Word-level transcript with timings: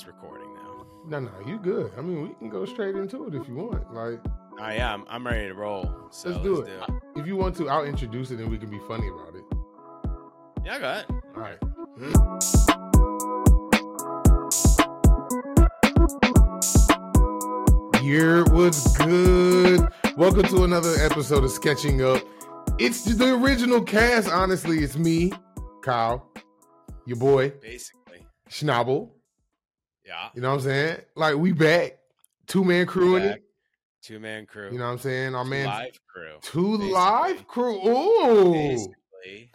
it's 0.00 0.06
recording 0.06 0.48
now. 0.54 0.86
No, 1.06 1.20
no, 1.20 1.30
you 1.46 1.58
good. 1.58 1.92
I 1.98 2.00
mean, 2.00 2.22
we 2.22 2.34
can 2.34 2.48
go 2.48 2.64
straight 2.64 2.96
into 2.96 3.26
it 3.26 3.34
if 3.34 3.46
you 3.46 3.54
want. 3.54 3.92
Like, 3.92 4.18
I 4.58 4.76
am. 4.76 5.04
I'm 5.10 5.26
ready 5.26 5.48
to 5.48 5.54
roll. 5.54 6.08
So 6.10 6.30
let's 6.30 6.42
do 6.42 6.62
it. 6.62 6.70
If 7.16 7.26
you 7.26 7.36
want 7.36 7.54
to, 7.56 7.68
I'll 7.68 7.84
introduce 7.84 8.30
it 8.30 8.40
and 8.40 8.50
we 8.50 8.56
can 8.56 8.70
be 8.70 8.78
funny 8.88 9.08
about 9.08 9.34
it. 9.34 9.44
Yeah, 10.64 10.78
go 10.78 10.90
ahead. 10.90 11.04
All 11.36 11.42
right. 11.42 11.58
Hmm. 11.98 12.14
Year 18.02 18.44
was 18.44 18.96
good. 18.96 19.86
Welcome 20.16 20.44
to 20.44 20.64
another 20.64 20.94
episode 21.04 21.44
of 21.44 21.50
Sketching 21.50 22.02
Up. 22.02 22.22
It's 22.78 23.04
the 23.04 23.34
original 23.34 23.82
cast. 23.82 24.30
Honestly, 24.30 24.78
it's 24.78 24.96
me, 24.96 25.32
Kyle, 25.82 26.26
your 27.04 27.18
boy, 27.18 27.50
Basically. 27.60 28.26
Schnabel. 28.48 29.10
Yeah. 30.10 30.28
You 30.34 30.40
know 30.42 30.48
what 30.48 30.54
I'm 30.56 30.60
saying? 30.62 31.00
Like 31.14 31.36
we 31.36 31.52
back, 31.52 31.98
two 32.48 32.64
man 32.64 32.84
crew 32.86 33.14
in 33.16 33.22
it. 33.22 33.42
Two 34.02 34.18
man 34.18 34.44
crew. 34.44 34.70
You 34.72 34.78
know 34.78 34.86
what 34.86 34.92
I'm 34.92 34.98
saying? 34.98 35.34
Our 35.36 35.44
Two 35.44 35.50
man, 35.50 35.66
live 35.66 36.00
crew. 36.12 36.32
two 36.42 36.78
basically. 36.78 36.92
live 36.92 37.46
crew. 37.46 37.88
Ooh, 37.88 38.52
Basically. 38.52 39.52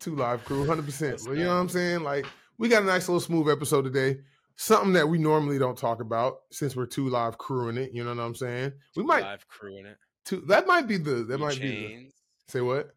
two 0.00 0.16
live 0.16 0.42
crew, 0.44 0.66
hundred 0.66 0.86
percent. 0.86 1.20
You 1.26 1.34
know 1.34 1.48
what 1.48 1.60
I'm 1.60 1.68
saying? 1.68 2.02
Like 2.02 2.24
we 2.56 2.68
got 2.68 2.82
a 2.82 2.86
nice 2.86 3.08
little 3.08 3.20
smooth 3.20 3.50
episode 3.50 3.82
today. 3.82 4.20
Something 4.56 4.94
that 4.94 5.06
we 5.08 5.18
normally 5.18 5.58
don't 5.58 5.76
talk 5.76 6.00
about 6.00 6.38
since 6.50 6.74
we're 6.74 6.86
two 6.86 7.08
live 7.10 7.36
crewing 7.36 7.76
it. 7.76 7.92
You 7.92 8.04
know 8.04 8.14
what 8.14 8.22
I'm 8.22 8.34
saying? 8.34 8.72
We 8.96 9.02
Two 9.02 9.06
might 9.06 9.22
live 9.22 9.46
crew 9.48 9.76
in 9.78 9.84
it. 9.86 9.98
two. 10.24 10.40
That 10.48 10.66
might 10.66 10.86
be 10.88 10.96
the. 10.96 11.24
That 11.24 11.36
Two 11.36 11.44
might 11.44 11.60
be 11.60 11.68
the. 11.68 12.10
Say 12.48 12.60
what? 12.62 12.94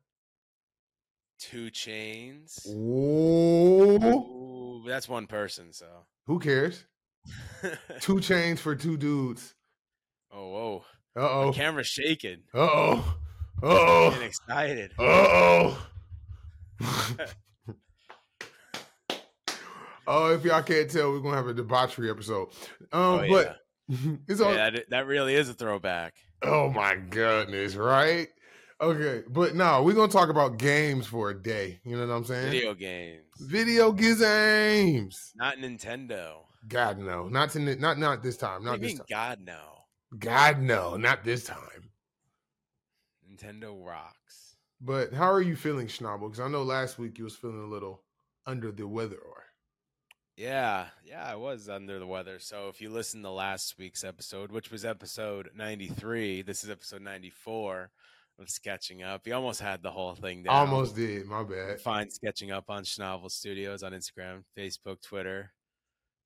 Two 1.39 1.69
chains. 1.71 2.65
Ooh, 2.69 2.73
Ooh, 3.95 3.99
that's 4.85 5.07
one 5.09 5.27
person, 5.27 5.73
so. 5.73 5.85
who 6.27 6.39
cares? 6.39 6.85
Two 8.01 8.19
chains 8.19 8.59
for 8.59 8.75
two 8.75 8.97
dudes. 8.97 9.53
oh, 10.33 10.49
whoa. 10.49 10.83
Uh 11.15 11.29
oh. 11.29 11.51
camera's 11.53 11.87
shaking. 11.87 12.43
Uh 12.53 12.59
oh. 12.61 13.17
Uh 13.61 13.67
oh. 13.67 14.09
Getting 14.11 14.27
excited. 14.27 14.91
Uh 14.97 15.03
oh. 15.03 15.87
oh, 20.07 20.33
if 20.33 20.43
y'all 20.43 20.63
can't 20.63 20.89
tell, 20.89 21.11
we're 21.11 21.19
gonna 21.19 21.37
have 21.37 21.47
a 21.47 21.53
debauchery 21.53 22.09
episode. 22.09 22.47
Um, 22.91 23.01
Oh, 23.01 23.27
but 23.29 23.57
it's 24.27 24.41
all. 24.41 24.53
Yeah, 24.53 24.69
that, 24.71 24.89
that 24.89 25.05
really 25.07 25.35
is 25.35 25.49
a 25.49 25.53
throwback. 25.53 26.15
Oh 26.41 26.69
my 26.69 26.95
goodness, 26.95 27.75
right? 27.75 28.29
Okay, 28.81 29.21
but 29.29 29.53
no, 29.53 29.83
we're 29.83 29.93
gonna 29.93 30.11
talk 30.11 30.29
about 30.29 30.57
games 30.57 31.05
for 31.05 31.29
a 31.29 31.39
day. 31.39 31.79
You 31.85 31.97
know 31.97 32.07
what 32.07 32.13
I'm 32.13 32.25
saying? 32.25 32.49
Video 32.49 32.73
games. 32.73 33.21
Video 33.39 33.91
games. 33.91 35.33
Not 35.35 35.57
Nintendo. 35.57 36.37
God 36.67 36.97
no, 36.97 37.27
not 37.27 37.51
to, 37.51 37.59
not 37.59 37.99
not 37.99 38.23
this 38.23 38.37
time. 38.37 38.63
Not 38.63 38.81
this 38.81 38.93
mean, 38.93 38.97
time. 38.97 39.05
God, 39.07 39.39
no? 39.45 39.59
God 40.17 40.61
no, 40.61 40.97
not 40.97 41.23
this 41.23 41.43
time. 41.43 41.91
Nintendo 43.31 43.77
rocks. 43.85 44.57
But 44.81 45.13
how 45.13 45.31
are 45.31 45.41
you 45.41 45.55
feeling, 45.55 45.85
Schnabel? 45.85 46.31
Because 46.31 46.39
I 46.39 46.47
know 46.47 46.63
last 46.63 46.97
week 46.97 47.19
you 47.19 47.25
was 47.25 47.35
feeling 47.35 47.61
a 47.61 47.67
little 47.67 48.01
under 48.47 48.71
the 48.71 48.87
weather. 48.87 49.17
Or 49.17 49.43
Yeah, 50.35 50.87
yeah, 51.05 51.23
I 51.23 51.35
was 51.35 51.69
under 51.69 51.99
the 51.99 52.07
weather. 52.07 52.39
So 52.39 52.67
if 52.69 52.81
you 52.81 52.89
listen 52.89 53.21
to 53.21 53.29
last 53.29 53.77
week's 53.77 54.03
episode, 54.03 54.51
which 54.51 54.71
was 54.71 54.85
episode 54.85 55.51
93, 55.55 56.41
this 56.41 56.63
is 56.63 56.71
episode 56.71 57.03
94 57.03 57.91
of 58.41 58.49
Sketching 58.49 59.03
Up. 59.03 59.25
You 59.25 59.35
almost 59.35 59.61
had 59.61 59.81
the 59.81 59.91
whole 59.91 60.15
thing 60.15 60.43
down. 60.43 60.55
almost 60.55 60.95
did. 60.95 61.25
My 61.25 61.43
bad. 61.43 61.79
Find 61.79 62.11
Sketching 62.11 62.51
Up 62.51 62.65
on 62.69 62.83
Schnabel 62.83 63.31
Studios 63.31 63.83
on 63.83 63.93
Instagram, 63.93 64.43
Facebook, 64.57 65.01
Twitter, 65.01 65.51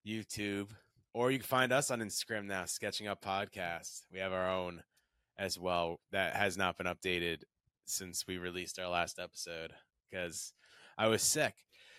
YouTube, 0.08 0.70
or 1.14 1.32
you 1.32 1.40
can 1.40 1.48
find 1.48 1.72
us 1.72 1.92
on 1.92 2.00
Instagram 2.00 2.46
now, 2.46 2.66
Sketching 2.66 3.08
Up 3.08 3.24
Podcast. 3.24 4.04
We 4.12 4.20
have 4.20 4.34
our 4.34 4.50
own 4.50 4.84
as 5.38 5.60
well 5.60 6.00
that 6.12 6.36
has 6.36 6.58
not 6.58 6.78
been 6.78 6.88
updated 6.88 7.44
since 7.86 8.26
we 8.28 8.38
released 8.38 8.80
our 8.80 8.90
last 8.90 9.20
episode 9.20 9.74
because 10.10 10.54
I 10.98 11.08
was 11.08 11.22
sick. 11.22 11.54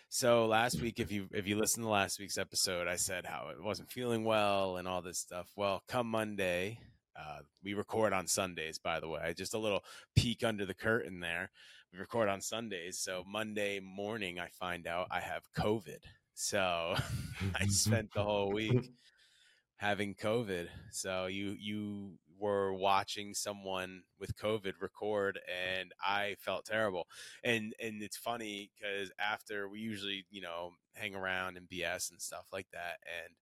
So 0.09 0.47
last 0.47 0.81
week, 0.81 1.01
if 1.01 1.11
you 1.11 1.29
if 1.33 1.47
you 1.49 1.59
listen 1.59 1.83
to 1.83 1.89
last 1.89 2.19
week's 2.19 2.39
episode, 2.39 2.89
I 2.89 2.97
said 2.97 3.27
how 3.27 3.49
it 3.51 3.63
wasn't 3.63 3.91
feeling 3.91 4.25
well 4.25 4.77
and 4.77 4.87
all 4.87 5.03
this 5.03 5.19
stuff. 5.19 5.51
Well, 5.57 5.83
come 5.89 6.07
Monday, 6.07 6.79
uh, 7.19 7.39
we 7.63 7.75
record 7.75 8.13
on 8.13 8.27
Sundays. 8.27 8.79
By 8.79 9.01
the 9.01 9.09
way, 9.09 9.35
just 9.37 9.55
a 9.55 9.59
little 9.59 9.85
peek 10.15 10.45
under 10.45 10.67
the 10.67 10.75
curtain 10.75 11.21
there. 11.21 11.51
We 11.93 11.99
record 11.99 12.29
on 12.29 12.41
Sundays, 12.41 12.99
so 12.99 13.25
Monday 13.27 13.81
morning 13.81 14.39
I 14.39 14.49
find 14.49 14.87
out 14.87 15.09
I 15.11 15.21
have 15.21 15.43
COVID. 15.57 15.99
So 16.35 16.95
I 17.55 17.67
spent 17.67 18.13
the 18.13 18.23
whole 18.23 18.51
week 18.51 18.91
having 19.77 20.15
COVID. 20.15 20.69
So 20.91 21.27
you 21.27 21.57
you 21.59 22.19
were 22.39 22.75
watching 22.75 23.33
someone 23.35 24.03
with 24.21 24.37
COVID 24.37 24.75
record, 24.81 25.41
and 25.49 25.93
I 26.01 26.37
felt 26.39 26.67
terrible. 26.67 27.07
And 27.43 27.75
and 27.83 28.03
it's 28.03 28.17
funny 28.17 28.71
because 28.79 29.11
after 29.19 29.69
we 29.69 29.81
usually 29.81 30.27
you 30.31 30.43
know 30.43 30.73
hang 30.95 31.15
around 31.15 31.57
and 31.57 31.69
BS 31.69 32.11
and 32.11 32.21
stuff 32.21 32.47
like 32.53 32.69
that, 32.73 32.99
and 33.25 33.35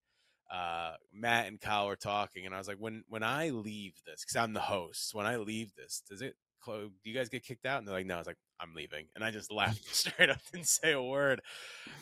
uh, 0.52 0.92
Matt 1.12 1.46
and 1.48 1.60
Kyle 1.60 1.86
were 1.86 1.96
talking, 1.96 2.46
and 2.46 2.54
I 2.54 2.58
was 2.58 2.68
like, 2.68 2.78
when 2.78 3.04
when 3.08 3.22
I 3.22 3.50
leave 3.50 3.94
this, 4.06 4.24
because 4.24 4.36
I'm 4.36 4.52
the 4.52 4.60
host, 4.60 5.14
when 5.14 5.26
I 5.26 5.36
leave 5.36 5.74
this, 5.74 6.02
does 6.08 6.22
it? 6.22 6.34
clo- 6.62 6.90
Do 7.02 7.10
you 7.10 7.14
guys 7.16 7.28
get 7.28 7.44
kicked 7.44 7.66
out? 7.66 7.78
And 7.78 7.86
they're 7.86 7.94
like, 7.94 8.06
no. 8.06 8.14
I 8.16 8.18
was 8.18 8.26
like, 8.26 8.38
I'm 8.60 8.74
leaving, 8.74 9.06
and 9.14 9.24
I 9.24 9.30
just 9.30 9.52
left 9.52 9.84
straight 9.94 10.30
up, 10.30 10.38
didn't 10.52 10.68
say 10.68 10.92
a 10.92 11.02
word, 11.02 11.40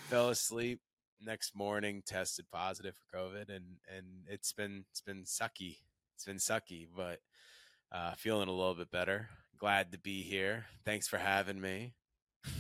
fell 0.09 0.29
asleep 0.31 0.81
next 1.25 1.55
morning 1.55 2.03
tested 2.05 2.45
positive 2.53 2.95
for 2.97 3.17
covid 3.17 3.49
and 3.49 3.65
and 3.97 4.07
it's 4.27 4.53
been 4.53 4.85
it's 4.91 5.01
been 5.01 5.23
sucky 5.23 5.77
it's 6.17 6.25
been 6.25 6.37
sucky 6.37 6.89
but 6.97 7.21
uh 7.93 8.13
feeling 8.15 8.49
a 8.49 8.53
little 8.53 8.75
bit 8.75 8.91
better 8.91 9.29
glad 9.57 9.93
to 9.93 9.99
be 9.99 10.23
here 10.23 10.65
thanks 10.85 11.07
for 11.07 11.19
having 11.19 11.61
me 11.61 11.95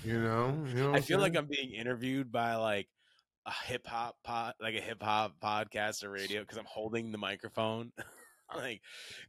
You 0.05 0.21
know. 0.21 0.65
You 0.69 0.75
know. 0.75 0.93
i 0.95 1.01
feel 1.01 1.19
like 1.19 1.35
i'm 1.37 1.49
being 1.49 1.73
interviewed 1.73 2.31
by 2.31 2.55
like 2.55 2.87
a 3.47 3.53
hip 3.67 3.87
hop 3.87 4.17
pod 4.23 4.55
like 4.61 4.75
a 4.75 4.81
hip 4.81 5.03
hop 5.03 5.35
podcast 5.43 6.05
or 6.05 6.11
radio 6.11 6.41
because 6.43 6.59
i'm 6.59 6.67
holding 6.67 7.11
the 7.11 7.19
microphone 7.19 7.93
ah, 8.51 8.57
like 8.57 8.81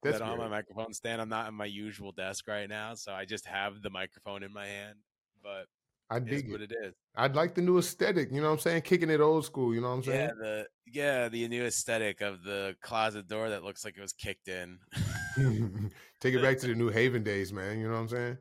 'cause 0.03 0.13
That's 0.13 0.19
don't 0.19 0.37
my 0.37 0.47
microphone 0.47 0.93
stand 0.93 1.21
i'm 1.21 1.29
not 1.29 1.47
at 1.47 1.53
my 1.53 1.65
usual 1.65 2.11
desk 2.11 2.47
right 2.47 2.69
now 2.69 2.93
so 2.93 3.11
i 3.11 3.25
just 3.25 3.45
have 3.45 3.81
the 3.81 3.89
microphone 3.89 4.43
in 4.43 4.53
my 4.53 4.67
hand 4.67 4.97
but 5.41 5.65
I 6.09 6.17
it 6.17 6.25
dig 6.25 6.51
what 6.51 6.61
it. 6.61 6.71
it 6.71 6.77
is 6.85 6.93
I'd 7.15 7.35
like 7.35 7.53
the 7.53 7.61
new 7.61 7.77
aesthetic. 7.77 8.31
You 8.31 8.41
know 8.41 8.47
what 8.47 8.53
I'm 8.53 8.59
saying? 8.59 8.81
Kicking 8.81 9.09
it 9.09 9.21
old 9.21 9.45
school. 9.45 9.73
You 9.73 9.81
know 9.81 9.89
what 9.89 9.95
I'm 9.97 10.03
saying? 10.03 10.19
Yeah, 10.19 10.33
the 10.39 10.67
yeah, 10.87 11.29
the 11.29 11.47
new 11.47 11.63
aesthetic 11.63 12.21
of 12.21 12.43
the 12.43 12.75
closet 12.81 13.27
door 13.27 13.49
that 13.49 13.63
looks 13.63 13.85
like 13.85 13.97
it 13.97 14.01
was 14.01 14.13
kicked 14.13 14.47
in. 14.47 14.79
Take 16.19 16.33
it 16.33 16.41
back 16.41 16.57
to 16.59 16.67
the 16.67 16.75
New 16.75 16.89
Haven 16.89 17.23
days, 17.23 17.53
man. 17.53 17.79
You 17.79 17.87
know 17.87 17.93
what 17.93 17.99
I'm 17.99 18.07
saying? 18.09 18.37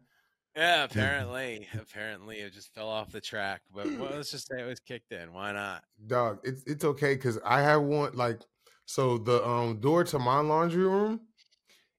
yeah, 0.56 0.84
apparently, 0.84 1.66
apparently 1.78 2.36
it 2.38 2.52
just 2.52 2.74
fell 2.74 2.88
off 2.88 3.10
the 3.10 3.20
track. 3.20 3.62
But 3.74 3.86
well, 3.98 4.10
let's 4.14 4.30
just 4.30 4.48
say 4.48 4.60
it 4.60 4.66
was 4.66 4.80
kicked 4.80 5.12
in. 5.12 5.32
Why 5.32 5.52
not? 5.52 5.84
Dog, 6.06 6.40
it's 6.44 6.62
it's 6.66 6.84
okay 6.84 7.14
because 7.14 7.38
I 7.44 7.62
have 7.62 7.82
one 7.82 8.12
like 8.14 8.40
so 8.84 9.18
the 9.18 9.46
um 9.46 9.80
door 9.80 10.04
to 10.04 10.18
my 10.18 10.40
laundry 10.40 10.84
room, 10.84 11.20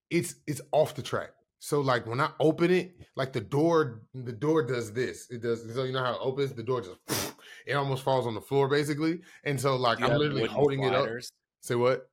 it's 0.09 0.35
it's 0.47 0.61
off 0.71 0.95
the 0.95 1.01
track. 1.01 1.31
So 1.59 1.79
like 1.79 2.05
when 2.05 2.19
I 2.19 2.29
open 2.39 2.71
it, 2.71 2.95
like 3.15 3.33
the 3.33 3.41
door 3.41 4.01
the 4.13 4.33
door 4.33 4.63
does 4.63 4.93
this. 4.93 5.29
It 5.31 5.41
does 5.41 5.73
so 5.73 5.83
you 5.83 5.93
know 5.93 6.03
how 6.03 6.13
it 6.13 6.19
opens, 6.21 6.53
the 6.53 6.63
door 6.63 6.81
just 6.81 6.97
it 7.65 7.73
almost 7.73 8.03
falls 8.03 8.27
on 8.27 8.35
the 8.35 8.41
floor 8.41 8.67
basically. 8.67 9.21
And 9.45 9.59
so 9.59 9.75
like 9.75 9.99
You 9.99 10.07
I'm 10.07 10.17
literally 10.17 10.47
holding 10.47 10.83
it 10.83 10.93
up. 10.93 11.09
Say 11.61 11.75
what? 11.75 12.09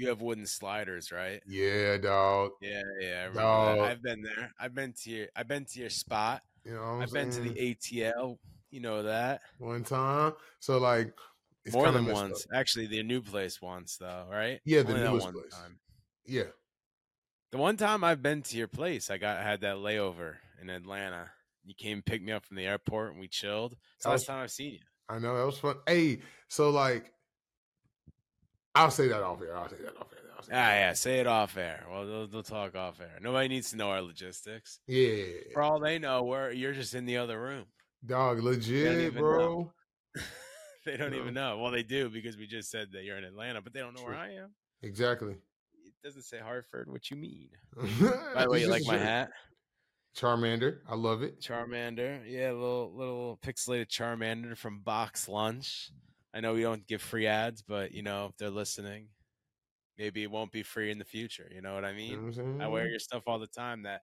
You 0.00 0.08
have 0.08 0.22
wooden 0.22 0.46
sliders, 0.46 1.12
right? 1.12 1.42
Yeah, 1.46 1.98
dog. 1.98 2.52
Yeah, 2.62 2.80
yeah. 3.02 3.28
I 3.30 3.34
dog. 3.34 3.78
I've 3.80 4.02
been 4.02 4.22
there. 4.22 4.50
I've 4.58 4.74
been 4.74 4.94
to 5.02 5.10
your. 5.10 5.26
I've 5.36 5.46
been 5.46 5.66
to 5.66 5.78
your 5.78 5.90
spot. 5.90 6.40
You 6.64 6.72
know 6.72 7.00
I've 7.02 7.12
been 7.12 7.30
to 7.30 7.40
the 7.42 7.50
ATL. 7.50 8.38
You 8.70 8.80
know 8.80 9.02
that 9.02 9.42
one 9.58 9.84
time. 9.84 10.32
So 10.58 10.78
like 10.78 11.12
it's 11.66 11.74
more 11.74 11.90
than 11.92 12.06
messed 12.06 12.16
up. 12.16 12.22
once. 12.30 12.46
Actually, 12.54 12.86
the 12.86 13.02
new 13.02 13.20
place 13.20 13.60
once 13.60 13.98
though, 13.98 14.24
right? 14.30 14.58
Yeah, 14.64 14.80
the 14.84 14.88
Only 14.92 15.02
that 15.02 15.10
newest 15.10 15.26
one 15.26 15.34
place. 15.34 15.52
time. 15.52 15.78
Yeah. 16.24 16.44
The 17.52 17.58
one 17.58 17.76
time 17.76 18.02
I've 18.02 18.22
been 18.22 18.40
to 18.40 18.56
your 18.56 18.68
place, 18.68 19.10
I 19.10 19.18
got 19.18 19.36
I 19.36 19.42
had 19.42 19.60
that 19.60 19.76
layover 19.76 20.36
in 20.62 20.70
Atlanta. 20.70 21.30
You 21.62 21.74
came 21.74 21.98
and 21.98 22.06
picked 22.06 22.24
me 22.24 22.32
up 22.32 22.46
from 22.46 22.56
the 22.56 22.64
airport 22.64 23.10
and 23.12 23.20
we 23.20 23.28
chilled. 23.28 23.76
It's 23.96 24.04
the 24.04 24.10
last 24.12 24.24
time 24.26 24.42
I've 24.42 24.50
seen 24.50 24.72
you. 24.72 24.80
I 25.10 25.18
know 25.18 25.36
that 25.36 25.44
was 25.44 25.58
fun. 25.58 25.76
Hey, 25.86 26.20
so 26.48 26.70
like, 26.70 27.12
I'll 28.74 28.90
say 28.90 29.08
that 29.08 29.22
off 29.22 29.40
air. 29.42 29.56
I'll 29.56 29.68
say 29.68 29.76
that 29.82 29.96
off 29.96 30.06
air. 30.12 30.18
I'll 30.36 30.44
Ah, 30.52 30.72
yeah, 30.72 30.92
say 30.94 31.18
it 31.20 31.26
off 31.26 31.56
air. 31.56 31.84
Well, 31.90 32.06
they'll, 32.06 32.26
they'll 32.28 32.42
talk 32.42 32.74
off 32.74 33.00
air. 33.00 33.18
Nobody 33.20 33.48
needs 33.48 33.70
to 33.70 33.76
know 33.76 33.90
our 33.90 34.00
logistics. 34.00 34.80
Yeah, 34.86 35.24
For 35.52 35.62
all 35.62 35.78
they 35.80 35.98
know, 35.98 36.22
we're 36.24 36.50
you're 36.52 36.72
just 36.72 36.94
in 36.94 37.04
the 37.04 37.18
other 37.18 37.40
room. 37.40 37.66
dog, 38.06 38.42
legit, 38.42 39.14
bro. 39.14 39.70
they 40.86 40.96
don't 40.96 41.10
No. 41.12 41.18
even 41.18 41.34
know. 41.40 41.58
Well, 41.58 41.70
they 41.72 41.82
do 41.82 42.08
because 42.08 42.36
we 42.36 42.46
just 42.46 42.70
said 42.70 42.88
that 42.92 43.04
you're 43.04 43.18
in 43.18 43.24
Atlanta, 43.24 43.60
but 43.60 43.72
they 43.74 43.80
don't 43.80 43.94
know 43.94 44.02
where 44.04 44.14
I 44.16 44.32
am. 44.34 44.54
Exactly. 44.82 45.32
It 45.84 45.92
doesn't 46.02 46.22
say 46.22 46.38
Hartford. 46.38 46.90
What 46.90 47.10
you 47.10 47.16
mean? 47.16 47.50
By 47.76 48.34
By 48.34 48.42
the 48.44 48.50
way, 48.50 48.60
you 48.62 48.68
like 48.68 48.86
my 48.86 48.96
hat? 48.98 49.30
Charmander. 50.16 50.78
I 50.88 50.94
love 50.94 51.22
it. 51.22 51.40
Charmander. 51.40 52.22
Yeah, 52.26 52.52
little 52.52 52.92
little 52.96 53.38
pixelated 53.44 53.88
Charmander 53.88 54.56
from 54.56 54.80
Box 54.80 55.28
Lunch. 55.28 55.90
I 56.32 56.40
know 56.40 56.54
we 56.54 56.62
don't 56.62 56.86
give 56.86 57.02
free 57.02 57.26
ads, 57.26 57.62
but 57.62 57.92
you 57.92 58.02
know 58.02 58.26
if 58.26 58.36
they're 58.36 58.50
listening, 58.50 59.08
maybe 59.98 60.22
it 60.22 60.30
won't 60.30 60.52
be 60.52 60.62
free 60.62 60.90
in 60.90 60.98
the 60.98 61.04
future. 61.04 61.50
You 61.52 61.60
know 61.60 61.74
what 61.74 61.84
I 61.84 61.92
mean? 61.92 62.26
What 62.26 62.38
I'm 62.38 62.70
wear 62.70 62.88
your 62.88 62.98
stuff 63.00 63.24
all 63.26 63.38
the 63.38 63.46
time. 63.46 63.82
That 63.82 64.02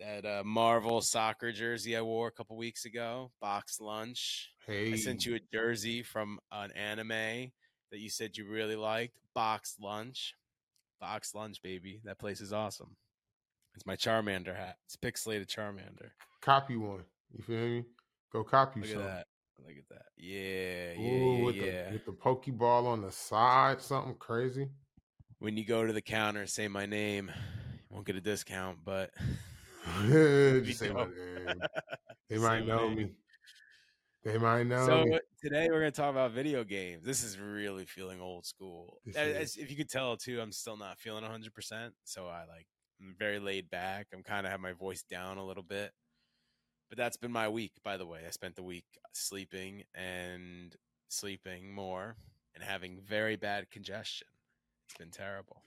that 0.00 0.24
uh, 0.24 0.42
Marvel 0.44 1.00
soccer 1.00 1.52
jersey 1.52 1.96
I 1.96 2.02
wore 2.02 2.28
a 2.28 2.32
couple 2.32 2.56
weeks 2.56 2.84
ago, 2.84 3.30
box 3.40 3.80
lunch. 3.80 4.50
Hey, 4.66 4.92
I 4.92 4.96
sent 4.96 5.26
you 5.26 5.36
a 5.36 5.40
jersey 5.52 6.02
from 6.02 6.38
an 6.50 6.72
anime 6.72 7.52
that 7.90 7.98
you 7.98 8.08
said 8.10 8.36
you 8.36 8.48
really 8.48 8.76
liked. 8.76 9.18
Box 9.34 9.76
lunch, 9.80 10.34
box 11.00 11.34
lunch, 11.34 11.62
baby. 11.62 12.00
That 12.04 12.18
place 12.18 12.40
is 12.40 12.52
awesome. 12.52 12.96
It's 13.76 13.86
my 13.86 13.94
Charmander 13.96 14.56
hat. 14.56 14.76
It's 14.86 14.96
pixelated 14.96 15.46
Charmander. 15.46 16.10
copy 16.42 16.76
one. 16.76 17.04
You 17.32 17.44
feel 17.44 17.56
me? 17.68 17.84
Go 18.32 18.42
copy 18.42 18.80
Look 18.80 18.88
some. 18.90 19.02
at 19.02 19.06
that. 19.06 19.26
Look 19.66 19.76
at 19.76 19.88
that. 19.90 20.06
Yeah, 20.16 20.92
yeah, 20.92 20.98
Ooh, 20.98 21.38
yeah, 21.38 21.44
with 21.44 21.56
yeah. 21.56 21.86
the 21.86 21.92
with 21.92 22.04
the 22.06 22.12
pokeball 22.12 22.86
on 22.86 23.02
the 23.02 23.12
side, 23.12 23.80
something 23.80 24.14
crazy. 24.16 24.68
When 25.38 25.56
you 25.56 25.64
go 25.64 25.86
to 25.86 25.92
the 25.92 26.02
counter, 26.02 26.46
say 26.46 26.68
my 26.68 26.86
name. 26.86 27.30
You 27.88 27.94
won't 27.94 28.06
get 28.06 28.16
a 28.16 28.20
discount, 28.20 28.78
but 28.84 29.10
Just 30.64 30.78
say 30.80 30.90
my 30.90 31.04
name. 31.04 31.60
They 32.28 32.38
might 32.38 32.66
know 32.66 32.88
name. 32.88 32.96
me. 32.96 33.10
They 34.22 34.36
might 34.36 34.64
know 34.64 34.86
So 34.86 35.04
me. 35.04 35.18
today 35.42 35.68
we're 35.70 35.78
gonna 35.80 35.90
talk 35.90 36.10
about 36.10 36.32
video 36.32 36.62
games. 36.62 37.04
This 37.04 37.24
is 37.24 37.38
really 37.38 37.86
feeling 37.86 38.20
old 38.20 38.44
school. 38.44 39.00
As- 39.16 39.56
if 39.56 39.70
you 39.70 39.76
could 39.76 39.88
tell 39.88 40.16
too, 40.16 40.40
I'm 40.40 40.52
still 40.52 40.76
not 40.76 40.98
feeling 40.98 41.22
100. 41.22 41.54
percent 41.54 41.94
So 42.04 42.26
I 42.26 42.40
like 42.44 42.66
I'm 43.00 43.16
very 43.18 43.38
laid 43.38 43.70
back. 43.70 44.08
I'm 44.12 44.22
kind 44.22 44.46
of 44.46 44.52
have 44.52 44.60
my 44.60 44.72
voice 44.72 45.02
down 45.02 45.38
a 45.38 45.44
little 45.44 45.62
bit. 45.62 45.90
But 46.90 46.98
that's 46.98 47.16
been 47.16 47.32
my 47.32 47.48
week, 47.48 47.72
by 47.82 47.96
the 47.96 48.04
way. 48.04 48.20
I 48.26 48.30
spent 48.30 48.56
the 48.56 48.62
week 48.62 48.84
sleeping 49.12 49.84
and 49.94 50.74
sleeping 51.08 51.72
more 51.72 52.16
and 52.54 52.62
having 52.62 52.98
very 53.08 53.36
bad 53.36 53.70
congestion. 53.70 54.26
It's 54.88 54.98
been 54.98 55.10
terrible. 55.10 55.62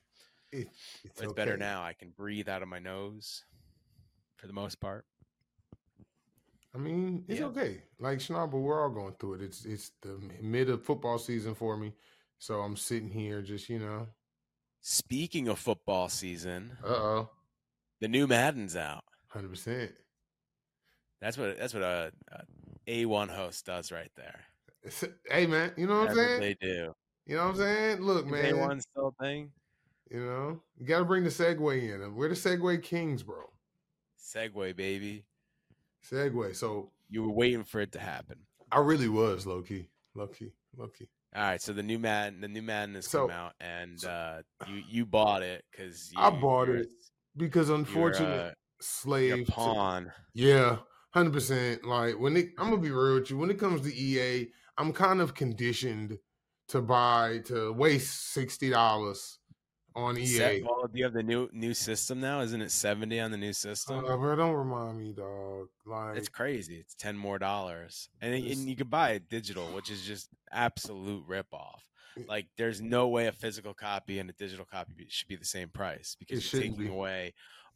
It, 0.52 0.68
it's 1.04 1.22
it's 1.22 1.34
better 1.34 1.58
now. 1.58 1.82
I 1.82 1.94
can 1.94 2.10
breathe 2.12 2.48
out 2.50 2.62
of 2.62 2.68
my 2.68 2.78
nose 2.80 3.44
for 4.38 4.48
the 4.48 4.54
most 4.54 4.80
part. 4.80 5.06
I 6.76 6.78
mean, 6.78 7.24
it's 7.28 7.40
Yeah. 7.40 7.46
okay. 7.48 7.84
Like 8.00 8.20
Schnabel, 8.20 8.62
we're 8.62 8.84
all 8.84 8.90
going 8.90 9.14
through 9.20 9.36
it. 9.36 9.42
It's 9.44 9.64
it's 9.66 9.92
the 10.02 10.20
mid 10.42 10.70
of 10.70 10.84
football 10.84 11.18
season 11.20 11.56
for 11.56 11.78
me, 11.78 11.94
so 12.38 12.60
I'm 12.62 12.76
sitting 12.76 13.10
here 13.10 13.42
just 13.42 13.70
you 13.70 13.80
know. 13.80 14.08
Speaking 14.82 15.48
of 15.48 15.58
football 15.58 16.10
season, 16.10 16.78
Uh 16.84 16.88
oh, 16.90 17.30
the 18.02 18.08
new 18.10 18.28
Madden's 18.28 18.76
out. 18.76 19.06
hundred 19.30 19.50
percent. 19.50 19.92
That's 21.24 21.38
what 21.38 21.58
that's 21.58 21.74
what 21.74 21.84
a, 21.84 22.12
a 22.34 22.42
A1 23.06 23.30
host 23.30 23.66
does 23.66 23.92
right 23.92 24.12
there. 24.16 24.42
Hey 25.30 25.48
man, 25.48 25.72
you 25.78 25.88
know 25.88 26.00
what 26.02 26.10
I'm 26.10 26.16
That's 26.18 26.18
what 26.18 26.40
saying? 26.42 26.56
they 26.62 26.68
do. 26.68 26.94
You 27.26 27.38
know 27.38 27.44
what 27.44 27.50
I'm 27.52 27.56
saying? 27.56 28.02
Look, 28.02 28.28
man. 28.28 28.54
A1 28.56 28.82
still 28.82 29.16
a 29.18 29.24
thing? 29.24 29.50
You 30.12 30.26
know, 30.26 30.62
you 30.78 30.86
got 30.86 31.00
to 31.00 31.06
bring 31.06 31.24
the 31.24 31.30
segue 31.30 31.82
in. 31.82 32.14
We're 32.16 32.28
the 32.28 32.36
segue 32.36 32.84
kings, 32.84 33.24
bro. 33.24 33.50
segue, 34.22 34.76
baby. 34.76 35.24
segue. 36.12 36.54
So 36.56 36.92
You 37.10 37.24
were 37.24 37.32
waiting 37.32 37.64
for 37.64 37.80
it 37.80 37.94
to 37.94 38.00
happen. 38.00 38.38
I 38.72 38.80
really 38.80 39.08
was 39.08 39.48
low 39.48 39.62
key, 39.62 39.88
low 40.16 40.28
key, 40.28 40.52
low 40.78 40.88
key. 40.88 41.08
All 41.36 41.42
right, 41.44 41.62
so 41.62 41.72
the 41.74 41.82
new 41.82 41.98
man, 41.98 42.42
the 42.42 42.48
new 42.50 42.62
Madden 42.62 42.96
has 42.96 43.08
So- 43.08 43.28
come 43.28 43.36
out, 43.38 43.54
and 43.62 44.02
so- 44.02 44.10
uh, 44.10 44.42
you 44.68 44.84
you 44.88 45.06
bought 45.06 45.42
it 45.44 45.64
because 45.72 46.12
I 46.18 46.30
bought 46.30 46.68
it 46.70 46.90
because 47.38 47.70
unfortunately, 47.70 48.38
uh, 48.38 48.50
a 48.50 48.54
slave. 48.82 49.46
to- 49.46 49.52
pawn. 49.52 50.12
Yeah, 50.34 50.80
hundred 51.14 51.34
percent. 51.34 51.86
Like 51.86 52.20
when 52.20 52.36
it, 52.38 52.50
I'm 52.58 52.70
gonna 52.70 52.82
be 52.82 52.92
real 52.92 53.16
with 53.16 53.30
you. 53.30 53.38
When 53.38 53.50
it 53.50 53.60
comes 53.60 53.82
to 53.82 53.96
EA, 53.96 54.48
I'm 54.78 54.94
kind 54.94 55.22
of 55.22 55.36
conditioned 55.36 56.18
to 56.70 56.82
buy 56.82 57.40
to 57.46 57.72
waste 57.74 58.32
sixty 58.34 58.70
dollars 58.70 59.40
on 59.96 60.18
E 60.18 60.26
Set- 60.26 60.56
EA. 60.56 60.64
well, 60.64 60.88
do 60.92 60.98
you 60.98 61.04
have 61.04 61.14
the 61.14 61.24
new 61.24 61.50
new 61.54 61.74
system 61.74 62.20
now? 62.20 62.42
Isn't 62.42 62.62
it 62.62 62.72
seventy 62.72 63.20
on 63.20 63.32
the 63.32 63.38
new 63.38 63.54
system? 63.54 64.04
Uh, 64.06 64.18
bro, 64.18 64.36
don't 64.36 64.54
remind 64.56 64.98
me, 64.98 65.14
dog. 65.14 65.68
Like 65.86 66.18
it's 66.18 66.30
crazy. 66.30 66.78
It's 66.78 66.96
ten 66.96 67.16
more 67.16 67.38
dollars, 67.38 68.10
and 68.22 68.34
and 68.34 68.46
you 68.46 68.76
could 68.76 68.90
buy 68.90 69.12
it 69.12 69.30
digital, 69.30 69.66
which 69.68 69.92
is 69.92 70.04
just 70.04 70.30
absolute 70.52 71.28
ripoff. 71.28 71.80
Like, 72.28 72.46
there's 72.60 72.80
no 72.80 73.08
way 73.08 73.26
a 73.26 73.32
physical 73.32 73.74
copy 73.74 74.20
and 74.20 74.30
a 74.30 74.34
digital 74.34 74.66
copy 74.66 75.08
should 75.10 75.28
be 75.28 75.36
the 75.36 75.46
same 75.46 75.70
price 75.70 76.16
because 76.20 76.54
you're 76.54 76.62
taking 76.62 76.78
be. 76.78 76.88
away 76.88 77.34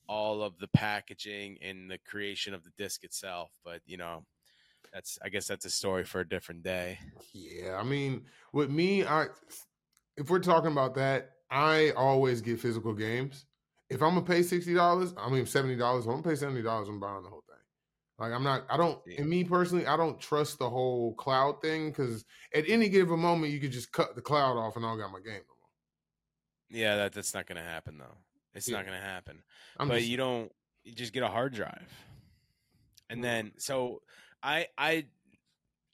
all 0.07 0.41
of 0.41 0.57
the 0.59 0.67
packaging 0.69 1.57
and 1.61 1.89
the 1.89 1.97
creation 1.99 2.53
of 2.53 2.63
the 2.63 2.71
disc 2.77 3.03
itself. 3.03 3.51
But 3.63 3.81
you 3.85 3.97
know, 3.97 4.23
that's 4.93 5.19
I 5.23 5.29
guess 5.29 5.47
that's 5.47 5.65
a 5.65 5.69
story 5.69 6.03
for 6.03 6.21
a 6.21 6.27
different 6.27 6.63
day. 6.63 6.99
Yeah, 7.33 7.77
I 7.79 7.83
mean, 7.83 8.25
with 8.53 8.69
me, 8.69 9.05
I 9.05 9.27
if 10.15 10.29
we're 10.29 10.39
talking 10.39 10.71
about 10.71 10.95
that, 10.95 11.31
I 11.49 11.91
always 11.91 12.41
get 12.41 12.59
physical 12.59 12.93
games. 12.93 13.45
If 13.89 14.01
I'm 14.01 14.15
gonna 14.15 14.21
pay 14.25 14.43
sixty 14.43 14.73
dollars, 14.73 15.13
I 15.17 15.29
mean 15.29 15.45
seventy 15.45 15.75
dollars. 15.75 16.05
I'm 16.05 16.11
gonna 16.11 16.23
pay 16.23 16.35
seventy 16.35 16.61
dollars. 16.61 16.89
I'm 16.89 16.99
buying 16.99 17.23
the 17.23 17.29
whole 17.29 17.43
thing. 17.47 17.57
Like 18.19 18.33
I'm 18.33 18.43
not. 18.43 18.65
I 18.69 18.77
don't. 18.77 18.99
Yeah. 19.05 19.21
And 19.21 19.29
me 19.29 19.43
personally, 19.43 19.85
I 19.85 19.95
don't 19.95 20.19
trust 20.19 20.59
the 20.59 20.69
whole 20.69 21.13
cloud 21.15 21.61
thing 21.61 21.89
because 21.89 22.25
at 22.53 22.67
any 22.67 22.89
given 22.89 23.19
moment 23.19 23.53
you 23.53 23.59
could 23.59 23.71
just 23.71 23.91
cut 23.91 24.15
the 24.15 24.21
cloud 24.21 24.57
off 24.57 24.75
and 24.75 24.85
I 24.85 24.89
don't 24.89 24.99
got 24.99 25.11
my 25.11 25.19
game 25.19 25.41
no 25.47 25.55
more. 25.59 26.81
Yeah, 26.81 26.95
that 26.97 27.13
that's 27.13 27.33
not 27.33 27.45
going 27.45 27.61
to 27.61 27.67
happen 27.67 27.97
though. 27.97 28.17
It's 28.57 28.67
yeah. 28.67 28.77
not 28.77 28.85
going 28.85 28.99
to 28.99 29.05
happen. 29.05 29.43
I'm 29.77 29.87
but 29.87 29.99
just... 29.99 30.09
you 30.09 30.17
don't 30.17 30.51
you 30.83 30.93
just 30.93 31.13
get 31.13 31.23
a 31.23 31.27
hard 31.27 31.53
drive. 31.53 31.91
And 33.09 33.23
then 33.23 33.53
so 33.57 34.01
I 34.43 34.67
I 34.77 35.05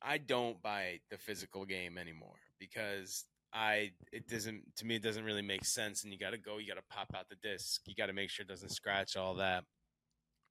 I 0.01 0.18
don't 0.18 0.62
buy 0.62 1.00
the 1.12 1.18
physical 1.18 1.65
game 1.65 1.98
anymore 1.98 2.38
because 2.60 3.25
I 3.54 3.92
it 4.12 4.27
doesn't 4.27 4.63
to 4.77 4.86
me 4.86 4.95
it 4.95 5.04
doesn't 5.04 5.25
really 5.25 5.42
make 5.42 5.65
sense 5.65 6.04
and 6.04 6.12
you 6.12 6.18
got 6.18 6.31
to 6.31 6.38
go 6.38 6.57
you 6.57 6.68
got 6.68 6.75
to 6.75 6.95
pop 6.95 7.13
out 7.15 7.30
the 7.30 7.36
disc 7.36 7.81
you 7.86 7.95
got 7.95 8.07
to 8.07 8.13
make 8.13 8.30
sure 8.30 8.44
it 8.44 8.50
doesn't 8.50 8.71
scratch 8.71 9.15
all 9.15 9.36
that 9.36 9.63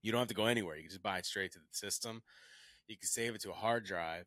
you 0.02 0.12
don't 0.12 0.20
have 0.20 0.28
to 0.28 0.34
go 0.34 0.46
anywhere 0.46 0.76
you 0.76 0.82
can 0.82 0.90
just 0.90 1.02
buy 1.02 1.18
it 1.18 1.26
straight 1.26 1.52
to 1.52 1.58
the 1.58 1.64
system 1.72 2.22
you 2.86 2.96
can 2.96 3.08
save 3.08 3.34
it 3.34 3.40
to 3.40 3.50
a 3.50 3.54
hard 3.54 3.84
drive 3.84 4.26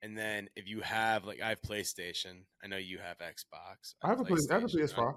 and 0.00 0.16
then 0.16 0.48
if 0.56 0.66
you 0.66 0.80
have 0.80 1.26
like 1.26 1.42
I 1.42 1.50
have 1.50 1.60
PlayStation 1.60 2.44
I 2.64 2.66
know 2.66 2.78
you 2.78 2.98
have 2.98 3.18
Xbox 3.18 3.94
I, 4.02 4.08
have, 4.08 4.20
a, 4.20 4.24
PlayStation. 4.24 4.50
I 4.50 4.54
have 4.54 4.64
a 4.64 4.68
PS4 4.68 5.14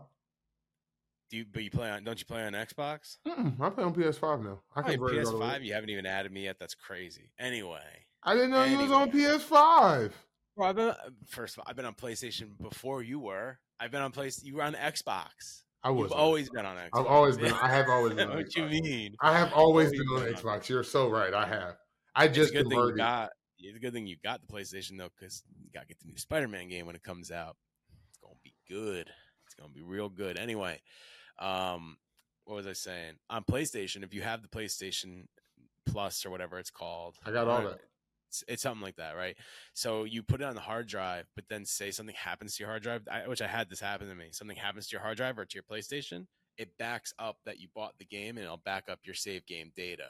do 1.32 1.38
you 1.38 1.46
but 1.52 1.64
you 1.64 1.72
play 1.72 1.90
on 1.90 2.04
don't 2.04 2.20
you 2.20 2.26
play 2.26 2.44
on 2.44 2.54
xbox 2.54 3.18
Mm-mm, 3.28 3.60
I 3.60 3.70
play 3.70 3.84
on 3.84 3.94
PS5 3.96 4.44
now. 4.44 4.60
I 4.76 4.82
Oh, 4.82 4.92
you 4.92 4.98
converted 4.98 5.20
it 5.20 5.26
all 5.26 5.32
the 5.34 5.38
way. 5.40 5.46
PS5, 5.48 5.66
you 5.66 5.74
haven't 5.74 5.90
even 5.90 6.06
added 6.06 6.32
me 6.32 6.44
yet. 6.44 6.58
That's 6.60 6.76
crazy. 6.76 7.32
Anyway, 7.40 7.80
I 8.24 8.36
didn't 8.36 8.52
know 8.52 8.64
you 8.66 8.78
was 8.78 8.92
on 8.92 9.10
PS5. 9.12 10.12
well, 10.56 10.70
I've 10.70 10.76
been 10.76 10.94
first 11.28 11.56
of 11.56 11.60
all, 11.60 11.66
I've 11.70 11.76
been 11.76 11.86
on 11.86 11.96
PlayStation 11.96 12.50
before 12.62 13.02
you 13.02 13.20
were. 13.20 13.58
I've 13.80 13.92
been 13.92 14.02
on 14.02 14.12
place. 14.12 14.44
You 14.44 14.56
were 14.58 14.64
on 14.64 14.74
Xbox. 14.74 15.64
I 15.84 15.90
was. 15.90 16.12
You've 16.12 16.20
always 16.20 16.50
been 16.50 16.66
on 16.66 16.76
Xbox. 16.78 17.00
I've 17.00 17.08
always 17.08 17.38
been. 17.38 17.54
I 17.54 17.68
have 17.70 17.88
always 17.90 18.14
been. 18.14 18.30
on 18.30 18.38
what 18.38 18.56
you 18.56 18.66
mean? 18.66 19.16
I 19.22 19.36
have 19.38 19.52
always 19.54 19.88
Always 19.88 19.92
been 19.92 20.08
on 20.10 20.24
been 20.26 20.36
on 20.36 20.42
Xbox. 20.60 20.70
You're 20.70 20.84
so 20.84 21.10
right. 21.10 21.34
I 21.34 21.48
have. 21.48 21.76
I 22.16 22.26
It's 22.26 22.36
just 22.36 22.52
a 22.52 22.54
good 22.58 22.64
thing 22.68 22.72
you 22.72 22.78
converted. 22.78 22.98
got. 22.98 23.30
It's 23.58 23.78
a 23.78 23.80
good 23.80 23.94
thing 23.94 24.06
you 24.06 24.18
got 24.24 24.42
the 24.46 24.54
PlayStation 24.54 24.98
though, 24.98 25.10
because 25.18 25.44
you 25.60 25.70
got 25.74 25.82
to 25.82 25.88
get 25.88 26.00
the 26.00 26.08
new 26.08 26.18
Spider-Man 26.18 26.68
game 26.68 26.86
when 26.86 26.96
it 26.96 27.04
comes 27.04 27.32
out. 27.32 27.56
It's 28.10 28.18
gonna 28.20 28.36
be 28.44 28.54
good. 28.70 29.10
It's 29.46 29.56
gonna 29.56 29.74
be 29.74 29.82
real 29.82 30.10
good. 30.10 30.38
Anyway, 30.38 30.80
um, 31.40 31.98
what 32.46 32.56
was 32.56 32.68
I 32.68 32.74
saying? 32.74 33.14
On 33.30 33.44
PlayStation, 33.44 34.04
if 34.04 34.14
you 34.14 34.22
have 34.22 34.42
the 34.42 34.48
PlayStation 34.48 35.26
Plus 35.86 36.26
or 36.26 36.30
whatever 36.30 36.60
it's 36.60 36.70
called, 36.70 37.18
I 37.26 37.32
got 37.32 37.48
all 37.48 37.64
that. 37.64 37.80
It's, 38.30 38.44
it's 38.48 38.62
something 38.64 38.82
like 38.82 38.96
that, 38.96 39.16
right? 39.16 39.36
So 39.74 40.06
you 40.06 40.24
put 40.24 40.42
it 40.42 40.46
on 40.46 40.56
the 40.56 40.62
hard 40.62 40.88
drive, 40.88 41.28
but 41.36 41.46
then 41.50 41.66
say 41.66 41.92
something 41.92 42.16
happens 42.16 42.56
to 42.56 42.64
your 42.64 42.70
hard 42.70 42.84
drive, 42.84 43.02
I, 43.12 43.28
which 43.28 43.42
I 43.42 43.48
had 43.48 43.70
this 43.70 43.82
happen 43.82 44.08
to 44.08 44.16
me. 44.16 44.28
Something 44.32 44.56
happens 44.56 44.88
to 44.88 44.94
your 44.94 45.02
hard 45.02 45.18
drive 45.18 45.38
or 45.38 45.46
to 45.46 45.56
your 45.56 45.64
PlayStation, 45.64 46.28
it 46.58 46.78
backs 46.78 47.14
up 47.20 47.38
that 47.46 47.60
you 47.60 47.68
bought 47.74 47.98
the 47.98 48.06
game 48.06 48.38
and 48.38 48.46
it'll 48.46 48.58
back 48.58 48.86
up 48.90 49.00
your 49.04 49.16
save 49.16 49.46
game 49.46 49.72
data. 49.76 50.08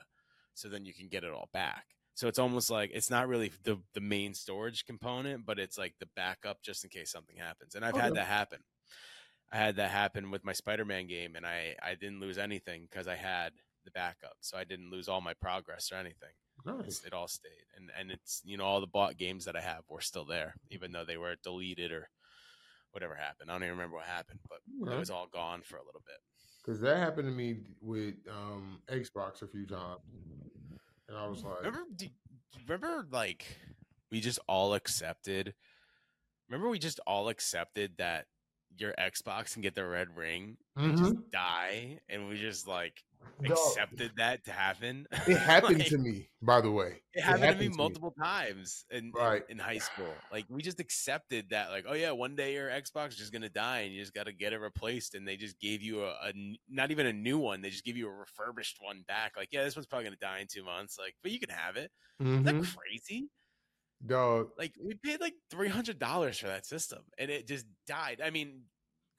So 0.54 0.68
then 0.68 0.86
you 0.86 0.94
can 0.94 1.08
get 1.08 1.24
it 1.24 1.32
all 1.32 1.50
back. 1.54 1.86
So 2.14 2.28
it's 2.28 2.40
almost 2.40 2.70
like 2.70 2.92
it's 2.94 3.10
not 3.10 3.28
really 3.28 3.52
the 3.64 3.80
the 3.94 4.02
main 4.02 4.34
storage 4.34 4.86
component, 4.86 5.46
but 5.46 5.58
it's 5.58 5.78
like 5.78 5.96
the 6.00 6.10
backup 6.16 6.62
just 6.62 6.84
in 6.84 6.90
case 6.90 7.12
something 7.12 7.38
happens. 7.38 7.74
And 7.74 7.86
I've 7.86 7.96
had 7.96 8.12
Okay. 8.12 8.20
that 8.20 8.28
happen. 8.28 8.60
I 9.52 9.58
had 9.58 9.76
that 9.76 9.92
happen 9.92 10.32
with 10.32 10.46
my 10.46 10.54
Spider-Man 10.54 11.08
game, 11.08 11.36
and 11.36 11.46
I 11.46 11.76
I 11.84 11.96
didn't 11.96 12.22
lose 12.22 12.38
anything 12.38 12.88
because 12.90 13.08
I 13.08 13.16
had 13.16 13.52
the 13.86 13.92
backup, 13.92 14.38
so 14.42 14.58
I 14.58 14.64
didn't 14.64 14.92
lose 14.92 15.10
all 15.10 15.22
my 15.22 15.34
progress 15.34 15.92
or 15.92 15.96
anything. 15.96 16.30
Nice. 16.66 17.04
It 17.06 17.14
all 17.14 17.28
stayed, 17.28 17.66
and 17.76 17.90
and 18.00 18.12
it's 18.12 18.42
you 18.46 18.58
know 18.58 18.66
all 18.66 18.82
the 18.82 18.88
bought 18.88 19.18
games 19.18 19.46
that 19.46 19.56
I 19.56 19.62
have 19.62 19.84
were 19.90 20.02
still 20.02 20.26
there, 20.26 20.56
even 20.70 20.92
though 20.92 21.06
they 21.06 21.18
were 21.18 21.36
deleted 21.44 21.92
or 21.92 22.10
whatever 22.92 23.16
happened. 23.16 23.50
I 23.50 23.54
don't 23.54 23.64
even 23.64 23.78
remember 23.78 23.98
what 23.98 24.06
happened, 24.06 24.40
but 24.48 24.60
it 24.92 25.00
was 25.00 25.10
all 25.10 25.28
gone 25.32 25.62
for 25.64 25.78
a 25.78 25.86
little 25.86 26.04
bit. 26.06 26.18
Because 26.64 26.80
that 26.82 26.98
happened 26.98 27.28
to 27.28 27.34
me 27.34 27.58
with 27.82 28.16
um, 28.30 28.82
Xbox 28.88 29.42
a 29.42 29.48
few 29.48 29.66
times, 29.66 30.02
and 31.10 31.18
I 31.18 31.28
was 31.28 31.44
like, 31.44 31.58
Remember, 31.60 31.86
do, 31.96 32.08
remember, 32.68 33.08
like 33.12 33.46
we 34.12 34.22
just 34.22 34.40
all 34.48 34.74
accepted. 34.76 35.56
Remember, 36.48 36.70
we 36.70 36.80
just 36.80 37.00
all 37.08 37.30
accepted 37.30 37.94
that 37.98 38.26
your 38.78 38.94
Xbox 39.00 39.56
and 39.56 39.64
get 39.64 39.76
the 39.76 39.86
red 39.86 40.16
ring, 40.16 40.58
and 40.84 40.96
Mhm. 40.96 40.98
just 40.98 41.16
die, 41.32 42.00
and 42.10 42.28
we 42.30 42.38
just 42.38 42.68
like 42.68 43.04
Dog, 43.46 43.78
accepted 43.78 44.16
that 44.18 44.44
to 44.46 44.52
happen. 44.52 45.08
it 45.26 45.38
happened 45.40 45.86
Like, 45.86 45.88
to 45.88 45.98
me, 45.98 46.30
by 46.42 46.62
the 46.62 46.72
way. 46.72 47.04
It 47.14 47.24
happened, 47.24 47.52
to 47.52 47.58
me 47.58 47.68
multiple 47.68 48.12
times 48.24 48.86
in, 48.90 49.18
in- 49.20 49.34
Right. 49.34 49.44
in 49.50 49.60
high 49.60 49.80
school. 49.80 50.24
Like 50.32 50.46
we 50.50 50.62
just 50.62 50.80
accepted 50.80 51.50
that, 51.50 51.70
like, 51.70 51.84
oh 51.88 51.94
yeah, 51.94 52.12
one 52.12 52.36
day 52.38 52.54
your 52.54 52.70
Xbox 52.70 53.10
is 53.10 53.18
just 53.18 53.34
gonna 53.34 53.50
die 53.50 53.80
and 53.82 53.94
you 53.94 54.00
just 54.02 54.14
got 54.14 54.26
to 54.26 54.32
get 54.34 54.54
it 54.54 54.60
replaced. 54.60 55.14
And 55.16 55.28
they 55.28 55.36
just 55.36 55.60
gave 55.60 55.82
you 55.82 56.06
a 56.06 56.32
not 56.70 56.90
even 56.92 57.08
a 57.08 57.14
new 57.14 57.38
one; 57.38 57.60
they 57.62 57.70
just 57.70 57.84
give 57.84 57.98
you 57.98 58.08
a 58.08 58.12
refurbished 58.14 58.78
one 58.82 59.04
back. 59.08 59.36
Like, 59.36 59.50
yeah, 59.52 59.64
this 59.66 59.76
one's 59.76 59.88
probably 59.88 60.06
gonna 60.06 60.16
die 60.18 60.40
in 60.40 60.48
two 60.48 60.64
months. 60.64 60.98
Like, 60.98 61.16
but 61.22 61.32
you 61.34 61.40
can 61.40 61.50
have 61.50 61.76
it. 61.76 61.92
Isn't 62.32 62.46
Mhm. 62.46 62.46
that 62.46 62.60
crazy? 62.60 63.30
Dog, 64.06 64.50
Like 64.58 64.74
we 64.84 64.96
paid 64.96 65.22
like 65.22 65.36
three 65.50 65.70
hundred 65.70 66.00
dollars 66.00 66.40
for 66.40 66.48
that 66.48 66.66
system, 66.66 67.00
and 67.18 67.30
it 67.30 67.48
just 67.48 67.66
died. 67.88 68.22
I 68.24 68.32
mean, 68.32 68.64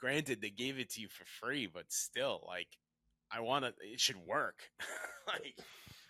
granted, 0.01 0.41
they 0.41 0.51
gave 0.51 0.79
it 0.79 0.91
to 0.93 1.01
you 1.01 1.09
for 1.09 1.25
free, 1.25 1.69
but 1.73 1.85
still, 1.93 2.43
like, 2.49 2.69
I 3.31 3.41
want 3.41 3.65
to. 3.65 3.73
It 3.81 4.01
should 4.01 4.17
work. 4.27 4.57
like, 5.29 5.57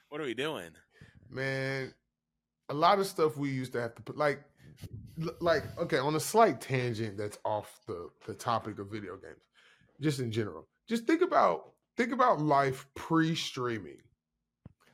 what 0.08 0.20
are 0.20 0.24
we 0.24 0.34
doing? 0.34 0.70
man, 1.32 1.92
a 2.68 2.74
lot 2.74 2.98
of 2.98 3.06
stuff 3.06 3.36
we 3.36 3.50
used 3.50 3.72
to 3.72 3.80
have 3.80 3.94
to 3.94 4.02
put 4.02 4.16
like 4.16 4.42
like 5.40 5.64
okay, 5.78 5.98
on 5.98 6.14
a 6.14 6.20
slight 6.20 6.60
tangent 6.60 7.16
that's 7.16 7.38
off 7.44 7.80
the 7.86 8.08
the 8.26 8.34
topic 8.34 8.78
of 8.78 8.90
video 8.90 9.16
games. 9.16 9.42
Just 10.00 10.20
in 10.20 10.32
general. 10.32 10.68
Just 10.88 11.06
think 11.06 11.22
about 11.22 11.72
think 11.96 12.12
about 12.12 12.40
life 12.40 12.86
pre-streaming. 12.94 13.98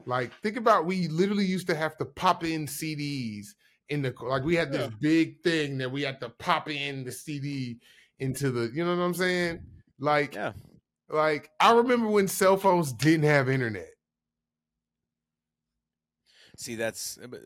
Like 0.06 0.32
think 0.42 0.56
about 0.56 0.86
we 0.86 1.08
literally 1.08 1.44
used 1.44 1.66
to 1.68 1.74
have 1.74 1.96
to 1.98 2.04
pop 2.04 2.44
in 2.44 2.66
CDs 2.66 3.48
in 3.88 4.02
the 4.02 4.14
like 4.20 4.42
we 4.44 4.54
had 4.54 4.70
this 4.72 4.82
Yeah. 4.82 4.96
big 5.00 5.42
thing 5.42 5.78
that 5.78 5.90
we 5.90 6.02
had 6.02 6.20
to 6.20 6.28
pop 6.28 6.68
in 6.68 7.04
the 7.04 7.12
CD 7.12 7.78
into 8.18 8.50
the 8.50 8.70
you 8.74 8.84
know 8.84 8.96
what 8.96 9.02
I'm 9.02 9.14
saying? 9.14 9.60
Like 9.98 10.34
Yeah. 10.34 10.52
like 11.08 11.50
I 11.60 11.72
remember 11.72 12.08
when 12.08 12.28
cell 12.28 12.56
phones 12.56 12.92
didn't 12.92 13.24
have 13.24 13.48
internet. 13.48 13.90
See, 16.56 16.74
that's. 16.74 17.18
uh, 17.18 17.28
uh, 17.34 17.38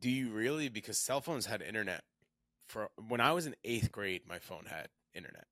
Do 0.00 0.08
you 0.10 0.30
really? 0.30 0.68
Because 0.68 0.98
cell 0.98 1.20
phones 1.20 1.46
had 1.46 1.60
internet. 1.62 2.04
For 2.68 2.88
when 3.08 3.20
I 3.20 3.32
was 3.32 3.46
in 3.46 3.56
eighth 3.64 3.90
grade, 3.90 4.22
my 4.28 4.38
phone 4.38 4.64
had 4.66 4.88
internet. 5.14 5.46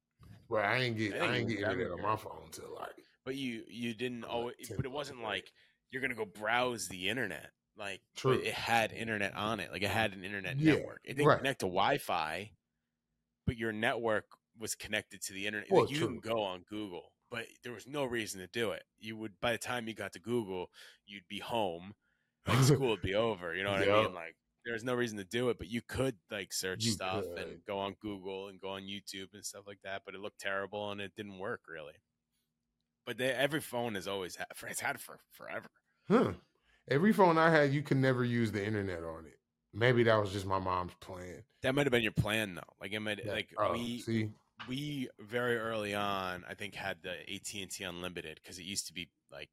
Well, 0.49 0.63
I 0.65 0.77
ain't 0.77 0.97
get 0.97 1.15
I 1.21 1.27
I 1.27 1.37
ain't 1.39 1.49
get 1.49 1.61
internet 1.61 1.91
on 1.91 2.03
my 2.03 2.17
phone 2.17 2.49
till 2.53 2.75
like 2.75 2.95
But 3.25 3.35
you 3.37 3.65
you 3.69 3.95
didn't 3.95 4.25
always. 4.25 4.55
But 4.77 4.85
it 4.85 4.93
wasn't 4.93 5.23
like 5.23 5.51
you're 5.91 6.03
gonna 6.03 6.15
go 6.15 6.27
browse 6.27 6.89
the 6.89 7.09
internet. 7.09 7.51
Like 7.79 8.01
True. 8.17 8.33
it 8.33 8.55
had 8.55 8.93
internet 8.93 9.35
on 9.35 9.61
it. 9.61 9.71
Like 9.71 9.83
it 9.83 9.91
had 9.91 10.13
an 10.15 10.25
internet 10.25 10.59
Yeah, 10.59 10.75
network. 10.75 11.01
It 11.05 11.15
didn't 11.15 11.27
right. 11.29 11.39
connect 11.39 11.61
to 11.61 11.67
Wi-Fi, 11.67 12.51
but 13.47 13.57
your 13.57 13.73
network 13.73 14.25
was 14.59 14.75
connected 14.75 15.21
to 15.23 15.33
the 15.35 15.47
internet. 15.47 15.71
Well, 15.71 15.83
like 15.83 15.91
you 15.91 15.99
true. 15.99 16.07
can 16.09 16.21
go 16.21 16.43
on 16.43 16.65
Google, 16.69 17.13
but 17.31 17.47
there 17.63 17.73
was 17.73 17.87
no 17.87 18.05
reason 18.05 18.41
to 18.41 18.47
do 18.47 18.71
it. 18.71 18.85
You 18.99 19.17
would 19.19 19.39
by 19.41 19.53
the 19.53 19.59
time 19.59 19.89
you 19.89 19.95
got 19.95 20.13
to 20.15 20.19
Google, 20.21 20.71
you'd 21.07 21.29
be 21.29 21.39
home. 21.41 21.95
Like 22.47 22.59
school 22.65 22.89
would 22.89 23.03
be 23.03 23.15
over. 23.15 23.55
You 23.55 23.65
know 23.65 23.73
what 23.73 23.83
I 23.83 24.03
mean? 24.05 24.15
Like 24.15 24.37
there's 24.65 24.85
no 24.85 24.95
reason 24.95 25.19
to 25.19 25.25
do 25.25 25.51
it, 25.51 25.59
but 25.59 25.69
you 25.69 25.83
could 25.83 26.17
like 26.31 26.53
search 26.53 26.85
You 26.85 26.93
stuff 26.93 27.25
could. 27.25 27.39
and 27.39 27.65
go 27.67 27.79
on 27.79 27.95
Google 28.01 28.49
and 28.49 28.61
go 28.61 28.71
on 28.71 28.83
YouTube 28.83 29.35
and 29.35 29.45
stuff 29.45 29.67
like 29.67 29.79
that. 29.85 30.03
But 30.07 30.15
it 30.15 30.21
looked 30.21 30.41
terrible 30.41 30.91
and 30.93 31.01
it 31.01 31.13
didn't 31.15 31.39
work 31.39 31.61
really. 31.69 31.95
But 33.05 33.19
they, 33.19 33.31
every 33.31 33.61
phone 33.61 33.95
has 33.95 34.09
always 34.09 34.37
had. 34.37 34.47
It's 34.69 34.81
had 34.81 35.01
for 35.01 35.19
forever. 35.31 35.69
Huh. 36.09 36.33
Every 36.89 37.13
phone 37.13 37.37
I 37.37 37.51
had, 37.51 37.73
you 37.73 37.83
could 37.83 37.97
never 37.97 38.25
use 38.25 38.53
the 38.53 38.65
internet 38.65 39.03
on 39.03 39.27
it. 39.27 39.39
Maybe 39.73 40.05
that 40.05 40.17
was 40.17 40.33
just 40.33 40.47
my 40.47 40.59
mom's 40.59 40.95
plan. 41.01 41.43
That 41.63 41.75
might 41.75 41.87
have 41.87 41.91
been 41.93 42.03
your 42.03 42.13
plan 42.13 42.55
though. 42.55 42.63
Like 42.81 42.93
it 42.93 43.01
might 43.01 43.25
Yeah. 43.25 43.33
like 43.33 43.49
Oh, 43.59 43.73
we 43.73 43.99
see, 43.99 44.31
we 44.69 45.09
very 45.21 45.57
early 45.57 45.95
on 45.95 46.45
I 46.49 46.55
think 46.55 46.75
had 46.75 47.03
the 47.03 47.15
AT 47.33 47.63
and 47.63 47.71
T 47.71 47.85
unlimited 47.85 48.41
because 48.43 48.59
it 48.59 48.65
used 48.65 48.87
to 48.87 48.93
be 48.95 49.09
like 49.31 49.51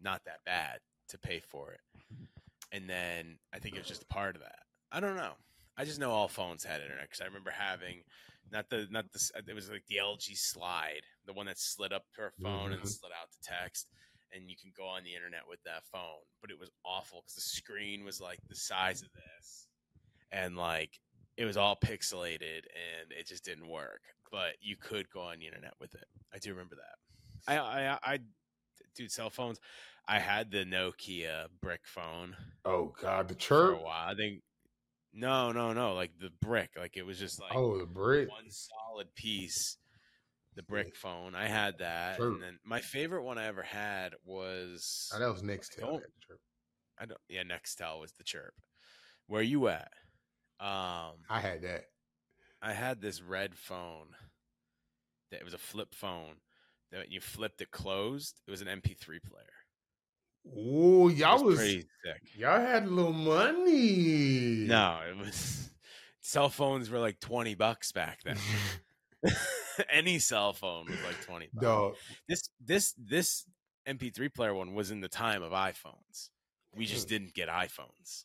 not 0.00 0.24
that 0.24 0.44
bad 0.44 0.80
to 1.08 1.18
pay 1.18 1.40
for 1.40 1.72
it, 1.72 1.80
and 2.72 2.88
then 2.88 3.38
I 3.52 3.58
think 3.58 3.74
it 3.74 3.78
was 3.80 3.88
just 3.88 4.02
a 4.02 4.06
part 4.06 4.36
of 4.36 4.42
that. 4.42 4.60
I 4.92 5.00
don't 5.00 5.16
know. 5.16 5.34
I 5.76 5.84
just 5.84 5.98
know 6.00 6.10
all 6.10 6.28
phones 6.28 6.64
had 6.64 6.80
internet 6.82 7.04
because 7.04 7.20
I 7.20 7.26
remember 7.26 7.50
having 7.50 8.02
not 8.50 8.68
the 8.68 8.86
not 8.90 9.10
the 9.12 9.30
it 9.48 9.54
was 9.54 9.70
like 9.70 9.86
the 9.88 9.96
LG 9.98 10.36
Slide, 10.36 11.02
the 11.26 11.32
one 11.32 11.46
that 11.46 11.58
slid 11.58 11.92
up 11.92 12.04
to 12.14 12.22
our 12.22 12.32
phone 12.42 12.72
and 12.72 12.82
Mhm. 12.82 12.86
slid 12.86 13.12
out 13.12 13.30
to 13.32 13.40
text, 13.40 13.88
and 14.34 14.48
you 14.48 14.56
can 14.60 14.72
go 14.76 14.84
on 14.84 15.04
the 15.04 15.14
internet 15.14 15.42
with 15.48 15.62
that 15.64 15.82
phone. 15.92 16.22
But 16.40 16.50
it 16.50 16.58
was 16.58 16.70
awful 16.84 17.22
because 17.22 17.34
the 17.34 17.40
screen 17.40 18.04
was 18.04 18.20
like 18.20 18.38
the 18.48 18.54
size 18.54 19.02
of 19.02 19.08
this, 19.12 19.66
and 20.30 20.56
like 20.56 21.00
it 21.36 21.44
was 21.44 21.56
all 21.56 21.76
pixelated 21.76 22.64
and 22.66 23.10
it 23.10 23.26
just 23.26 23.44
didn't 23.44 23.68
work. 23.68 24.00
But 24.30 24.54
you 24.60 24.76
could 24.76 25.10
go 25.10 25.20
on 25.20 25.38
the 25.38 25.46
internet 25.46 25.74
with 25.80 25.94
it. 25.94 26.06
I 26.34 26.38
do 26.38 26.50
remember 26.50 26.76
that. 26.76 27.52
I 27.52 27.58
I 27.58 27.98
I 28.02 28.18
dude, 28.94 29.10
cell 29.10 29.30
phones. 29.30 29.60
I 30.08 30.18
had 30.18 30.50
the 30.50 30.64
Nokia 30.64 31.46
brick 31.60 31.82
phone 31.84 32.36
oh 32.64 32.92
god, 33.00 33.28
the 33.28 33.34
for 33.34 33.72
a 33.72 33.76
while. 33.76 34.10
I 34.10 34.14
think 34.14 34.42
no, 35.14 35.52
no, 35.52 35.72
no, 35.72 35.94
like 35.94 36.12
the 36.18 36.30
brick. 36.40 36.70
Like 36.76 36.96
it 36.96 37.04
was 37.04 37.18
just 37.18 37.40
like 37.40 37.54
oh, 37.54 37.78
the 37.78 37.86
brick. 37.86 38.30
one 38.30 38.50
solid 38.50 39.14
piece. 39.14 39.76
The 40.54 40.62
brick 40.62 40.94
phone. 40.94 41.34
I 41.34 41.46
had 41.46 41.78
that, 41.78 42.16
True. 42.18 42.34
and 42.34 42.42
then 42.42 42.58
my 42.64 42.80
favorite 42.80 43.22
one 43.22 43.38
I 43.38 43.46
ever 43.46 43.62
had 43.62 44.14
was 44.24 45.10
Oh, 45.14 45.18
that 45.18 45.32
was 45.32 45.42
Nextel. 45.42 45.74
to 45.76 45.80
don't- 45.80 46.00
that 46.02 46.20
chirp. 46.26 46.40
I 46.98 47.06
don't. 47.06 47.20
Yeah, 47.28 47.42
Nextel 47.42 48.00
was 48.00 48.12
the 48.12 48.24
chirp. 48.24 48.54
Where 49.28 49.40
you 49.42 49.68
at? 49.68 49.90
Um, 50.60 51.14
I 51.30 51.40
had 51.40 51.62
that. 51.62 51.86
I 52.60 52.72
had 52.74 53.00
this 53.00 53.22
red 53.22 53.54
phone. 53.56 54.08
That 55.30 55.40
it 55.40 55.44
was 55.44 55.54
a 55.54 55.58
flip 55.58 55.94
phone. 55.94 56.34
That 56.90 56.98
when 56.98 57.10
you 57.10 57.20
flipped 57.22 57.62
it 57.62 57.70
closed. 57.70 58.40
It 58.46 58.50
was 58.50 58.60
an 58.60 58.68
MP3 58.68 59.18
player. 59.22 59.46
Oh, 60.54 61.08
y'all 61.08 61.42
was, 61.42 61.60
sick. 61.60 61.86
y'all 62.34 62.60
had 62.60 62.84
a 62.84 62.90
little 62.90 63.12
money. 63.12 64.66
No, 64.66 65.00
it 65.08 65.16
was 65.16 65.70
cell 66.20 66.50
phones 66.50 66.90
were 66.90 66.98
like 66.98 67.20
twenty 67.20 67.54
bucks 67.54 67.90
back 67.92 68.20
then. 68.24 68.36
Any 69.90 70.18
cell 70.18 70.52
phone 70.52 70.86
was 70.86 71.02
like 71.04 71.20
twenty. 71.24 71.48
no. 71.54 71.94
This 72.28 72.48
this 72.64 72.94
this 72.98 73.44
MP3 73.88 74.32
player 74.32 74.54
one 74.54 74.74
was 74.74 74.90
in 74.90 75.00
the 75.00 75.08
time 75.08 75.42
of 75.42 75.52
iPhones. 75.52 76.28
We 76.74 76.86
just 76.86 77.08
didn't 77.08 77.34
get 77.34 77.48
iPhones. 77.48 78.24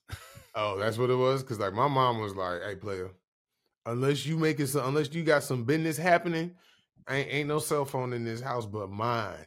Oh, 0.55 0.77
that's 0.77 0.97
what 0.97 1.09
it 1.09 1.15
was. 1.15 1.43
Cause 1.43 1.59
like 1.59 1.73
my 1.73 1.87
mom 1.87 2.19
was 2.19 2.35
like, 2.35 2.61
"Hey, 2.63 2.75
player, 2.75 3.11
unless 3.85 4.25
you 4.25 4.37
make 4.37 4.59
it, 4.59 4.67
so, 4.67 4.85
unless 4.85 5.13
you 5.13 5.23
got 5.23 5.43
some 5.43 5.63
business 5.65 5.97
happening, 5.97 6.55
ain't 7.09 7.29
ain't 7.31 7.47
no 7.47 7.59
cell 7.59 7.85
phone 7.85 8.13
in 8.13 8.23
this 8.23 8.41
house 8.41 8.65
but 8.65 8.89
mine." 8.89 9.45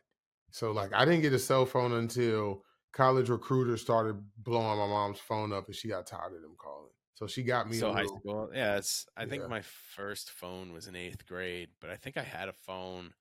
So 0.50 0.73
like, 0.73 0.92
I 0.95 1.04
didn't 1.04 1.23
get 1.23 1.33
a 1.33 1.38
cell 1.38 1.64
phone 1.66 1.92
until 1.92 2.62
college 2.92 3.28
recruiters 3.28 3.80
started 3.80 4.23
blowing 4.38 4.78
my 4.78 4.87
mom's 4.87 5.19
phone 5.21 5.52
up, 5.52 5.66
and 5.66 5.75
she 5.75 5.88
got 5.88 6.07
tired 6.07 6.35
of 6.35 6.42
them 6.42 6.57
calling. 6.59 6.90
So 7.21 7.27
she 7.27 7.43
got 7.43 7.69
me. 7.69 7.77
so 7.77 7.93
high 7.93 8.00
little, 8.03 8.19
school, 8.19 8.50
yeah. 8.55 8.79
It's 8.79 9.07
I 9.15 9.27
think 9.27 9.47
my 9.47 9.61
first 9.61 10.31
phone 10.31 10.73
was 10.73 10.89
in 10.89 10.97
eighth 10.97 11.27
grade, 11.27 11.69
but 11.79 11.91
I 11.91 11.97
think 11.97 12.17
I 12.17 12.23
had 12.23 12.49
a 12.49 12.55
phone. 12.55 13.12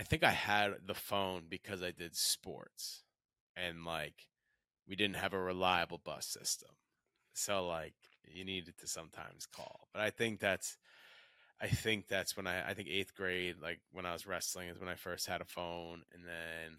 I 0.00 0.02
think 0.02 0.24
I 0.24 0.32
had 0.32 0.72
the 0.84 0.94
phone 0.94 1.44
because 1.48 1.84
I 1.84 1.92
did 1.92 2.16
sports, 2.16 3.04
and 3.56 3.84
like 3.84 4.26
we 4.88 4.96
didn't 4.96 5.16
have 5.16 5.34
a 5.34 5.40
reliable 5.40 6.00
bus 6.04 6.26
system, 6.26 6.70
so 7.32 7.64
like 7.64 7.94
you 8.26 8.44
needed 8.44 8.76
to 8.78 8.88
sometimes 8.88 9.46
call. 9.46 9.86
But 9.92 10.02
I 10.02 10.10
think 10.10 10.40
that's, 10.40 10.76
I 11.60 11.68
think 11.68 12.08
that's 12.08 12.36
when 12.36 12.48
I 12.48 12.70
I 12.70 12.74
think 12.74 12.88
eighth 12.88 13.14
grade, 13.14 13.54
like 13.62 13.78
when 13.92 14.04
I 14.04 14.12
was 14.12 14.26
wrestling, 14.26 14.68
is 14.68 14.80
when 14.80 14.88
I 14.88 14.96
first 14.96 15.28
had 15.28 15.40
a 15.40 15.44
phone, 15.44 16.02
and 16.12 16.24
then 16.24 16.78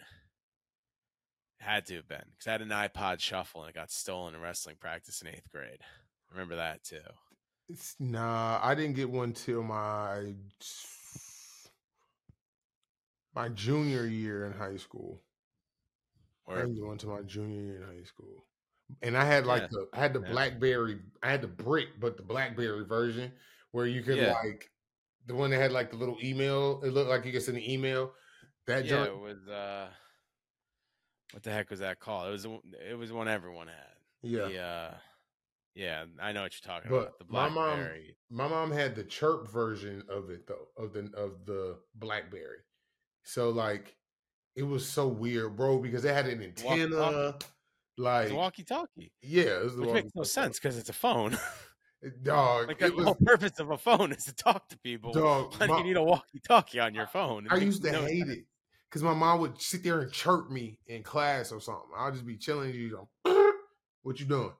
had 1.62 1.86
to 1.86 1.96
have 1.96 2.08
been 2.08 2.26
because 2.32 2.48
I 2.48 2.52
had 2.52 2.62
an 2.62 2.70
iPod 2.70 3.20
Shuffle 3.20 3.62
and 3.62 3.70
it 3.70 3.76
got 3.76 3.92
stolen 3.92 4.36
in 4.36 4.42
wrestling 4.42 4.76
practice 4.80 5.22
in 5.22 5.28
eighth 5.28 5.50
grade. 5.52 5.80
Remember 6.32 6.56
that 6.56 6.84
too. 6.84 7.02
It's, 7.68 8.00
nah, 8.00 8.60
I 8.62 8.76
didn't 8.76 8.96
get 8.96 9.10
one 9.10 9.34
till 9.34 9.64
my 9.64 10.36
my 13.34 13.50
junior 13.50 14.06
year 14.06 14.46
in 14.46 14.54
high 14.54 14.78
school. 14.78 15.22
I 16.54 16.58
Or 16.58 16.62
didn't 16.62 16.76
get 16.76 16.86
one 16.86 16.98
till 16.98 17.10
my 17.12 17.22
junior 17.22 17.62
year 17.62 17.82
in 17.82 17.88
high 17.98 18.04
school. 18.04 18.46
And 19.02 19.18
I 19.18 19.26
had 19.26 19.46
like 19.48 19.64
Yeah. 19.64 19.70
the 19.70 19.88
I 19.94 20.00
had 20.00 20.14
the 20.14 20.20
Yeah. 20.22 20.28
BlackBerry, 20.30 21.02
I 21.24 21.32
had 21.32 21.42
the 21.42 21.48
brick, 21.48 22.00
but 22.00 22.18
the 22.18 22.24
BlackBerry 22.24 22.86
version 22.86 23.34
where 23.72 23.88
you 23.88 24.04
could 24.04 24.20
Yeah. 24.20 24.34
like 24.44 24.72
the 25.26 25.36
one 25.36 25.52
that 25.52 25.60
had 25.62 25.72
like 25.74 25.92
the 25.92 25.98
little 25.98 26.20
email. 26.24 26.82
It 26.84 26.92
looked 26.92 27.10
like 27.10 27.26
you 27.26 27.32
could 27.34 27.44
send 27.44 27.58
an 27.58 27.64
email. 27.64 28.14
That 28.68 28.86
yeah, 28.86 29.06
it 29.08 29.18
was. 29.18 29.48
uh 29.48 29.92
What 31.32 31.44
the 31.44 31.52
heck 31.52 31.70
was 31.70 31.80
that 31.80 32.00
called? 32.00 32.28
It 32.28 32.32
was. 32.32 32.46
It 32.86 32.98
was 32.98 33.12
one 33.12 33.28
everyone 33.28 33.68
had. 33.68 33.96
yeah. 34.22 34.52
The, 34.52 34.58
uh, 34.58 34.98
yeah, 35.76 36.06
I 36.22 36.32
know 36.32 36.42
what 36.44 36.54
you're 36.54 36.74
talking 36.76 36.90
But 36.92 36.98
about. 36.98 37.20
The 37.20 37.26
my 37.30 37.50
mom- 37.50 37.54
BlackBerry. 37.78 38.18
My 38.30 38.48
mom 38.48 38.72
had 38.72 38.96
the 38.96 39.04
chirp 39.04 39.50
version 39.52 40.04
of 40.10 40.30
it 40.30 40.48
though, 40.48 40.68
of 40.78 40.94
the 40.94 41.10
of 41.16 41.46
the 41.46 41.78
BlackBerry. 41.96 42.60
So 43.24 43.50
like 43.50 43.96
it 44.56 44.64
was 44.64 44.88
so 44.88 45.08
weird, 45.08 45.56
bro, 45.56 45.80
because 45.80 46.04
it 46.06 46.14
had 46.14 46.28
an 46.28 46.42
antenna. 46.42 46.96
Walkie-talkie. 46.98 47.46
Like 47.98 48.32
walkie-talkie, 48.34 49.12
yeah, 49.22 49.44
it 49.66 49.78
which 49.78 49.90
makes 49.92 50.12
no 50.16 50.24
sense 50.24 50.58
because 50.60 50.78
it's 50.78 50.90
a 50.90 50.94
phone. 50.94 51.38
Eh, 52.04 52.10
dog, 52.24 52.68
like 52.68 52.80
the 52.80 52.90
was 52.94 53.06
whole 53.06 53.14
purpose 53.14 53.60
of 53.60 53.70
a 53.70 53.78
phone 53.78 54.12
is 54.12 54.24
to 54.24 54.34
talk 54.34 54.68
to 54.70 54.80
people. 54.80 55.14
dog. 55.14 55.54
My- 55.60 55.78
you 55.78 55.84
need 55.84 55.98
a 55.98 56.02
walkie-talkie 56.04 56.80
on 56.80 56.96
your 56.96 57.06
phone? 57.06 57.46
It 57.46 57.52
I 57.52 57.58
used 57.58 57.84
to 57.84 57.92
no 57.92 58.02
hate 58.02 58.22
sense. 58.26 58.32
it 58.40 58.46
because 58.90 59.04
my 59.04 59.14
mom 59.14 59.40
would 59.42 59.62
sit 59.62 59.84
there 59.84 60.00
and 60.02 60.12
chirp 60.12 60.50
me 60.50 60.80
in 60.88 61.04
class 61.04 61.52
or 61.52 61.62
something. 61.62 61.92
I'll 61.96 62.12
just 62.12 62.26
be 62.26 62.38
chilling. 62.38 62.74
You 62.74 63.08
what 64.02 64.20
you 64.20 64.26
doing? 64.26 64.52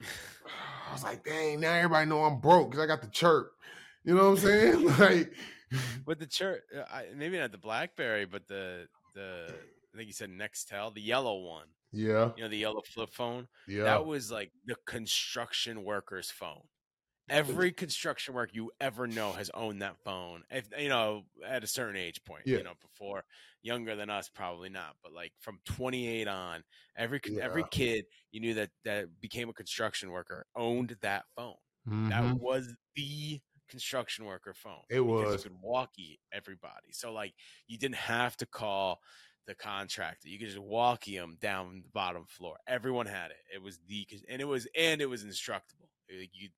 I 0.00 0.92
was 0.92 1.04
like, 1.04 1.24
dang, 1.24 1.60
now 1.60 1.74
everybody 1.74 2.08
know 2.08 2.24
I'm 2.24 2.40
broke 2.40 2.70
because 2.70 2.82
I 2.82 2.86
got 2.86 3.02
the 3.02 3.08
chirp. 3.08 3.52
You 4.04 4.14
know 4.14 4.30
what 4.30 4.30
I'm 4.30 4.36
saying? 4.38 4.86
like, 4.98 5.32
with 6.06 6.18
the 6.18 6.26
chirp, 6.26 6.62
uh, 6.76 7.02
maybe 7.16 7.38
not 7.38 7.52
the 7.52 7.58
BlackBerry, 7.58 8.24
but 8.24 8.48
the 8.48 8.88
the 9.14 9.54
I 9.92 9.96
think 9.96 10.06
you 10.06 10.12
said 10.12 10.30
Nextel, 10.30 10.94
the 10.94 11.00
yellow 11.00 11.40
one. 11.40 11.66
Yeah. 11.92 12.30
You 12.36 12.44
know, 12.44 12.48
the 12.48 12.56
yellow 12.56 12.82
flip 12.82 13.10
phone. 13.12 13.48
Yeah. 13.66 13.84
That 13.84 14.06
was 14.06 14.30
like 14.30 14.52
the 14.66 14.76
construction 14.86 15.84
worker's 15.84 16.30
phone. 16.30 16.62
Every 17.30 17.72
construction 17.72 18.34
work 18.34 18.50
you 18.52 18.70
ever 18.80 19.06
know 19.06 19.32
has 19.32 19.50
owned 19.54 19.82
that 19.82 19.96
phone. 20.04 20.42
If 20.50 20.68
you 20.78 20.88
know, 20.88 21.24
at 21.46 21.62
a 21.64 21.66
certain 21.66 21.96
age 21.96 22.22
point, 22.24 22.42
Yeah. 22.46 22.58
you 22.58 22.64
know, 22.64 22.74
before 22.80 23.24
younger 23.62 23.94
than 23.96 24.10
us, 24.10 24.28
probably 24.28 24.68
not, 24.68 24.96
but 25.02 25.12
like 25.12 25.32
from 25.40 25.60
28 25.64 26.26
on, 26.28 26.64
every 26.96 27.20
every 27.40 27.64
kid 27.70 28.04
you 28.32 28.40
knew 28.40 28.54
that 28.54 28.70
that 28.84 29.20
became 29.20 29.48
a 29.48 29.52
construction 29.52 30.10
worker 30.10 30.46
owned 30.56 30.96
that 31.02 31.24
phone. 31.36 31.56
That 31.86 32.22
Mhm. 32.24 32.38
was 32.40 32.74
the 32.94 33.40
construction 33.68 34.24
worker 34.24 34.52
phone. 34.52 34.82
It 34.90 35.00
was. 35.00 35.44
you 35.44 35.50
could 35.50 35.60
walkie 35.60 36.20
everybody. 36.32 36.92
So 36.92 37.12
like 37.12 37.34
you 37.68 37.78
didn't 37.78 37.94
have 37.96 38.36
to 38.38 38.46
call 38.46 39.00
the 39.46 39.54
contractor. 39.54 40.28
You 40.28 40.38
could 40.38 40.48
just 40.48 40.58
walkie 40.58 41.16
them 41.16 41.36
down 41.40 41.82
the 41.82 41.88
bottom 41.90 42.26
floor. 42.26 42.58
Everyone 42.66 43.06
had 43.06 43.30
it. 43.30 43.38
It 43.54 43.62
was 43.62 43.78
the 43.86 44.06
and 44.28 44.40
it 44.40 44.44
was 44.44 44.66
and 44.76 45.00
it 45.00 45.06
was 45.06 45.24
instructable. 45.24 45.88
Like 46.10 46.30
you 46.34 46.50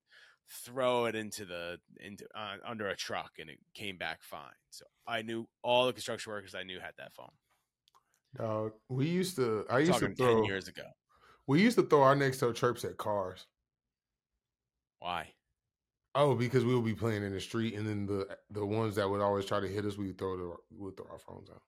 throw 0.49 1.05
it 1.05 1.15
into 1.15 1.45
the 1.45 1.79
into 1.99 2.25
uh, 2.35 2.55
under 2.65 2.87
a 2.87 2.95
truck 2.95 3.33
and 3.39 3.49
it 3.49 3.57
came 3.73 3.97
back 3.97 4.21
fine. 4.21 4.41
So 4.69 4.85
I 5.07 5.21
knew 5.21 5.47
all 5.63 5.85
the 5.85 5.93
construction 5.93 6.31
workers 6.31 6.55
I 6.55 6.63
knew 6.63 6.79
had 6.79 6.93
that 6.97 7.13
phone. 7.13 7.31
Dog, 8.37 8.73
we 8.89 9.07
used 9.07 9.35
to. 9.35 9.65
I 9.69 9.79
used 9.79 9.99
to 9.99 10.09
throw. 10.09 10.35
ten 10.35 10.43
years 10.45 10.67
ago. 10.67 10.83
We 11.45 11.61
used 11.61 11.77
to 11.77 11.83
throw 11.83 12.03
our 12.03 12.15
Nextel 12.15 12.55
chirps 12.55 12.83
at 12.85 12.97
cars. 12.97 13.45
Why? 14.99 15.33
Oh, 16.15 16.35
because 16.35 16.63
we 16.63 16.75
would 16.75 16.85
be 16.85 16.93
playing 16.93 17.23
in 17.23 17.33
the 17.33 17.41
street, 17.41 17.75
and 17.75 17.87
then 17.87 18.05
the 18.05 18.37
the 18.51 18.65
ones 18.65 18.95
that 18.95 19.09
would 19.09 19.21
always 19.21 19.45
try 19.45 19.59
to 19.59 19.67
hit 19.67 19.85
us, 19.85 19.97
we 19.97 20.07
would 20.07 20.17
throw 20.17 20.37
the 20.37 20.55
we 20.71 20.85
would 20.85 20.97
throw 20.97 21.07
our 21.11 21.19
phones 21.19 21.49
out. 21.49 21.61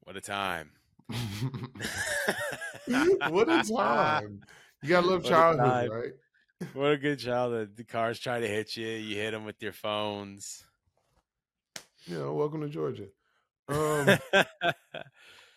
What 0.00 0.16
a 0.16 0.20
time. 0.20 0.70
what 3.30 3.48
a 3.48 3.62
time! 3.62 4.40
You 4.82 4.88
gotta 4.88 5.06
love 5.06 5.22
What 5.24 5.30
childhood, 5.30 5.90
right? 5.90 6.12
What 6.72 6.92
a 6.92 6.96
good 6.96 7.18
childhood. 7.18 7.76
The 7.76 7.84
cars 7.84 8.18
try 8.18 8.40
to 8.40 8.48
hit 8.48 8.76
you. 8.76 8.86
You 8.86 9.16
hit 9.16 9.32
them 9.32 9.44
with 9.44 9.62
your 9.62 9.72
phones. 9.72 10.64
You 12.06 12.18
know, 12.18 12.34
welcome 12.34 12.60
to 12.60 12.68
Georgia. 12.68 13.06
Um, 13.68 14.18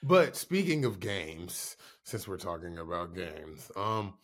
but 0.03 0.35
speaking 0.35 0.85
of 0.85 0.99
games, 0.99 1.77
since 2.03 2.27
we're 2.27 2.37
talking 2.37 2.77
about 2.77 3.15
games, 3.15 3.71
um, 3.75 4.15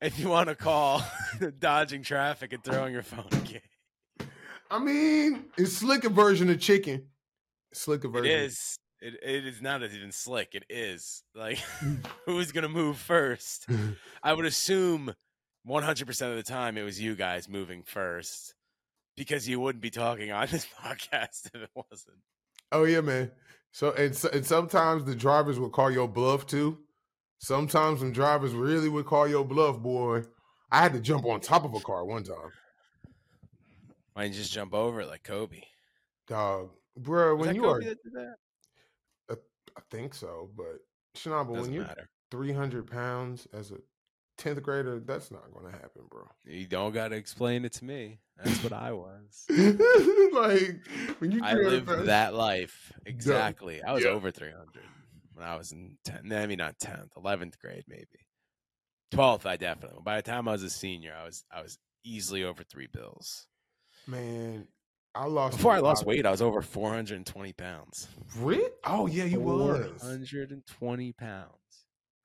if 0.00 0.18
you 0.18 0.28
want 0.28 0.48
to 0.48 0.54
call 0.54 1.04
dodging 1.58 2.02
traffic 2.02 2.52
and 2.52 2.62
throwing 2.62 2.92
your 2.92 3.02
phone 3.02 3.28
again, 3.32 4.30
I 4.70 4.78
mean, 4.78 5.44
it's 5.56 5.72
slicker 5.74 6.10
version 6.10 6.50
of 6.50 6.60
chicken. 6.60 7.06
Slicker 7.72 8.08
it 8.08 8.12
version. 8.12 8.32
is. 8.32 8.76
It, 9.00 9.14
it 9.22 9.46
is 9.46 9.60
not 9.60 9.82
even 9.82 10.12
slick. 10.12 10.54
It 10.54 10.64
is 10.68 11.24
like 11.34 11.58
who's 12.26 12.52
gonna 12.52 12.68
move 12.68 12.98
first? 12.98 13.66
I 14.22 14.32
would 14.32 14.46
assume 14.46 15.14
100 15.64 16.06
percent 16.06 16.30
of 16.32 16.36
the 16.36 16.42
time 16.42 16.76
it 16.76 16.82
was 16.82 17.00
you 17.00 17.14
guys 17.14 17.48
moving 17.48 17.82
first 17.82 18.54
because 19.16 19.48
you 19.48 19.60
wouldn't 19.60 19.82
be 19.82 19.90
talking 19.90 20.32
on 20.32 20.48
this 20.50 20.66
podcast 20.82 21.46
if 21.54 21.62
it 21.62 21.70
wasn't. 21.74 22.18
Oh 22.72 22.84
yeah, 22.84 23.00
man. 23.00 23.30
So 23.70 23.92
and, 23.92 24.18
and 24.32 24.44
sometimes 24.46 25.04
the 25.04 25.14
drivers 25.14 25.58
would 25.58 25.72
call 25.72 25.90
your 25.90 26.08
bluff 26.08 26.46
too. 26.46 26.78
Sometimes 27.38 28.00
some 28.00 28.12
drivers 28.12 28.52
really 28.54 28.88
would 28.88 29.06
call 29.06 29.26
your 29.28 29.44
bluff, 29.44 29.78
boy. 29.80 30.22
I 30.70 30.80
had 30.82 30.92
to 30.94 31.00
jump 31.00 31.26
on 31.26 31.40
top 31.40 31.64
of 31.64 31.74
a 31.74 31.80
car 31.80 32.04
one 32.04 32.22
time, 32.22 32.36
Why 34.14 34.22
didn't 34.22 34.34
you 34.36 34.40
just 34.42 34.52
jump 34.52 34.72
over 34.74 35.00
it 35.02 35.08
like 35.08 35.22
Kobe? 35.22 35.60
dog, 36.28 36.70
bro. 36.96 37.36
When 37.36 37.48
that 37.48 37.54
you 37.56 37.62
Kobe 37.62 37.84
are, 37.86 37.88
that 37.88 38.02
did 38.02 38.12
that? 38.14 38.34
I 39.76 39.80
think 39.90 40.14
so, 40.14 40.50
but 40.56 40.80
Schnabel, 41.16 41.60
when 41.60 41.72
you're 41.72 41.84
matter. 41.84 42.08
three 42.30 42.52
hundred 42.52 42.90
pounds 42.90 43.46
as 43.54 43.70
a 43.72 43.76
tenth 44.42 44.62
grader, 44.62 45.00
that's 45.00 45.30
not 45.30 45.52
going 45.52 45.66
to 45.66 45.72
happen, 45.72 46.02
bro. 46.10 46.28
You 46.44 46.66
don't 46.66 46.92
got 46.92 47.08
to 47.08 47.16
explain 47.16 47.64
it 47.64 47.72
to 47.74 47.84
me. 47.84 48.18
That's 48.42 48.62
what 48.62 48.72
I 48.72 48.92
was. 48.92 49.44
like 49.50 50.80
when 51.18 51.30
you 51.30 51.40
I 51.42 51.54
lived 51.54 51.86
pounds- 51.86 52.06
that 52.06 52.34
life 52.34 52.92
exactly. 53.06 53.82
I 53.82 53.92
was 53.92 54.04
Yeah. 54.04 54.10
over 54.10 54.30
300 54.30 54.66
when 55.34 55.46
I 55.46 55.56
was 55.56 55.72
in 55.72 55.96
10th, 56.06 56.24
maybe 56.24 56.56
not 56.56 56.78
10th, 56.78 57.10
11th 57.16 57.58
grade, 57.58 57.84
maybe 57.88 58.06
12th. 59.12 59.46
I 59.46 59.56
definitely. 59.56 60.00
By 60.04 60.16
the 60.16 60.22
time 60.22 60.48
I 60.48 60.52
was 60.52 60.62
a 60.62 60.70
senior, 60.70 61.14
I 61.18 61.24
was 61.24 61.44
I 61.52 61.62
was 61.62 61.78
easily 62.04 62.42
over 62.44 62.62
three 62.64 62.88
bills. 62.92 63.46
man. 64.06 64.66
I 65.14 65.26
lost 65.26 65.58
Before 65.58 65.72
I 65.72 65.80
lost 65.80 66.06
weight, 66.06 66.24
I 66.24 66.30
was 66.30 66.40
over 66.40 66.62
420 66.62 67.52
pounds. 67.52 68.08
Really? 68.38 68.70
Oh 68.84 69.06
yeah, 69.06 69.24
you 69.24 69.40
was. 69.40 70.00
420 70.00 71.12
pounds. 71.12 71.50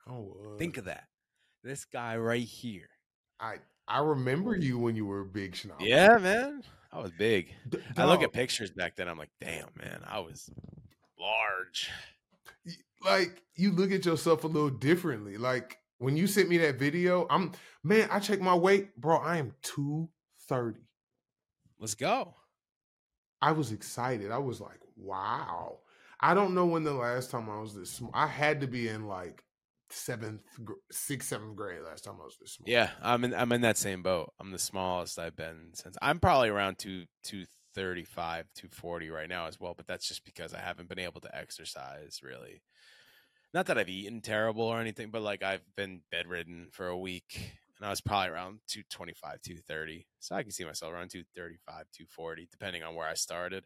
Oh. 0.09 0.55
Think 0.57 0.77
of 0.77 0.85
that. 0.85 1.03
This 1.63 1.85
guy 1.85 2.17
right 2.17 2.43
here. 2.43 2.89
I 3.39 3.55
I 3.87 3.99
remember 3.99 4.55
you 4.55 4.77
when 4.77 4.95
you 4.95 5.05
were 5.05 5.21
a 5.21 5.25
big 5.25 5.53
Schnauzer. 5.53 5.81
Yeah, 5.81 6.17
man. 6.17 6.63
I 6.91 6.99
was 6.99 7.11
big. 7.11 7.53
D- 7.69 7.79
I 7.97 8.05
look 8.05 8.21
at 8.23 8.31
pictures 8.31 8.71
back 8.71 8.95
then. 8.95 9.07
I'm 9.07 9.17
like, 9.17 9.31
damn, 9.39 9.69
man, 9.77 10.01
I 10.07 10.19
was 10.19 10.49
large. 11.19 11.89
like 13.03 13.41
you 13.55 13.71
look 13.71 13.91
at 13.91 14.05
yourself 14.05 14.43
a 14.43 14.47
little 14.47 14.69
differently. 14.69 15.37
Like 15.37 15.77
when 15.99 16.17
you 16.17 16.27
sent 16.27 16.49
me 16.49 16.57
that 16.59 16.79
video, 16.79 17.27
I'm 17.29 17.51
man, 17.83 18.07
I 18.11 18.19
checked 18.19 18.41
my 18.41 18.55
weight, 18.55 18.95
bro. 18.95 19.17
I 19.17 19.37
am 19.37 19.53
230. 19.63 20.79
Let's 21.79 21.95
go. 21.95 22.33
I 23.41 23.51
was 23.51 23.71
excited. 23.71 24.31
I 24.31 24.39
was 24.39 24.59
like, 24.59 24.79
wow. 24.95 25.79
I 26.19 26.33
don't 26.33 26.55
know 26.55 26.65
when 26.65 26.83
the 26.83 26.93
last 26.93 27.29
time 27.29 27.49
I 27.49 27.59
was 27.59 27.75
this 27.75 27.91
small. 27.91 28.11
I 28.13 28.25
had 28.25 28.61
to 28.61 28.67
be 28.67 28.87
in 28.87 29.07
like 29.07 29.43
seventh, 29.89 30.41
sixth, 30.91 31.29
seventh 31.29 31.55
grade 31.55 31.81
last 31.81 32.03
time 32.03 32.15
I 32.21 32.25
was 32.25 32.37
this 32.39 32.53
small. 32.53 32.65
Yeah, 32.69 32.89
I'm 33.01 33.23
in. 33.23 33.33
I'm 33.33 33.51
in 33.51 33.61
that 33.61 33.77
same 33.77 34.03
boat. 34.03 34.33
I'm 34.39 34.51
the 34.51 34.59
smallest 34.59 35.19
I've 35.19 35.35
been 35.35 35.71
since. 35.73 35.97
I'm 36.01 36.19
probably 36.19 36.49
around 36.49 36.77
two 36.77 37.05
two 37.23 37.45
thirty 37.75 38.03
five, 38.03 38.45
two 38.55 38.67
forty 38.69 39.09
right 39.09 39.29
now 39.29 39.47
as 39.47 39.59
well. 39.59 39.73
But 39.75 39.87
that's 39.87 40.07
just 40.07 40.25
because 40.25 40.53
I 40.53 40.59
haven't 40.59 40.89
been 40.89 40.99
able 40.99 41.21
to 41.21 41.35
exercise 41.35 42.19
really. 42.23 42.61
Not 43.53 43.67
that 43.67 43.77
I've 43.77 43.89
eaten 43.89 44.21
terrible 44.21 44.65
or 44.65 44.79
anything, 44.79 45.09
but 45.09 45.21
like 45.21 45.41
I've 45.41 45.63
been 45.75 46.01
bedridden 46.11 46.67
for 46.71 46.87
a 46.87 46.97
week, 46.97 47.53
and 47.77 47.87
I 47.87 47.89
was 47.89 48.01
probably 48.01 48.29
around 48.29 48.59
two 48.67 48.83
twenty 48.89 49.13
five, 49.13 49.41
two 49.41 49.57
thirty. 49.57 50.07
So 50.19 50.35
I 50.35 50.43
can 50.43 50.51
see 50.51 50.65
myself 50.65 50.93
around 50.93 51.11
two 51.11 51.23
thirty 51.35 51.57
five, 51.65 51.85
two 51.93 52.05
forty, 52.09 52.47
depending 52.51 52.83
on 52.83 52.95
where 52.95 53.07
I 53.07 53.13
started. 53.13 53.65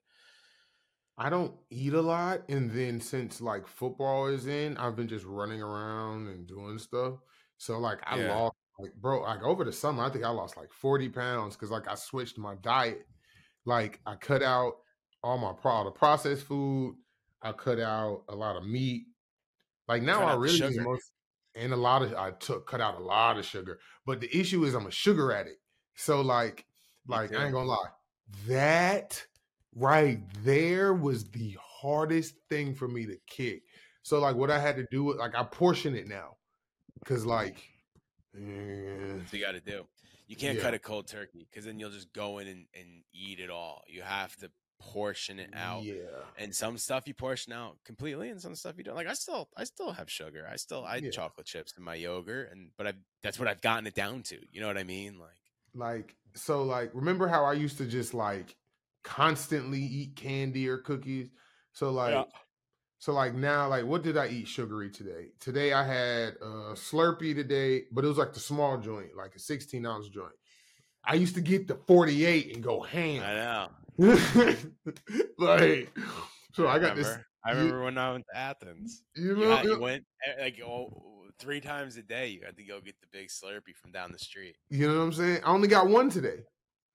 I 1.22 1.30
don't 1.30 1.56
eat 1.70 1.94
a 1.94 2.02
lot, 2.02 2.50
and 2.50 2.72
then 2.72 3.00
since 3.00 3.42
like 3.42 3.68
football 3.68 4.26
is 4.28 4.48
in, 4.48 4.76
I've 4.78 4.96
been 4.96 5.08
just 5.08 5.24
running 5.26 5.62
around 5.62 6.28
and 6.28 6.48
doing 6.48 6.80
stuff. 6.80 7.20
So 7.58 7.78
like 7.80 8.00
I 8.08 8.16
Yeah. 8.16 8.28
lost 8.28 8.56
like 8.80 8.94
bro, 8.96 9.22
like 9.22 9.44
over 9.44 9.64
the 9.64 9.72
summer, 9.72 10.04
I 10.04 10.10
think 10.10 10.24
I 10.26 10.30
lost 10.30 10.58
like 10.58 10.74
40 10.74 11.10
pounds 11.10 11.56
because 11.56 11.70
like 11.70 11.88
I 11.88 11.94
switched 11.96 12.40
my 12.40 12.56
diet. 12.56 13.06
Like 13.66 14.02
I 14.08 14.16
cut 14.16 14.42
out 14.44 14.74
all 15.24 15.38
my 15.38 15.54
pro 15.54 15.72
all 15.72 15.86
the 15.86 15.92
processed 15.92 16.46
food, 16.46 16.98
I 17.44 17.52
cut 17.54 17.80
out 17.80 18.24
a 18.30 18.36
lot 18.36 18.56
of 18.58 18.66
meat. 18.66 19.06
Like 19.88 20.04
now 20.04 20.24
Cut 20.24 20.28
I 20.28 20.34
really 20.34 20.58
sugar. 20.58 20.84
most 20.84 21.12
and 21.56 21.74
a 21.74 21.78
lot 21.78 22.02
of 22.04 22.14
I 22.16 22.32
took 22.32 22.68
cut 22.68 22.82
out 22.82 22.96
a 23.00 23.04
lot 23.04 23.38
of 23.38 23.46
sugar. 23.46 23.80
But 24.06 24.22
the 24.22 24.36
issue 24.38 24.64
is 24.66 24.74
I'm 24.76 24.88
a 24.88 24.92
sugar 24.92 25.32
addict. 25.34 25.62
So 25.96 26.22
like 26.22 26.66
like 27.08 27.36
I 27.36 27.46
ain't 27.46 27.54
gonna 27.54 27.68
lie. 27.70 27.90
That 28.48 29.28
right 29.76 30.20
there 30.44 30.94
was 30.94 31.26
the 31.30 31.58
hardest 31.62 32.36
thing 32.50 32.74
for 32.76 32.88
me 32.88 33.06
to 33.06 33.18
kick. 33.28 33.64
So 34.04 34.20
like 34.20 34.36
what 34.36 34.52
I 34.52 34.60
had 34.60 34.76
to 34.78 34.86
do 34.92 35.04
was 35.06 35.18
like 35.18 35.36
I 35.36 35.44
portion 35.44 35.96
it 35.96 36.08
now. 36.08 36.38
Cause 37.06 37.26
like 37.26 37.58
eh, 38.36 38.40
you 39.32 39.40
got 39.40 39.54
to 39.54 39.62
do. 39.62 39.86
You 40.28 40.36
can't 40.36 40.58
Yeah. 40.58 40.64
cut 40.64 40.74
it 40.74 40.84
cold 40.84 41.08
turkey 41.08 41.48
because 41.50 41.66
then 41.66 41.80
you'll 41.80 41.90
just 41.92 42.14
go 42.14 42.38
in 42.38 42.48
and, 42.48 42.66
and 42.74 43.04
eat 43.14 43.40
it 43.40 43.50
all. 43.50 43.84
You 43.88 44.02
have 44.02 44.36
to 44.38 44.52
portion 44.80 45.40
it 45.40 45.50
out. 45.54 45.84
Yeah. 45.84 46.04
And 46.38 46.56
some 46.56 46.78
stuff 46.78 47.08
you 47.08 47.14
portion 47.14 47.54
out 47.54 47.78
completely, 47.86 48.30
and 48.30 48.42
some 48.42 48.56
stuff 48.56 48.78
you 48.78 48.84
don't. 48.84 48.96
Like 48.96 49.08
I 49.08 49.14
still, 49.14 49.50
I 49.58 49.64
still 49.66 49.92
have 49.92 50.10
sugar. 50.10 50.48
I 50.52 50.56
still, 50.56 50.86
I 50.86 50.98
Yeah. 50.98 51.10
chocolate 51.12 51.46
chips 51.46 51.74
in 51.78 51.84
my 51.84 51.96
yogurt, 51.96 52.52
and 52.52 52.72
but 52.78 52.88
I 52.88 52.94
that's 53.22 53.38
what 53.40 53.48
I've 53.48 53.62
gotten 53.62 53.86
it 53.88 53.94
down 53.96 54.24
to. 54.24 54.38
You 54.52 54.62
know 54.62 54.68
what 54.68 54.78
I 54.78 54.84
mean? 54.84 55.20
Like 55.20 55.30
Like 55.76 56.16
so 56.34 56.64
like 56.64 56.92
remember 56.94 57.28
how 57.28 57.44
I 57.46 57.54
used 57.54 57.78
to 57.80 57.86
just 57.86 58.14
like 58.14 58.56
constantly 59.04 59.80
eat 59.82 60.16
candy 60.16 60.68
or 60.70 60.78
cookies? 60.78 61.30
So 61.74 61.92
like 61.92 62.14
Yeah. 62.14 62.24
so 63.00 63.14
like 63.14 63.34
now 63.34 63.68
like 63.68 63.86
what 63.86 64.04
did 64.04 64.18
I 64.18 64.28
eat 64.28 64.48
sugary 64.48 64.90
today? 64.90 65.30
Today 65.40 65.74
I 65.74 65.84
had 65.86 66.34
a 66.42 66.74
Slurpee 66.76 67.36
today, 67.36 67.84
but 67.92 68.04
it 68.04 68.08
was 68.08 68.18
like 68.18 68.34
the 68.34 68.40
small 68.40 68.78
joint, 68.78 69.16
like 69.16 69.36
a 69.36 69.40
16 69.40 69.86
ounce 69.86 70.10
joint. 70.10 70.34
I 71.04 71.16
used 71.16 71.34
to 71.36 71.42
get 71.42 71.68
the 71.68 71.76
48 71.88 72.54
and 72.56 72.64
go 72.64 72.82
ham. 72.82 73.24
I 73.24 73.34
know. 73.36 73.70
like 75.38 75.92
so 76.54 76.68
I 76.68 76.80
got 76.80 76.96
this 76.96 77.08
Remember? 77.08 77.26
I 77.44 77.52
You- 77.54 77.58
remember 77.58 77.84
when 77.86 77.98
I 77.98 78.12
went 78.12 78.26
to 78.32 78.38
Athens. 78.38 79.04
You 79.16 79.30
You, 79.30 79.36
know, 79.38 79.56
had- 79.56 79.66
you 79.66 79.80
went 79.80 80.06
eh, 80.28 80.44
like 80.44 80.62
oh, 80.64 81.26
three 81.40 81.60
times 81.60 81.98
a 81.98 82.04
day. 82.04 82.28
You 82.28 82.42
had 82.46 82.56
to 82.58 82.64
go 82.64 82.80
get 82.82 82.96
the 83.02 83.08
big 83.12 83.30
Slurpee 83.30 83.76
from 83.82 83.92
down 83.92 84.12
the 84.12 84.20
street. 84.20 84.56
you 84.70 84.88
know 84.88 84.98
what 84.98 85.04
I'm 85.06 85.14
saying? 85.14 85.40
I 85.44 85.50
only 85.52 85.68
got 85.68 85.88
one 85.88 86.10
today. 86.10 86.44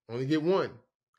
I 0.09 0.13
only 0.13 0.27
get 0.27 0.43
one. 0.43 0.71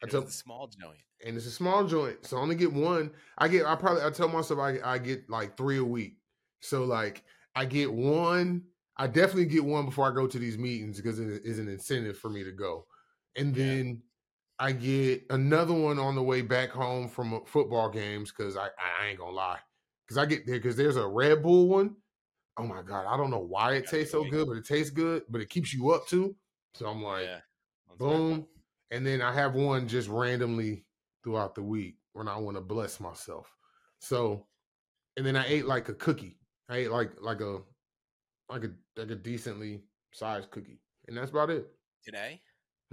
I 0.04 0.08
tell, 0.08 0.28
small 0.28 0.68
joint. 0.68 1.00
and 1.26 1.36
it's 1.38 1.46
a 1.46 1.52
small 1.52 1.86
joint, 1.86 2.26
so 2.26 2.38
I 2.38 2.42
only 2.42 2.56
get 2.56 2.72
one. 2.74 3.12
I 3.38 3.48
get. 3.48 3.66
I 3.66 3.76
probably. 3.76 4.04
I 4.04 4.10
tell 4.12 4.28
myself 4.28 4.60
I 4.60 4.78
I 4.84 4.98
get 4.98 5.30
like 5.30 5.58
three 5.58 5.78
a 5.78 5.84
week. 5.84 6.18
So 6.62 6.84
like 6.86 7.24
I 7.56 7.66
get 7.66 7.92
one. 7.92 8.64
I 8.98 9.06
definitely 9.08 9.46
get 9.46 9.64
one 9.64 9.86
before 9.86 10.10
I 10.12 10.14
go 10.16 10.26
to 10.28 10.40
these 10.40 10.58
meetings 10.58 10.98
because 10.98 11.20
it 11.20 11.42
is 11.46 11.60
an 11.60 11.68
incentive 11.68 12.18
for 12.18 12.30
me 12.30 12.44
to 12.44 12.52
go, 12.52 12.86
and 13.36 13.56
Yeah. 13.56 13.64
then 13.64 14.04
I 14.60 14.72
get 14.72 15.24
another 15.30 15.74
one 15.74 16.00
on 16.00 16.16
the 16.16 16.24
way 16.24 16.42
back 16.42 16.70
home 16.72 17.08
from 17.08 17.44
football 17.46 17.90
games 17.90 18.32
because 18.32 18.58
I 18.58 18.68
I 18.68 19.08
ain't 19.08 19.20
gonna 19.20 19.32
lie 19.32 19.60
because 20.06 20.18
I 20.18 20.26
get 20.26 20.46
there 20.48 20.56
because 20.58 20.76
there's 20.76 20.96
a 20.98 21.08
Red 21.08 21.44
Bull 21.44 21.68
one. 21.68 21.96
Oh 22.58 22.64
my 22.64 22.82
god, 22.82 23.06
I 23.08 23.18
don't 23.18 23.30
know 23.30 23.38
why 23.38 23.74
it 23.76 23.88
tastes 23.88 24.12
so 24.12 24.24
good, 24.24 24.48
but 24.48 24.58
it 24.58 24.66
tastes 24.66 24.90
good, 24.92 25.24
but 25.30 25.42
it 25.42 25.50
keeps 25.50 25.74
you 25.74 25.92
up 25.92 26.08
too. 26.08 26.36
So 26.74 26.88
I'm 26.88 27.04
like, 27.04 27.26
yeah. 27.26 27.40
Boom. 28.00 28.48
And 28.92 29.06
then 29.06 29.22
I 29.22 29.34
have 29.34 29.54
one 29.56 29.88
just 29.88 30.08
randomly 30.10 30.86
throughout 31.24 31.56
the 31.56 31.64
week 31.64 31.98
when 32.14 32.28
I 32.28 32.38
want 32.38 32.56
to 32.58 32.62
bless 32.62 33.00
myself. 33.00 33.54
So, 34.00 34.46
and 35.18 35.26
then 35.26 35.36
I 35.36 35.46
ate 35.48 35.66
like 35.66 35.90
a 35.90 35.94
cookie. 35.94 36.40
I 36.70 36.78
ate 36.78 36.92
like 36.92 37.12
like 37.22 37.42
a 37.42 37.60
like 38.50 38.64
a 38.64 38.72
like 38.96 39.12
a 39.12 39.16
decently 39.16 39.82
sized 40.14 40.52
cookie, 40.52 40.80
and 41.08 41.18
that's 41.18 41.32
about 41.32 41.50
it. 41.50 41.68
Today, 42.04 42.42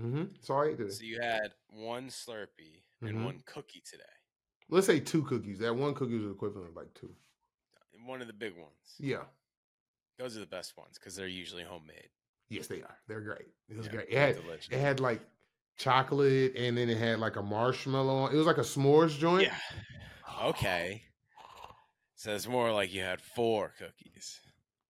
Mm-hmm. 0.00 0.24
So 0.40 0.54
I 0.54 0.66
ate 0.68 0.78
today. 0.78 0.90
so 0.90 1.04
you 1.04 1.20
had 1.20 1.52
one 1.68 2.08
Slurpee 2.08 2.82
and 3.02 3.18
Mhm. 3.18 3.24
one 3.24 3.42
cookie 3.46 3.82
today. 3.88 4.02
Let's 4.68 4.86
say 4.88 4.98
two 4.98 5.22
cookies. 5.22 5.58
That 5.60 5.74
one 5.76 5.94
cookie 5.94 6.18
was 6.18 6.32
equivalent 6.32 6.70
of 6.70 6.74
like 6.76 6.92
two. 6.94 7.14
One 8.04 8.20
of 8.20 8.26
the 8.26 8.32
big 8.32 8.56
ones. 8.56 8.96
Yeah. 8.98 9.24
Those 10.18 10.36
are 10.36 10.40
the 10.40 10.46
best 10.46 10.76
ones 10.76 10.98
because 10.98 11.14
they're 11.14 11.28
usually 11.28 11.62
homemade. 11.62 12.08
Yes, 12.48 12.66
they 12.66 12.82
are. 12.82 12.96
They're 13.06 13.20
great. 13.20 13.46
It 13.68 13.76
was 13.76 13.86
Yeah, 13.86 13.92
great. 13.92 14.08
It 14.08 14.16
had 14.18 14.36
delicious. 14.36 14.68
it 14.72 14.78
had 14.80 14.98
like 15.00 15.20
chocolate, 15.76 16.54
and 16.56 16.76
then 16.76 16.88
it 16.88 16.98
had 16.98 17.18
like 17.18 17.36
a 17.36 17.42
marshmallow. 17.42 18.14
on 18.26 18.34
It 18.34 18.36
was 18.36 18.46
like 18.46 18.58
a 18.58 18.62
s'mores 18.62 19.18
joint. 19.18 19.44
Yeah. 19.44 19.56
Okay. 20.42 21.02
So 22.16 22.34
it's 22.34 22.48
more 22.48 22.72
like 22.72 22.92
you 22.92 23.02
had 23.02 23.20
four 23.20 23.72
cookies. 23.78 24.40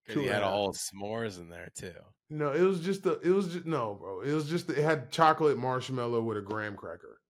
You 0.08 0.28
had 0.28 0.42
a 0.42 0.46
a 0.46 0.50
whole 0.50 0.72
s'mores 0.74 1.38
in 1.38 1.48
there 1.48 1.70
too. 1.74 1.92
No, 2.30 2.52
it 2.52 2.60
was 2.62 2.80
just 2.80 3.02
the. 3.02 3.18
It 3.20 3.30
was 3.30 3.48
just 3.52 3.66
no, 3.66 3.94
bro. 3.94 4.20
It 4.22 4.32
was 4.32 4.48
just 4.48 4.68
it 4.70 4.78
had 4.82 5.10
chocolate 5.10 5.56
marshmallow 5.58 6.22
with 6.22 6.36
a 6.38 6.42
graham 6.42 6.76
cracker. 6.76 7.20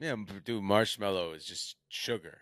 Yeah, 0.00 0.16
dude, 0.44 0.62
marshmallow 0.62 1.32
is 1.32 1.44
just 1.44 1.76
sugar. 1.88 2.38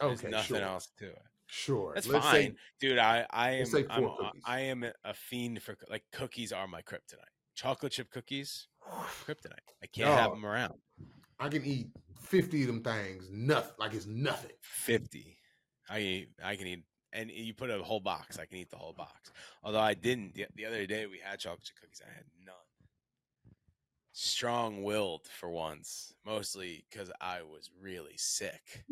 There's 0.00 0.20
Okay, 0.20 0.30
nothing 0.30 0.56
sure. 0.58 0.64
else 0.66 0.88
to 0.98 1.06
it. 1.06 1.22
Sure, 1.48 1.92
That's 1.94 2.08
Let's 2.08 2.24
fine, 2.26 2.34
say- 2.34 2.54
dude. 2.80 2.98
I 2.98 3.24
I 3.30 3.50
am 3.52 3.66
I'm, 3.66 3.84
four 4.02 4.16
a- 4.20 4.24
cookies. 4.24 4.42
I 4.44 4.60
am 4.62 4.84
a 5.04 5.14
fiend 5.14 5.62
for 5.62 5.76
like 5.88 6.02
cookies 6.12 6.52
are 6.52 6.66
my 6.66 6.82
kryptonite. 6.82 7.32
Chocolate 7.54 7.92
chip 7.92 8.10
cookies, 8.10 8.66
kryptonite. 9.26 9.58
I 9.82 9.86
can't 9.86 10.08
have 10.08 10.30
them 10.30 10.46
around. 10.46 10.74
I 11.38 11.48
can 11.48 11.64
eat 11.64 11.88
fifty 12.20 12.62
of 12.62 12.68
them 12.68 12.82
things. 12.82 13.28
Nothing 13.30 13.74
like 13.78 13.94
it's 13.94 14.06
nothing. 14.06 14.52
Fifty. 14.60 15.36
I 15.88 16.00
eat, 16.00 16.28
I 16.42 16.56
can 16.56 16.66
eat, 16.66 16.82
and 17.12 17.30
you 17.30 17.54
put 17.54 17.70
a 17.70 17.82
whole 17.82 18.00
box. 18.00 18.38
I 18.38 18.46
can 18.46 18.58
eat 18.58 18.70
the 18.70 18.76
whole 18.76 18.92
box. 18.92 19.30
Although 19.62 19.80
I 19.80 19.94
didn't 19.94 20.34
the, 20.34 20.46
the 20.54 20.66
other 20.66 20.86
day. 20.86 21.06
We 21.06 21.20
had 21.22 21.38
chocolate 21.38 21.64
chip 21.64 21.76
cookies. 21.80 22.02
I 22.04 22.12
had 22.12 22.24
none. 22.44 22.54
Strong 24.12 24.82
willed 24.82 25.28
for 25.38 25.50
once, 25.50 26.14
mostly 26.24 26.86
because 26.90 27.12
I 27.20 27.42
was 27.42 27.70
really 27.78 28.16
sick. 28.16 28.84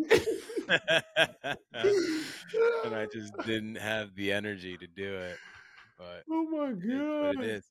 and 0.69 0.75
I 2.95 3.07
just 3.13 3.33
didn't 3.47 3.77
have 3.77 4.15
the 4.17 4.33
energy 4.33 4.77
to 4.77 4.87
do 4.87 5.15
it. 5.17 5.39
But 5.99 6.25
oh 6.31 6.45
my 6.45 6.71
it 6.71 6.79
is 6.79 6.85
what 6.85 7.37
god! 7.37 7.45
it 7.45 7.51
is. 7.51 7.65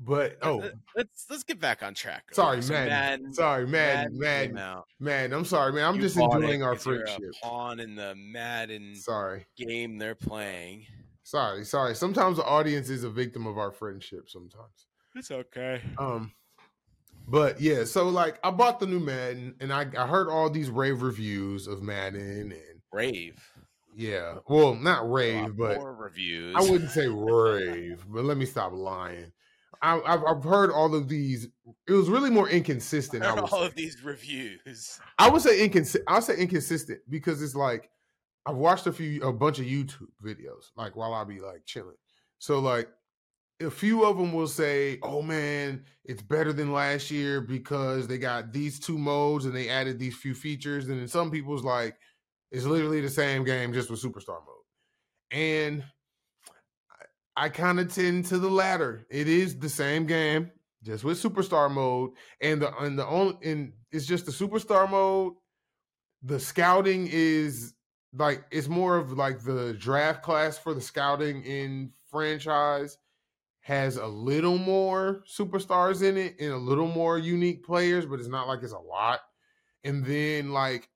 But 0.00 0.38
oh, 0.42 0.56
let- 0.56 0.72
let's 0.96 1.26
let's 1.30 1.44
get 1.44 1.60
back 1.60 1.82
on 1.82 1.94
track. 1.94 2.24
sorry. 2.34 2.60
So 2.62 2.72
Madden. 2.74 3.32
Sorry, 3.32 3.66
Madden. 3.66 4.12
came 4.12 4.20
Madden. 4.54 4.82
Man, 5.00 5.32
I'm 5.32 5.44
sorry, 5.44 5.72
man. 5.72 5.84
I'm 5.84 5.94
You 5.96 6.02
just 6.02 6.16
enjoying 6.16 6.62
our 6.62 6.74
friendship. 6.76 7.20
pawn 7.42 7.78
in 7.80 7.94
the 7.94 8.14
Madden 8.16 8.96
Sorry, 8.96 9.46
game 9.56 9.98
they're 9.98 10.14
playing. 10.16 10.86
sorry, 11.22 11.64
sorry. 11.64 11.94
Sometimes 11.94 12.36
the 12.38 12.44
audience 12.44 12.90
is 12.90 13.04
a 13.04 13.10
victim 13.10 13.46
of 13.46 13.56
our 13.56 13.70
friendship. 13.70 14.28
Sometimes. 14.28 14.86
It's 15.14 15.30
okay. 15.30 15.80
Um, 15.96 16.32
but 17.28 17.60
yeah, 17.60 17.84
so 17.84 18.08
like 18.08 18.38
I 18.44 18.50
bought 18.50 18.80
the 18.80 18.86
new 18.86 19.00
Madden, 19.00 19.54
and 19.60 19.72
I 19.72 19.86
I 19.96 20.06
heard 20.08 20.28
all 20.28 20.50
these 20.50 20.70
rave 20.70 21.02
reviews 21.02 21.66
of 21.68 21.82
Madden, 21.82 22.50
and 22.52 22.80
Rave. 22.92 23.40
yeah, 23.96 24.34
well, 24.48 24.74
not 24.74 25.08
rave, 25.10 25.56
but 25.56 25.78
reviews. 25.80 26.56
I 26.58 26.62
wouldn't 26.68 26.90
say 26.90 27.06
rave, 27.08 28.04
but 28.08 28.24
let 28.24 28.36
me 28.36 28.44
stop 28.44 28.72
lying. 28.72 29.30
I, 29.82 30.00
I've, 30.00 30.24
I've 30.24 30.44
heard 30.44 30.70
all 30.70 30.94
of 30.94 31.08
these. 31.08 31.48
It 31.86 31.92
was 31.92 32.08
really 32.08 32.30
more 32.30 32.48
inconsistent. 32.48 33.22
I 33.22 33.30
heard 33.30 33.42
would, 33.42 33.52
all 33.52 33.60
say. 33.60 33.66
of 33.66 33.74
these 33.74 34.02
reviews. 34.02 35.00
I 35.18 35.28
would 35.28 35.42
say 35.42 35.62
inconsistent. 35.64 36.04
I'll 36.08 36.22
say 36.22 36.36
inconsistent 36.36 37.00
because 37.08 37.42
it's 37.42 37.54
like 37.54 37.90
I've 38.46 38.56
watched 38.56 38.86
a 38.86 38.92
few, 38.92 39.22
a 39.22 39.32
bunch 39.32 39.58
of 39.58 39.64
YouTube 39.66 40.08
videos, 40.22 40.70
like 40.76 40.96
while 40.96 41.14
I 41.14 41.24
be 41.24 41.40
like 41.40 41.64
chilling. 41.64 41.96
So 42.38 42.58
like 42.58 42.88
a 43.60 43.70
few 43.70 44.04
of 44.04 44.18
them 44.18 44.32
will 44.32 44.46
say, 44.46 44.98
"Oh 45.02 45.22
man, 45.22 45.84
it's 46.04 46.22
better 46.22 46.52
than 46.52 46.72
last 46.72 47.10
year 47.10 47.40
because 47.40 48.06
they 48.06 48.18
got 48.18 48.52
these 48.52 48.78
two 48.78 48.98
modes 48.98 49.44
and 49.46 49.54
they 49.54 49.68
added 49.68 49.98
these 49.98 50.16
few 50.16 50.34
features." 50.34 50.88
And 50.88 51.00
then 51.00 51.08
some 51.08 51.30
people's 51.30 51.64
like, 51.64 51.96
"It's 52.50 52.64
literally 52.66 53.00
the 53.00 53.08
same 53.08 53.44
game 53.44 53.72
just 53.72 53.90
with 53.90 54.02
superstar 54.02 54.40
mode." 54.44 54.64
And 55.30 55.84
I, 57.36 57.48
kind 57.48 57.80
of 57.80 57.92
tend 57.92 58.26
to 58.26 58.38
the 58.38 58.50
latter. 58.50 59.06
It 59.10 59.28
is 59.28 59.58
the 59.58 59.68
same 59.68 60.06
game 60.06 60.50
just 60.82 61.04
with 61.04 61.22
superstar 61.22 61.70
mode, 61.70 62.10
and 62.40 62.60
the 62.62 62.76
and 62.78 62.98
the 62.98 63.06
only 63.06 63.36
and 63.42 63.72
it's 63.90 64.06
just 64.06 64.26
the 64.26 64.32
superstar 64.32 64.88
mode. 64.88 65.34
The 66.22 66.40
scouting 66.40 67.08
is 67.10 67.74
like 68.12 68.44
it's 68.50 68.68
more 68.68 68.96
of 68.96 69.12
like 69.12 69.42
the 69.42 69.74
draft 69.74 70.22
class 70.22 70.58
for 70.58 70.74
the 70.74 70.80
scouting 70.80 71.42
in 71.44 71.92
franchise 72.10 72.98
has 73.60 73.96
a 73.96 74.06
little 74.06 74.58
more 74.58 75.24
superstars 75.26 76.02
in 76.06 76.18
it 76.18 76.36
and 76.38 76.52
a 76.52 76.56
little 76.56 76.86
more 76.86 77.18
unique 77.18 77.64
players, 77.64 78.04
but 78.04 78.20
it's 78.20 78.28
not 78.28 78.46
like 78.46 78.62
it's 78.62 78.72
a 78.72 78.78
lot. 78.78 79.20
And 79.84 80.04
then 80.04 80.52
like 80.52 80.88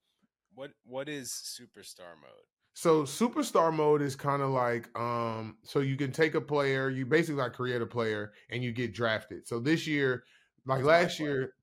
What 0.55 0.73
what 0.85 1.09
is 1.09 1.31
superstar 1.31 2.15
mode? 2.21 2.47
So 2.79 3.03
superstar 3.03 3.75
mode 3.75 4.03
is 4.03 4.15
kind 4.15 4.41
of 4.41 4.51
like 4.51 4.89
um 4.97 5.57
so 5.65 5.81
you 5.81 5.97
can 5.97 6.13
take 6.13 6.37
a 6.37 6.41
player, 6.41 6.89
you 6.89 7.05
basically 7.05 7.43
like 7.43 7.53
create 7.53 7.83
a 7.83 7.87
player 7.87 8.33
and 8.51 8.63
you 8.63 8.71
get 8.71 8.95
drafted. 8.95 9.49
So 9.49 9.59
this 9.59 9.85
year, 9.85 10.23
like 10.65 10.79
It's 10.79 10.87
last 10.87 11.19
year, 11.19 11.55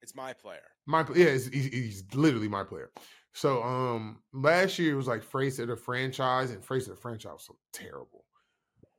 It's 0.00 0.14
my 0.14 0.32
player. 0.32 0.62
my 0.86 1.04
yeah, 1.14 1.32
he's, 1.32 1.48
he's, 1.48 2.04
literally 2.14 2.48
my 2.48 2.64
player. 2.64 2.90
So 3.34 3.62
um 3.62 4.22
last 4.32 4.78
year 4.78 4.94
it 4.94 4.96
was 4.96 5.08
like 5.08 5.20
of 5.58 5.68
the 5.68 5.76
franchise, 5.76 6.52
and 6.52 6.64
of 6.88 6.96
the 6.96 6.96
franchise 6.96 7.32
was 7.32 7.44
so 7.44 7.58
terrible. 7.74 8.24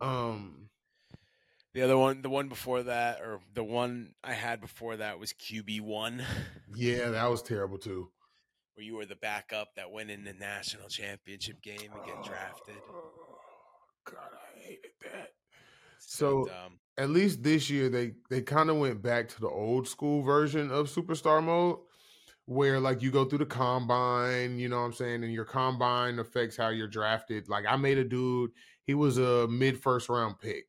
Um 0.01 0.69
The 1.73 1.81
other 1.81 1.97
one, 1.97 2.21
the 2.21 2.29
one 2.29 2.49
before 2.49 2.83
that, 2.83 3.21
or 3.21 3.39
the 3.55 3.63
one 3.63 4.13
I 4.23 4.33
had 4.33 4.61
before 4.61 4.97
that 4.97 5.17
was 5.17 5.33
QB 5.33 5.81
one, 5.81 6.23
yeah, 6.75 7.09
that 7.09 7.31
was 7.31 7.41
terrible 7.41 7.79
too. 7.79 8.11
Where 8.79 8.85
you 8.85 8.95
were 8.95 9.05
the 9.05 9.17
backup 9.17 9.75
that 9.75 9.91
went 9.91 10.09
in 10.09 10.23
the 10.23 10.31
national 10.31 10.87
championship 10.87 11.61
game 11.61 11.91
and 11.93 12.05
get 12.05 12.23
drafted. 12.23 12.77
Oh, 12.89 13.11
God, 14.05 14.29
I 14.33 14.57
hated 14.57 14.91
that. 15.03 15.33
So, 15.99 16.45
So- 16.45 16.45
dumb. 16.45 16.79
At 16.97 17.09
least 17.09 17.43
this 17.43 17.69
year 17.69 17.87
they 17.87 18.13
they 18.29 18.41
kind 18.41 18.69
of 18.69 18.75
went 18.77 19.01
back 19.01 19.29
to 19.29 19.39
the 19.39 19.47
old 19.47 19.87
school 19.87 20.21
version 20.21 20.69
of 20.69 20.89
superstar 20.89 21.41
mode 21.41 21.79
where 22.45 22.77
like 22.79 23.01
you 23.01 23.09
go 23.09 23.23
through 23.23 23.37
the 23.37 23.45
combine, 23.45 24.59
you 24.59 24.67
know 24.67 24.79
what 24.79 24.85
I'm 24.87 24.93
saying, 24.93 25.23
and 25.23 25.31
your 25.33 25.45
combine 25.45 26.19
affects 26.19 26.57
how 26.57 26.69
you're 26.69 26.89
drafted. 26.89 27.47
Like 27.47 27.65
I 27.65 27.77
made 27.77 27.97
a 27.99 28.03
dude, 28.03 28.51
he 28.83 28.95
was 28.95 29.17
a 29.17 29.47
mid 29.47 29.81
first 29.81 30.09
round 30.09 30.39
pick. 30.39 30.67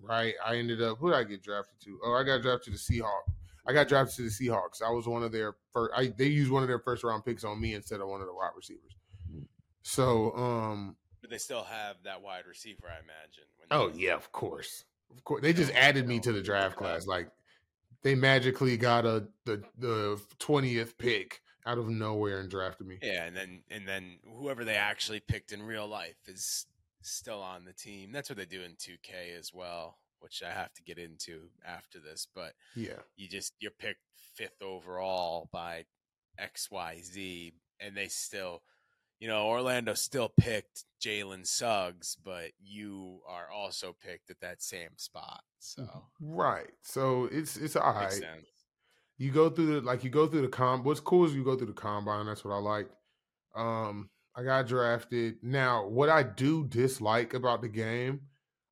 Right? 0.00 0.34
I 0.44 0.56
ended 0.56 0.80
up 0.80 0.96
who 0.98 1.10
did 1.10 1.16
I 1.18 1.24
get 1.24 1.42
drafted 1.42 1.78
to? 1.84 1.98
Oh, 2.02 2.14
I 2.14 2.24
got 2.24 2.40
drafted 2.40 2.74
to 2.74 2.78
the 2.94 3.00
Seahawks. 3.00 3.32
I 3.66 3.72
got 3.72 3.88
drafted 3.88 4.16
to 4.16 4.22
the 4.22 4.28
Seahawks. 4.28 4.82
I 4.82 4.90
was 4.90 5.06
one 5.06 5.22
of 5.22 5.32
their 5.32 5.54
first 5.72 5.92
I 5.96 6.12
they 6.16 6.26
used 6.26 6.50
one 6.50 6.62
of 6.62 6.68
their 6.68 6.78
first 6.78 7.04
round 7.04 7.24
picks 7.24 7.44
on 7.44 7.60
me 7.60 7.74
instead 7.74 8.00
of 8.00 8.08
one 8.08 8.20
of 8.20 8.26
the 8.26 8.34
wide 8.34 8.50
receivers. 8.56 8.96
So 9.82 10.32
um 10.36 10.96
But 11.20 11.30
they 11.30 11.38
still 11.38 11.64
have 11.64 11.96
that 12.04 12.22
wide 12.22 12.46
receiver, 12.46 12.84
I 12.86 12.98
imagine. 13.00 13.44
When 13.56 13.68
Oh 13.70 13.92
yeah, 13.94 14.14
of 14.14 14.32
course, 14.32 14.84
of 15.10 15.22
course. 15.24 15.42
They 15.42 15.52
just 15.52 15.72
added 15.72 16.08
me 16.08 16.20
to 16.20 16.32
the 16.32 16.42
draft 16.42 16.76
class. 16.76 17.06
Like 17.06 17.28
they 18.02 18.14
magically 18.14 18.76
got 18.76 19.04
a 19.04 19.26
the 19.44 19.62
the 19.78 20.20
twentieth 20.38 20.98
pick 20.98 21.40
out 21.64 21.78
of 21.78 21.88
nowhere 21.88 22.40
and 22.40 22.50
drafted 22.50 22.86
me. 22.86 22.98
Yeah, 23.02 23.24
and 23.24 23.36
then 23.36 23.62
and 23.70 23.86
then 23.86 24.18
whoever 24.36 24.64
they 24.64 24.74
actually 24.74 25.20
picked 25.20 25.52
in 25.52 25.62
real 25.62 25.86
life 25.86 26.16
is 26.26 26.66
still 27.02 27.40
on 27.40 27.64
the 27.64 27.72
team. 27.72 28.12
That's 28.12 28.28
what 28.28 28.38
they 28.38 28.44
do 28.44 28.62
in 28.62 28.72
2K 28.72 29.38
as 29.38 29.52
well, 29.52 29.98
which 30.22 30.42
I 30.42 30.50
have 30.50 30.72
to 30.74 30.82
get 30.82 30.98
into 30.98 31.48
after 31.66 31.98
this. 32.00 32.26
But 32.34 32.52
Yeah, 32.74 33.00
you 33.16 33.28
just 33.28 33.54
you're 33.60 33.70
picked 33.70 34.00
fifth 34.34 34.62
overall 34.62 35.48
by 35.52 35.84
XYZ, 36.40 37.52
and 37.80 37.96
they 37.96 38.08
still, 38.08 38.62
you 39.18 39.28
know, 39.28 39.46
Orlando 39.46 39.94
still 39.94 40.32
picked 40.40 40.84
Jalen 41.04 41.46
Suggs, 41.46 42.16
but 42.24 42.52
you 42.58 43.20
are 43.28 43.50
also 43.50 43.94
picked 44.02 44.30
at 44.30 44.40
that 44.40 44.62
same 44.62 44.96
spot. 44.96 45.42
So 45.58 45.86
right, 46.20 46.70
so 46.82 47.28
it's 47.30 47.56
it's 47.56 47.76
all 47.76 47.92
right. 47.92 48.22
You 49.18 49.30
go 49.30 49.50
through 49.50 49.66
the 49.66 49.80
like 49.82 50.02
you 50.04 50.10
go 50.10 50.26
through 50.26 50.42
the 50.42 50.48
com. 50.48 50.82
What's 50.82 51.00
cool 51.00 51.24
is 51.24 51.34
you 51.34 51.44
go 51.44 51.56
through 51.56 51.68
the 51.68 51.72
combine. 51.72 52.26
That's 52.26 52.44
what 52.44 52.54
I 52.54 52.58
like. 52.58 52.88
Um, 53.54 54.08
I 54.34 54.42
got 54.42 54.66
drafted. 54.66 55.36
Now, 55.42 55.86
what 55.86 56.08
I 56.08 56.22
do 56.22 56.64
dislike 56.64 57.34
about 57.34 57.60
the 57.60 57.68
game, 57.68 58.22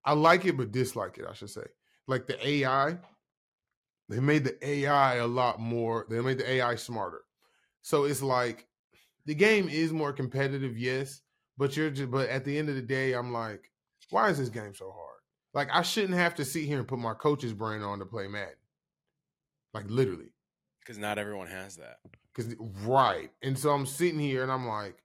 I 0.04 0.12
like 0.14 0.44
it 0.44 0.56
but 0.56 0.72
dislike 0.72 1.18
it. 1.18 1.26
I 1.28 1.34
should 1.34 1.50
say, 1.50 1.66
like 2.06 2.26
the 2.26 2.46
AI. 2.46 2.98
They 4.08 4.18
made 4.18 4.42
the 4.42 4.68
AI 4.68 5.16
a 5.16 5.26
lot 5.26 5.60
more. 5.60 6.04
They 6.10 6.20
made 6.20 6.38
the 6.38 6.50
AI 6.50 6.74
smarter. 6.74 7.22
So 7.82 8.04
it's 8.04 8.22
like 8.22 8.66
the 9.26 9.34
game 9.34 9.68
is 9.68 9.92
more 9.92 10.12
competitive, 10.12 10.76
yes, 10.76 11.20
but 11.56 11.76
you're 11.76 11.90
just, 11.90 12.10
but 12.10 12.28
at 12.28 12.44
the 12.44 12.58
end 12.58 12.68
of 12.68 12.74
the 12.74 12.82
day, 12.82 13.12
I'm 13.12 13.32
like, 13.32 13.70
why 14.10 14.28
is 14.28 14.38
this 14.38 14.48
game 14.48 14.74
so 14.74 14.90
hard? 14.90 15.20
Like 15.54 15.68
I 15.72 15.82
shouldn't 15.82 16.14
have 16.14 16.34
to 16.36 16.44
sit 16.44 16.64
here 16.64 16.78
and 16.78 16.88
put 16.88 16.98
my 16.98 17.14
coach's 17.14 17.52
brain 17.52 17.82
on 17.82 17.98
to 18.00 18.06
play 18.06 18.26
Madden. 18.26 18.54
Like 19.72 19.84
literally. 19.88 20.32
Because 20.80 20.98
not 20.98 21.18
everyone 21.18 21.46
has 21.46 21.76
that. 21.76 21.98
Cause 22.34 22.54
right. 22.84 23.30
And 23.42 23.58
so 23.58 23.70
I'm 23.70 23.86
sitting 23.86 24.18
here 24.18 24.42
and 24.42 24.50
I'm 24.50 24.66
like, 24.66 24.96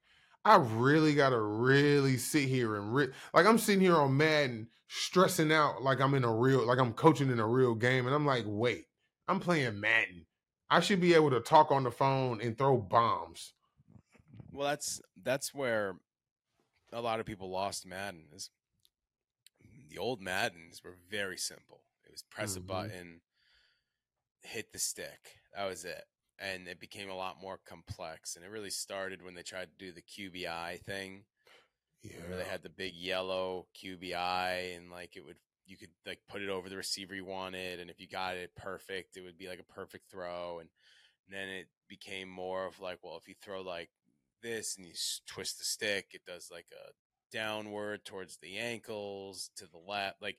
I 0.46 0.58
really 0.58 1.12
gotta 1.16 1.40
really 1.40 2.16
sit 2.16 2.48
here 2.48 2.76
and 2.76 2.94
re- 2.94 3.08
like 3.34 3.46
I'm 3.46 3.58
sitting 3.58 3.80
here 3.80 3.96
on 3.96 4.16
Madden 4.16 4.68
stressing 4.86 5.50
out 5.50 5.82
like 5.82 6.00
I'm 6.00 6.14
in 6.14 6.22
a 6.22 6.32
real 6.32 6.64
like 6.64 6.78
I'm 6.78 6.92
coaching 6.92 7.32
in 7.32 7.40
a 7.40 7.46
real 7.46 7.74
game. 7.74 8.06
And 8.06 8.14
I'm 8.14 8.24
like, 8.24 8.44
wait, 8.46 8.86
I'm 9.26 9.40
playing 9.40 9.80
Madden. 9.80 10.24
I 10.70 10.78
should 10.78 11.00
be 11.00 11.14
able 11.14 11.30
to 11.30 11.40
talk 11.40 11.72
on 11.72 11.82
the 11.82 11.90
phone 11.90 12.40
and 12.40 12.56
throw 12.56 12.76
bombs. 12.78 13.54
Well, 14.52 14.68
that's 14.68 15.00
that's 15.20 15.52
where 15.52 15.96
a 16.92 17.00
lot 17.00 17.18
of 17.18 17.26
people 17.26 17.50
lost 17.50 17.84
Madden. 17.84 18.26
Is 18.32 18.50
the 19.90 19.98
old 19.98 20.20
Maddens 20.20 20.80
were 20.84 20.96
very 21.10 21.38
simple. 21.38 21.80
It 22.04 22.12
was 22.12 22.22
press 22.22 22.54
Mhm. 22.54 22.58
a 22.58 22.60
button, 22.60 23.20
hit 24.42 24.72
the 24.72 24.78
stick. 24.78 25.40
That 25.56 25.66
was 25.66 25.84
it. 25.84 26.04
And 26.38 26.68
it 26.68 26.80
became 26.80 27.08
a 27.08 27.16
lot 27.16 27.40
more 27.40 27.58
complex. 27.66 28.36
And 28.36 28.44
it 28.44 28.50
really 28.50 28.70
started 28.70 29.22
when 29.22 29.34
they 29.34 29.42
tried 29.42 29.68
to 29.70 29.84
do 29.84 29.92
the 29.92 30.02
QBI 30.02 30.82
thing, 30.84 31.24
Yeah. 32.02 32.20
where 32.28 32.36
they 32.36 32.44
had 32.44 32.62
the 32.62 32.68
big 32.68 32.94
yellow 32.94 33.66
QBI, 33.74 34.76
and 34.76 34.90
like 34.90 35.16
it 35.16 35.24
would 35.24 35.38
you 35.64 35.76
could 35.76 35.90
like 36.04 36.20
put 36.28 36.42
it 36.42 36.48
over 36.48 36.68
the 36.68 36.76
receiver 36.76 37.14
you 37.14 37.24
wanted, 37.24 37.80
and 37.80 37.90
if 37.90 38.00
you 38.00 38.06
got 38.06 38.36
it 38.36 38.54
perfect, 38.54 39.16
it 39.16 39.22
would 39.22 39.36
be 39.38 39.48
like 39.48 39.58
a 39.58 39.64
perfect 39.64 40.10
throw. 40.10 40.60
And 40.60 40.68
then 41.28 41.48
it 41.48 41.66
became 41.88 42.28
more 42.28 42.66
of 42.66 42.78
like, 42.80 42.98
well, 43.02 43.16
if 43.16 43.26
you 43.26 43.34
throw 43.42 43.62
like 43.62 43.90
this 44.42 44.76
and 44.76 44.86
you 44.86 44.92
twist 45.26 45.58
the 45.58 45.64
stick, 45.64 46.08
it 46.12 46.24
does 46.24 46.50
like 46.52 46.66
a 46.72 46.92
downward 47.32 48.04
towards 48.04 48.36
the 48.36 48.58
ankles 48.58 49.50
to 49.56 49.66
the 49.66 49.78
left. 49.78 50.22
Like 50.22 50.38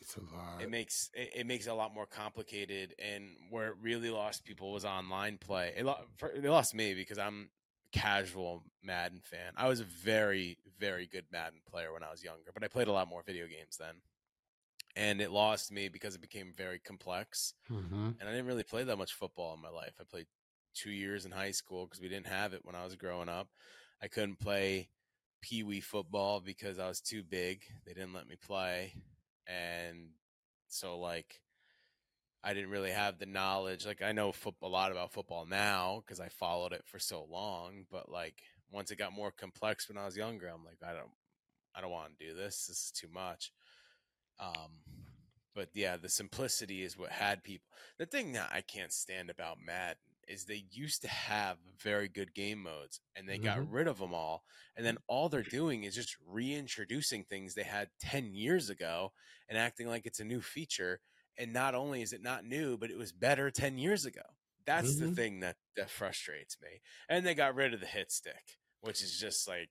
it's 0.00 0.16
a 0.16 0.20
lot. 0.20 0.62
it 0.62 0.70
makes 0.70 1.10
it, 1.14 1.30
it 1.34 1.46
makes 1.46 1.66
it 1.66 1.70
a 1.70 1.74
lot 1.74 1.94
more 1.94 2.06
complicated. 2.06 2.94
And 2.98 3.36
where 3.50 3.68
it 3.68 3.76
really 3.80 4.10
lost 4.10 4.44
people 4.44 4.72
was 4.72 4.84
online 4.84 5.38
play. 5.38 5.72
It, 5.76 5.84
lo- 5.84 6.06
it 6.34 6.44
lost 6.44 6.74
me 6.74 6.94
because 6.94 7.18
I'm 7.18 7.50
casual 7.92 8.62
Madden 8.82 9.20
fan. 9.22 9.52
I 9.56 9.68
was 9.68 9.80
a 9.80 9.84
very 9.84 10.58
very 10.78 11.06
good 11.06 11.24
Madden 11.32 11.60
player 11.70 11.92
when 11.92 12.02
I 12.04 12.10
was 12.10 12.22
younger, 12.24 12.50
but 12.54 12.64
I 12.64 12.68
played 12.68 12.88
a 12.88 12.92
lot 12.92 13.08
more 13.08 13.22
video 13.22 13.46
games 13.46 13.76
then. 13.78 13.96
And 14.96 15.20
it 15.20 15.30
lost 15.30 15.70
me 15.72 15.88
because 15.88 16.14
it 16.14 16.20
became 16.20 16.52
very 16.56 16.78
complex 16.78 17.54
Mhm. 17.68 18.16
and 18.20 18.28
I 18.28 18.32
didn't 18.32 18.46
really 18.46 18.64
play 18.64 18.84
that 18.84 18.96
much 18.98 19.14
football 19.14 19.54
in 19.54 19.62
my 19.62 19.70
life. 19.70 19.94
I 20.00 20.04
played 20.04 20.26
two 20.74 20.90
years 20.92 21.26
in 21.26 21.32
high 21.32 21.52
school 21.52 21.86
because 21.86 22.00
we 22.00 22.08
didn't 22.08 22.28
have 22.28 22.54
it 22.54 22.64
when 22.64 22.74
I 22.76 22.84
was 22.84 22.96
growing 22.96 23.28
up. 23.28 23.48
I 24.02 24.08
couldn't 24.08 24.38
play 24.40 24.90
pee 25.42 25.62
wee 25.64 25.80
football 25.80 26.40
because 26.40 26.78
I 26.78 26.88
was 26.88 27.00
too 27.00 27.22
big. 27.24 27.64
They 27.86 27.94
didn't 27.94 28.14
let 28.14 28.28
me 28.28 28.36
play, 28.36 28.94
and 29.50 30.10
so 30.68 30.98
like 30.98 31.40
I 32.42 32.54
didn't 32.54 32.70
really 32.70 32.90
have 32.90 33.18
the 33.18 33.26
knowledge. 33.26 33.84
Like 33.84 34.02
I 34.02 34.12
know 34.12 34.32
foot- 34.32 34.54
a 34.62 34.68
lot 34.68 34.92
about 34.92 35.12
football 35.12 35.46
now 35.46 36.02
because 36.04 36.20
I 36.20 36.28
followed 36.28 36.72
it 36.72 36.84
for 36.86 36.98
so 36.98 37.26
long. 37.30 37.84
But 37.90 38.10
like 38.10 38.42
once 38.70 38.90
it 38.90 38.98
got 38.98 39.12
more 39.12 39.30
complex 39.30 39.88
when 39.88 39.98
I 39.98 40.06
was 40.06 40.16
younger, 40.16 40.46
I'm 40.48 40.64
like 40.64 40.78
I 40.82 40.94
don't, 40.94 41.10
I 41.74 41.80
don't 41.80 41.90
want 41.90 42.18
to 42.18 42.26
do 42.26 42.34
this. 42.34 42.66
This 42.66 42.78
is 42.78 42.92
too 42.94 43.08
much. 43.12 43.52
Um, 44.38 44.70
but 45.54 45.68
yeah, 45.74 45.96
the 45.96 46.08
simplicity 46.08 46.82
is 46.82 46.96
what 46.96 47.10
had 47.10 47.42
people. 47.44 47.66
The 47.98 48.06
thing 48.06 48.32
that 48.32 48.50
I 48.52 48.62
can't 48.62 48.92
stand 48.92 49.28
about 49.28 49.58
Madden 49.64 49.96
is 50.30 50.44
they 50.44 50.64
used 50.70 51.02
to 51.02 51.08
have 51.08 51.58
very 51.82 52.08
good 52.08 52.34
game 52.34 52.62
modes 52.62 53.00
and 53.16 53.28
they 53.28 53.38
got 53.38 53.58
Mhm. 53.58 53.70
rid 53.70 53.88
of 53.88 53.98
them 53.98 54.14
all. 54.14 54.44
And 54.76 54.86
then 54.86 54.98
all 55.08 55.28
they're 55.28 55.42
doing 55.42 55.84
is 55.84 55.94
just 55.94 56.16
reintroducing 56.26 57.24
things 57.24 57.54
they 57.54 57.64
had 57.64 57.90
10 58.00 58.34
years 58.34 58.70
ago 58.70 59.12
and 59.48 59.58
acting 59.58 59.88
like 59.88 60.06
it's 60.06 60.20
a 60.20 60.24
new 60.24 60.40
feature. 60.40 61.00
And 61.36 61.52
not 61.52 61.74
only 61.74 62.02
is 62.02 62.12
it 62.12 62.22
not 62.22 62.44
new, 62.44 62.76
but 62.78 62.90
it 62.90 62.98
was 62.98 63.12
better 63.12 63.50
10 63.50 63.78
years 63.78 64.04
ago. 64.06 64.22
That's 64.66 64.96
the 64.96 65.06
Mhm. 65.06 65.14
thing 65.14 65.40
that, 65.40 65.56
that 65.76 65.90
frustrates 65.90 66.58
me. 66.62 66.80
And 67.08 67.26
they 67.26 67.34
got 67.34 67.54
rid 67.54 67.74
of 67.74 67.80
the 67.80 67.86
hit 67.86 68.12
stick, 68.12 68.58
which 68.80 69.02
is 69.02 69.18
just 69.18 69.48
like 69.48 69.70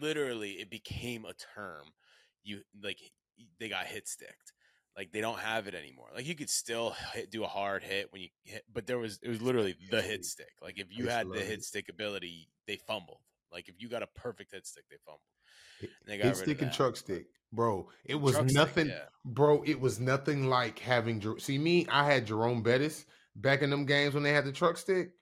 literally 0.00 0.52
it 0.52 0.70
became 0.70 1.24
a 1.24 1.34
term. 1.34 1.92
You 2.42 2.62
like 2.82 3.00
they 3.58 3.68
got 3.68 3.86
hit 3.86 4.08
sticked. 4.08 4.52
Like 4.98 5.12
they 5.12 5.20
don't 5.20 5.38
have 5.38 5.68
it 5.68 5.76
anymore. 5.76 6.08
Like 6.12 6.26
you 6.26 6.34
could 6.34 6.50
still 6.50 6.96
hit, 7.14 7.30
do 7.30 7.44
a 7.44 7.46
hard 7.46 7.84
hit 7.84 8.12
when 8.12 8.20
you 8.20 8.28
hit, 8.42 8.64
but 8.72 8.88
there 8.88 8.98
was 8.98 9.20
it 9.22 9.28
was 9.28 9.40
literally 9.40 9.76
the 9.92 10.02
hit 10.02 10.24
stick. 10.24 10.50
Like 10.60 10.80
if 10.80 10.88
you 10.90 11.06
had 11.06 11.30
the 11.30 11.38
hit 11.38 11.62
stick 11.62 11.88
ability, 11.88 12.48
they 12.66 12.76
fumbled. 12.76 13.20
Like 13.52 13.68
if 13.68 13.76
you 13.78 13.88
got 13.88 14.02
a 14.02 14.08
perfect 14.08 14.52
hit 14.52 14.66
stick, 14.66 14.82
they 14.90 14.96
fumbled. 15.06 15.20
And 15.80 15.90
they 16.04 16.18
got 16.18 16.26
Hit 16.26 16.36
stick 16.36 16.62
and 16.62 16.72
truck 16.72 16.96
stick, 16.96 17.26
bro. 17.52 17.88
It 18.04 18.16
was 18.16 18.34
Truck 18.34 18.46
stick, 18.48 18.56
nothing, 18.56 18.86
yeah. 18.88 19.04
bro. 19.24 19.62
It 19.64 19.80
was 19.80 20.00
nothing 20.00 20.48
like 20.48 20.80
having. 20.80 21.22
See 21.38 21.58
me, 21.58 21.86
I 21.88 22.04
had 22.04 22.26
Jerome 22.26 22.64
Bettis 22.64 23.06
back 23.36 23.62
in 23.62 23.70
them 23.70 23.86
games 23.86 24.14
when 24.14 24.24
they 24.24 24.32
had 24.32 24.44
the 24.44 24.52
truck 24.52 24.76
stick. 24.76 25.12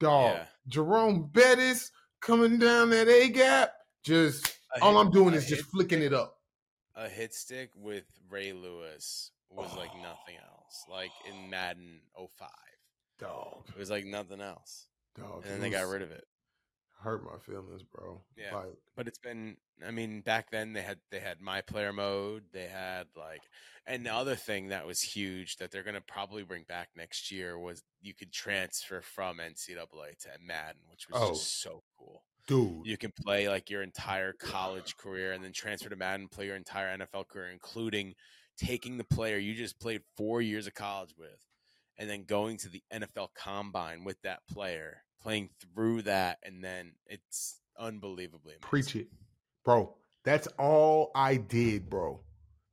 Dog, 0.00 0.36
Yeah. 0.36 0.46
Jerome 0.68 1.28
Bettis 1.30 1.90
coming 2.22 2.58
down 2.58 2.90
that 2.90 3.08
A 3.08 3.28
gap. 3.28 3.72
Just 4.02 4.58
all 4.80 4.98
I'm 4.98 5.10
doing 5.10 5.34
is 5.34 5.46
just 5.46 5.64
flicking 5.64 6.02
it 6.02 6.14
up. 6.14 6.35
A 6.96 7.08
hit 7.08 7.34
stick 7.34 7.70
with 7.76 8.04
Ray 8.30 8.52
Lewis 8.52 9.30
was 9.50 9.74
like 9.76 9.90
oh. 9.94 10.02
nothing 10.02 10.36
else. 10.36 10.84
Like 10.90 11.12
in 11.28 11.48
Madden 11.50 12.00
05. 12.16 12.48
Dog, 13.18 13.64
It 13.68 13.78
was 13.78 13.90
like 13.90 14.04
nothing 14.04 14.40
else. 14.40 14.88
dog. 15.18 15.42
And 15.44 15.54
then 15.54 15.60
they 15.60 15.70
got 15.70 15.86
rid 15.88 16.02
of 16.02 16.10
it. 16.10 16.24
Hurt 17.00 17.22
my 17.24 17.38
feelings, 17.38 17.82
bro. 17.82 18.20
Yeah. 18.36 18.54
Like, 18.54 18.78
but 18.96 19.06
it's 19.06 19.18
been 19.18 19.56
i 19.86 19.90
mean 19.90 20.20
back 20.20 20.50
then 20.50 20.72
they 20.72 20.82
had 20.82 20.98
they 21.10 21.20
had 21.20 21.40
my 21.40 21.60
player 21.60 21.92
mode 21.92 22.44
they 22.52 22.66
had 22.66 23.06
like 23.16 23.42
and 23.86 24.06
the 24.06 24.12
other 24.14 24.34
thing 24.34 24.68
that 24.68 24.86
was 24.86 25.02
huge 25.02 25.56
that 25.56 25.70
they're 25.70 25.82
going 25.82 25.94
to 25.94 26.00
probably 26.00 26.42
bring 26.42 26.64
back 26.66 26.88
next 26.96 27.30
year 27.30 27.58
was 27.58 27.82
you 28.00 28.14
could 28.14 28.32
transfer 28.32 29.00
from 29.02 29.38
ncaa 29.38 30.18
to 30.18 30.28
madden 30.42 30.80
which 30.90 31.08
was 31.10 31.20
Oh. 31.22 31.28
just 31.34 31.60
so 31.60 31.82
cool 31.98 32.22
dude, 32.46 32.86
you 32.86 32.96
can 32.96 33.12
play 33.22 33.48
like 33.48 33.70
your 33.70 33.82
entire 33.82 34.32
college 34.32 34.96
career 34.96 35.32
and 35.32 35.42
then 35.42 35.52
transfer 35.52 35.88
to 35.88 35.96
madden 35.96 36.28
play 36.28 36.46
your 36.46 36.56
entire 36.56 36.96
nfl 36.98 37.26
career 37.26 37.48
including 37.48 38.14
taking 38.56 38.96
the 38.96 39.04
player 39.04 39.36
you 39.36 39.54
just 39.54 39.78
played 39.80 40.00
four 40.16 40.40
years 40.40 40.66
of 40.66 40.74
college 40.74 41.14
with 41.18 41.44
and 41.98 42.08
then 42.08 42.24
going 42.24 42.56
to 42.56 42.68
the 42.68 42.82
nfl 42.92 43.28
combine 43.34 44.04
with 44.04 44.20
that 44.22 44.40
player 44.48 45.02
playing 45.20 45.48
through 45.60 46.02
that 46.02 46.38
and 46.44 46.62
then 46.62 46.92
it's 47.06 47.60
unbelievably 47.78 48.54
amazing. 48.54 48.60
preach 48.60 48.96
it, 48.96 49.08
bro. 49.64 49.94
That's 50.24 50.46
all 50.58 51.10
I 51.14 51.36
did, 51.36 51.88
bro. 51.88 52.20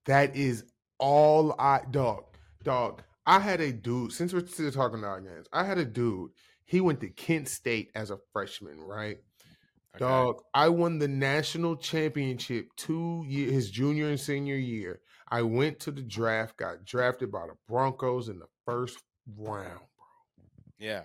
That 0.05 0.35
is 0.35 0.65
all 0.99 1.55
I 1.59 1.81
dog, 1.89 2.25
dog. 2.63 3.03
I 3.25 3.39
had 3.39 3.61
a 3.61 3.71
dude. 3.71 4.11
Since 4.11 4.33
we're 4.33 4.45
still 4.45 4.71
talking 4.71 4.99
about 4.99 5.23
games, 5.23 5.47
I 5.53 5.63
had 5.63 5.77
a 5.77 5.85
dude. 5.85 6.31
He 6.65 6.81
went 6.81 6.99
to 7.01 7.09
Kent 7.09 7.47
State 7.47 7.91
as 7.95 8.11
a 8.11 8.17
freshman, 8.33 8.79
right? 8.79 9.17
Okay. 9.95 10.05
Dog, 10.05 10.41
I 10.53 10.69
won 10.69 10.97
the 10.97 11.07
national 11.07 11.75
championship 11.75 12.69
two 12.75 13.23
year 13.27 13.51
his 13.51 13.69
junior 13.69 14.09
and 14.09 14.19
senior 14.19 14.55
year. 14.55 15.01
I 15.29 15.43
went 15.43 15.79
to 15.81 15.91
the 15.91 16.01
draft, 16.01 16.57
got 16.57 16.83
drafted 16.83 17.31
by 17.31 17.45
the 17.47 17.53
Broncos 17.67 18.27
in 18.29 18.39
the 18.39 18.47
first 18.65 18.97
round. 19.37 19.79
Bro. 19.97 20.05
Yeah, 20.79 21.03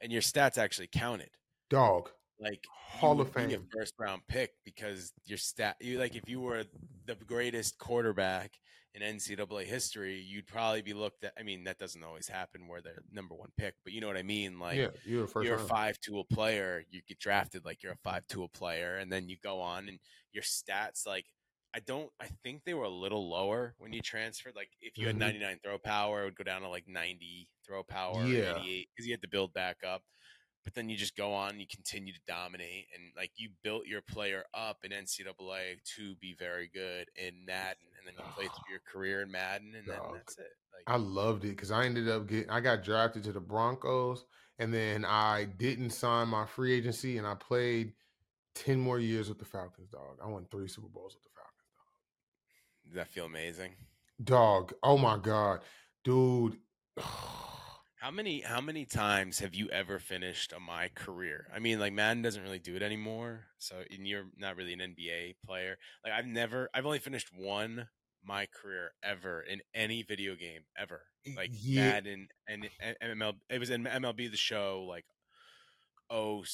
and 0.00 0.12
your 0.12 0.22
stats 0.22 0.58
actually 0.58 0.88
counted. 0.88 1.30
Dog, 1.70 2.10
Like 2.38 2.64
Hall 2.70 3.20
of 3.20 3.34
be 3.34 3.44
a 3.44 3.48
Fame. 3.48 3.68
first 3.72 3.94
round 3.98 4.22
pick 4.28 4.52
because 4.64 5.12
your 5.24 5.38
stat. 5.38 5.76
You 5.80 5.98
like 5.98 6.14
if 6.16 6.28
you 6.28 6.40
were 6.40 6.64
the 7.06 7.14
greatest 7.14 7.78
quarterback 7.78 8.52
in 8.94 9.02
NCAA 9.02 9.64
history, 9.64 10.20
you'd 10.20 10.46
probably 10.46 10.82
be 10.82 10.92
looked 10.92 11.24
at. 11.24 11.32
I 11.38 11.42
mean, 11.42 11.64
that 11.64 11.78
doesn't 11.78 12.02
always 12.04 12.28
happen 12.28 12.68
where 12.68 12.82
they're 12.82 13.02
number 13.10 13.34
one 13.34 13.50
pick, 13.56 13.74
but 13.84 13.92
you 13.94 14.00
know 14.02 14.06
what 14.06 14.16
I 14.18 14.22
mean. 14.22 14.58
Like 14.58 14.76
yeah, 14.76 14.88
you're 15.04 15.24
a 15.24 15.28
1st 15.28 15.44
you're 15.44 15.54
a 15.56 15.60
five 15.60 15.98
tool 16.00 16.24
player, 16.24 16.84
you 16.90 17.00
get 17.08 17.18
drafted 17.18 17.64
like 17.64 17.82
you're 17.82 17.92
a 17.92 17.98
five 18.04 18.26
tool 18.26 18.48
player, 18.48 18.96
and 18.96 19.10
then 19.10 19.28
you 19.30 19.36
go 19.42 19.60
on 19.60 19.88
and 19.88 19.98
your 20.32 20.42
stats 20.44 21.06
like 21.06 21.24
I 21.74 21.80
don't 21.80 22.10
I 22.20 22.26
think 22.42 22.64
they 22.64 22.74
were 22.74 22.84
a 22.84 22.88
little 22.90 23.28
lower 23.30 23.74
when 23.78 23.92
you 23.94 24.00
transferred. 24.02 24.54
Like 24.56 24.70
if 24.80 24.98
you 24.98 25.06
had 25.06 25.16
Mhm. 25.16 25.20
99 25.20 25.58
throw 25.62 25.78
power, 25.78 26.22
it 26.22 26.24
would 26.26 26.36
go 26.36 26.44
down 26.44 26.60
to 26.62 26.68
like 26.68 26.86
90 26.86 27.48
throw 27.66 27.82
power, 27.82 28.26
Yeah. 28.26 28.56
88 28.60 28.88
because 28.94 29.06
you 29.06 29.12
had 29.14 29.22
to 29.22 29.28
build 29.28 29.52
back 29.54 29.78
up. 29.86 30.02
But 30.66 30.74
then 30.74 30.88
you 30.88 30.96
just 30.96 31.16
go 31.16 31.32
on 31.32 31.50
and 31.50 31.60
you 31.60 31.66
continue 31.72 32.12
to 32.12 32.18
dominate 32.26 32.88
and 32.92 33.04
like 33.16 33.30
you 33.36 33.48
built 33.62 33.86
your 33.86 34.02
player 34.02 34.42
up 34.52 34.78
in 34.82 34.90
NCAA 34.90 35.76
to 35.96 36.16
be 36.16 36.34
very 36.36 36.68
good 36.74 37.06
in 37.14 37.34
Madden 37.46 37.86
and 37.96 38.04
then 38.04 38.14
you 38.18 38.24
play 38.34 38.46
through 38.46 38.72
your 38.72 38.80
career 38.92 39.22
in 39.22 39.30
Madden 39.30 39.74
and 39.76 39.86
then 39.86 39.96
Dog. 39.96 40.14
that's 40.14 40.36
it. 40.38 40.50
Like 40.74 40.82
I 40.88 40.96
loved 40.96 41.44
it 41.44 41.50
because 41.50 41.70
I 41.70 41.84
ended 41.84 42.08
up 42.08 42.26
getting 42.26 42.50
I 42.50 42.58
got 42.58 42.82
drafted 42.82 43.22
to 43.24 43.32
the 43.32 43.40
Broncos 43.40 44.24
and 44.58 44.74
then 44.74 45.04
I 45.04 45.44
didn't 45.56 45.90
sign 45.90 46.26
my 46.26 46.46
free 46.46 46.74
agency 46.74 47.16
and 47.16 47.28
I 47.28 47.36
played 47.36 47.92
10 48.56 48.80
more 48.80 48.98
years 48.98 49.28
with 49.28 49.38
the 49.38 49.44
Falcons, 49.44 49.88
dog. 49.88 50.18
I 50.20 50.26
won 50.26 50.46
three 50.50 50.66
Super 50.66 50.88
Bowls 50.88 51.14
with 51.14 51.22
the 51.22 51.28
Falcons, 51.36 51.70
dog. 51.76 52.86
does 52.86 52.96
that 52.96 53.08
feel 53.08 53.26
amazing? 53.26 53.76
Dog, 54.24 54.72
oh 54.82 54.98
my 54.98 55.16
God. 55.16 55.60
Dude. 56.02 56.58
How 57.96 58.10
many 58.10 58.42
how 58.42 58.60
many 58.60 58.84
times 58.84 59.38
have 59.38 59.54
you 59.54 59.68
ever 59.70 59.98
finished 59.98 60.52
a 60.52 60.60
my 60.60 60.88
career? 60.94 61.46
I 61.54 61.58
mean, 61.58 61.80
like 61.80 61.92
Madden 61.94 62.22
doesn't 62.22 62.42
really 62.42 62.58
do 62.58 62.76
it 62.76 62.82
anymore, 62.82 63.46
so 63.58 63.76
and 63.90 64.06
you're 64.06 64.26
not 64.36 64.56
really 64.56 64.74
an 64.74 64.80
NBA 64.80 65.36
player. 65.44 65.78
Like 66.04 66.12
I've 66.12 66.26
never, 66.26 66.68
I've 66.74 66.84
only 66.84 66.98
finished 66.98 67.30
one 67.34 67.88
my 68.22 68.46
career 68.46 68.90
ever 69.02 69.40
in 69.40 69.60
any 69.74 70.02
video 70.02 70.34
game 70.34 70.62
ever. 70.78 71.02
Like 71.36 71.50
Yeah. 71.52 71.92
Madden 71.92 72.28
and, 72.46 72.68
and 72.80 73.18
MLB. 73.18 73.36
It 73.48 73.60
was 73.60 73.70
in 73.70 73.84
MLB 73.84 74.30
the 74.30 74.36
Show. 74.36 74.84
Like 74.86 75.06
oh, 76.10 76.44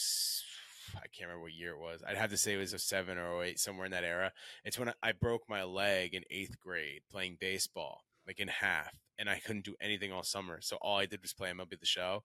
I 0.97 1.07
can't 1.09 1.29
remember 1.29 1.43
what 1.43 1.53
year 1.53 1.73
it 1.73 1.79
was. 1.79 2.03
I'd 2.07 2.17
have 2.17 2.31
to 2.31 2.37
say 2.37 2.55
it 2.55 2.59
was 2.59 2.73
a 2.73 2.79
seven 2.79 3.19
or 3.19 3.43
08, 3.43 3.59
somewhere 3.59 3.87
in 3.87 3.93
that 3.93 4.05
era. 4.05 4.33
It's 4.65 4.79
when 4.79 4.93
I 5.03 5.13
broke 5.13 5.43
my 5.49 5.65
leg 5.65 6.15
in 6.15 6.23
eighth 6.31 6.59
grade 6.61 7.03
playing 7.11 7.39
baseball, 7.41 8.03
like 8.27 8.41
in 8.41 8.49
half, 8.49 8.95
and 9.23 9.31
I 9.31 9.39
couldn't 9.39 9.65
do 9.65 9.77
anything 9.81 10.13
all 10.13 10.25
summer. 10.25 10.59
So 10.61 10.79
all 10.83 10.99
I 10.99 11.07
did 11.07 11.23
was 11.23 11.33
play 11.33 11.49
MLB 11.49 11.79
the 11.79 11.87
Show, 11.87 12.25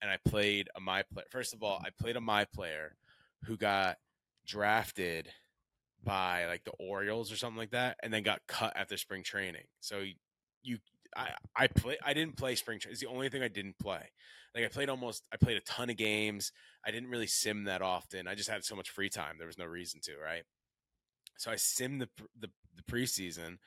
and 0.00 0.10
I 0.10 0.16
played 0.26 0.70
a 0.74 0.80
my 0.80 1.02
player. 1.12 1.26
First 1.30 1.52
of 1.52 1.62
all, 1.62 1.78
I 1.84 1.90
played 1.90 2.16
a 2.16 2.22
my 2.22 2.46
player 2.46 2.96
who 3.44 3.58
got 3.58 3.98
drafted 4.46 5.28
by 6.02 6.46
like 6.46 6.64
the 6.64 6.72
Orioles 6.80 7.30
or 7.30 7.36
something 7.36 7.58
like 7.58 7.72
that, 7.72 7.98
and 8.02 8.10
then 8.10 8.22
got 8.22 8.40
cut 8.48 8.72
after 8.74 8.96
spring 8.96 9.22
training. 9.22 9.64
So 9.80 9.98
you, 9.98 10.14
you 10.62 10.78
I, 11.14 11.32
I 11.54 11.66
play. 11.66 11.98
I 12.02 12.14
didn't 12.14 12.38
play 12.38 12.54
spring 12.54 12.80
training. 12.80 12.94
It's 12.94 13.02
the 13.02 13.08
only 13.08 13.28
thing 13.28 13.42
I 13.42 13.48
didn't 13.48 13.78
play. 13.78 14.10
Like 14.54 14.64
I 14.64 14.68
played 14.68 14.88
almost. 14.88 15.26
I 15.30 15.36
played 15.36 15.58
a 15.58 15.70
ton 15.70 15.90
of 15.90 15.98
games. 15.98 16.50
I 16.82 16.90
didn't 16.90 17.10
really 17.10 17.26
sim 17.26 17.64
that 17.64 17.82
often. 17.82 18.26
I 18.26 18.34
just 18.34 18.48
had 18.48 18.64
so 18.64 18.74
much 18.74 18.88
free 18.88 19.10
time. 19.10 19.34
There 19.36 19.46
was 19.46 19.58
no 19.58 19.66
reason 19.66 20.00
to, 20.04 20.12
right? 20.16 20.44
So 21.36 21.50
I 21.50 21.56
simmed 21.56 21.98
the 21.98 22.08
the, 22.40 22.48
the 22.74 22.90
preseason, 22.90 23.58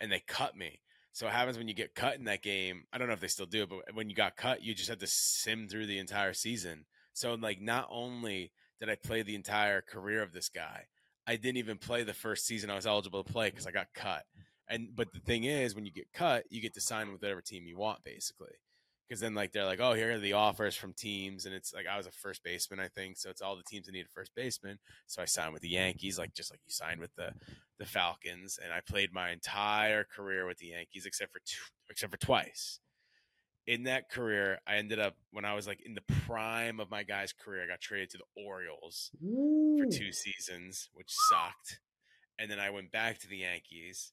and 0.00 0.10
they 0.10 0.22
cut 0.26 0.56
me. 0.56 0.80
So 1.12 1.26
what 1.26 1.34
happens 1.34 1.58
when 1.58 1.68
you 1.68 1.74
get 1.74 1.94
cut 1.94 2.16
in 2.16 2.24
that 2.24 2.42
game? 2.42 2.84
I 2.92 2.98
don't 2.98 3.08
know 3.08 3.14
if 3.14 3.20
they 3.20 3.26
still 3.26 3.46
do, 3.46 3.62
it, 3.62 3.68
but 3.68 3.94
when 3.94 4.08
you 4.08 4.16
got 4.16 4.36
cut, 4.36 4.62
you 4.62 4.74
just 4.74 4.88
had 4.88 5.00
to 5.00 5.06
sim 5.06 5.68
through 5.68 5.86
the 5.86 5.98
entire 5.98 6.32
season. 6.32 6.84
So 7.12 7.34
like, 7.34 7.60
not 7.60 7.88
only 7.90 8.52
did 8.78 8.88
I 8.88 8.94
play 8.94 9.22
the 9.22 9.34
entire 9.34 9.82
career 9.82 10.22
of 10.22 10.32
this 10.32 10.48
guy, 10.48 10.86
I 11.26 11.36
didn't 11.36 11.58
even 11.58 11.78
play 11.78 12.02
the 12.02 12.14
first 12.14 12.46
season 12.46 12.70
I 12.70 12.76
was 12.76 12.86
eligible 12.86 13.22
to 13.22 13.32
play 13.32 13.50
because 13.50 13.66
I 13.66 13.70
got 13.70 13.92
cut. 13.94 14.24
And 14.68 14.94
but 14.94 15.12
the 15.12 15.18
thing 15.20 15.44
is, 15.44 15.74
when 15.74 15.84
you 15.84 15.92
get 15.92 16.12
cut, 16.12 16.44
you 16.48 16.62
get 16.62 16.74
to 16.74 16.80
sign 16.80 17.10
with 17.10 17.20
whatever 17.20 17.40
team 17.40 17.66
you 17.66 17.76
want, 17.76 18.04
basically. 18.04 18.52
Because 19.10 19.20
then 19.20 19.34
like 19.34 19.50
they're 19.50 19.64
like, 19.64 19.80
oh, 19.80 19.92
here 19.92 20.12
are 20.12 20.18
the 20.20 20.34
offers 20.34 20.76
from 20.76 20.92
teams, 20.92 21.44
and 21.44 21.52
it's 21.52 21.74
like 21.74 21.86
I 21.88 21.96
was 21.96 22.06
a 22.06 22.12
first 22.12 22.44
baseman, 22.44 22.78
I 22.78 22.86
think, 22.86 23.16
so 23.16 23.28
it's 23.28 23.42
all 23.42 23.56
the 23.56 23.64
teams 23.64 23.86
that 23.86 23.92
need 23.92 24.06
a 24.06 24.14
first 24.14 24.32
baseman. 24.36 24.78
So 25.08 25.20
I 25.20 25.24
signed 25.24 25.52
with 25.52 25.62
the 25.62 25.68
Yankees, 25.68 26.16
like 26.16 26.32
just 26.32 26.52
like 26.52 26.60
you 26.64 26.70
signed 26.70 27.00
with 27.00 27.12
the 27.16 27.32
the 27.80 27.86
Falcons, 27.86 28.60
and 28.62 28.72
I 28.72 28.78
played 28.80 29.12
my 29.12 29.30
entire 29.30 30.04
career 30.04 30.46
with 30.46 30.58
the 30.58 30.68
Yankees 30.68 31.06
except 31.06 31.32
for 31.32 31.40
two, 31.44 31.58
except 31.90 32.12
for 32.12 32.18
twice. 32.18 32.78
In 33.66 33.82
that 33.84 34.10
career, 34.10 34.60
I 34.64 34.76
ended 34.76 35.00
up 35.00 35.16
when 35.32 35.44
I 35.44 35.54
was 35.54 35.66
like 35.66 35.80
in 35.84 35.94
the 35.94 36.14
prime 36.26 36.78
of 36.78 36.88
my 36.88 37.02
guy's 37.02 37.32
career, 37.32 37.64
I 37.64 37.66
got 37.66 37.80
traded 37.80 38.10
to 38.10 38.18
the 38.18 38.42
Orioles 38.46 39.10
for 39.20 39.86
two 39.86 40.12
seasons, 40.12 40.88
which 40.94 41.10
sucked. 41.28 41.80
And 42.38 42.48
then 42.48 42.60
I 42.60 42.70
went 42.70 42.92
back 42.92 43.18
to 43.18 43.28
the 43.28 43.38
Yankees. 43.38 44.12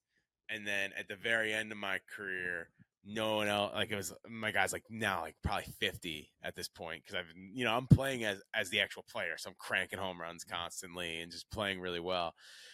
And 0.49 0.65
then 0.65 0.91
at 0.97 1.07
the 1.07 1.15
very 1.15 1.53
end 1.53 1.71
of 1.71 1.77
my 1.77 1.99
career, 2.15 2.69
no 3.09 3.37
one 3.37 3.47
else 3.47 3.71
like 3.73 3.89
it 3.89 3.95
was 3.95 4.13
my 4.29 4.51
guy's 4.51 4.73
like 4.73 4.83
now 4.89 5.21
like 5.21 5.35
probably 5.41 5.71
50 5.79 6.29
at 6.43 6.55
this 6.55 6.67
point 6.67 7.03
because 7.03 7.15
I've 7.15 7.33
you 7.53 7.63
know 7.63 7.73
I'm 7.73 7.87
playing 7.87 8.25
as 8.25 8.41
as 8.53 8.69
the 8.69 8.81
actual 8.81 9.05
player 9.09 9.35
so 9.37 9.49
I'm 9.49 9.55
cranking 9.57 9.99
home 9.99 10.19
runs 10.19 10.43
constantly 10.43 11.21
and 11.21 11.31
just 11.31 11.49
playing 11.49 11.79
really 11.79 12.01
well 12.01 12.33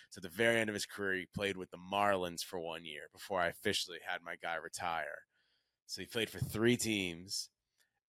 so 0.10 0.20
at 0.20 0.24
the 0.24 0.30
very 0.30 0.60
end 0.60 0.70
of 0.70 0.74
his 0.74 0.86
career 0.86 1.20
he 1.20 1.28
played 1.36 1.56
with 1.56 1.70
the 1.70 1.78
Marlins 1.78 2.42
for 2.42 2.60
one 2.60 2.84
year 2.84 3.04
before 3.14 3.40
I 3.40 3.48
officially 3.48 4.00
had 4.08 4.22
my 4.26 4.36
guy 4.42 4.56
retire 4.56 5.28
so 5.86 6.02
he 6.02 6.08
played 6.08 6.30
for 6.30 6.40
three 6.40 6.78
teams 6.78 7.50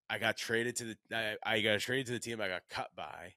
I 0.09 0.19
got 0.19 0.37
traded 0.37 0.77
to 0.77 0.85
the 0.85 0.97
I, 1.13 1.37
I 1.45 1.61
got 1.61 1.79
traded 1.81 2.07
to 2.07 2.13
the 2.13 2.21
team 2.21 2.41
I 2.41 2.49
got 2.49 2.63
cut 2.71 2.89
by 2.97 3.35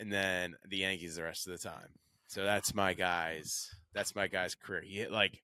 and 0.00 0.10
then 0.10 0.54
the 0.66 0.78
Yankees 0.78 1.16
the 1.16 1.22
rest 1.22 1.46
of 1.46 1.52
the 1.52 1.68
time. 1.68 1.90
So 2.26 2.42
that's 2.42 2.74
my 2.74 2.94
guy's 2.94 3.68
that's 3.92 4.16
my 4.16 4.26
guy's 4.26 4.54
career. 4.54 4.82
He 4.82 4.96
hit 4.96 5.12
like 5.12 5.42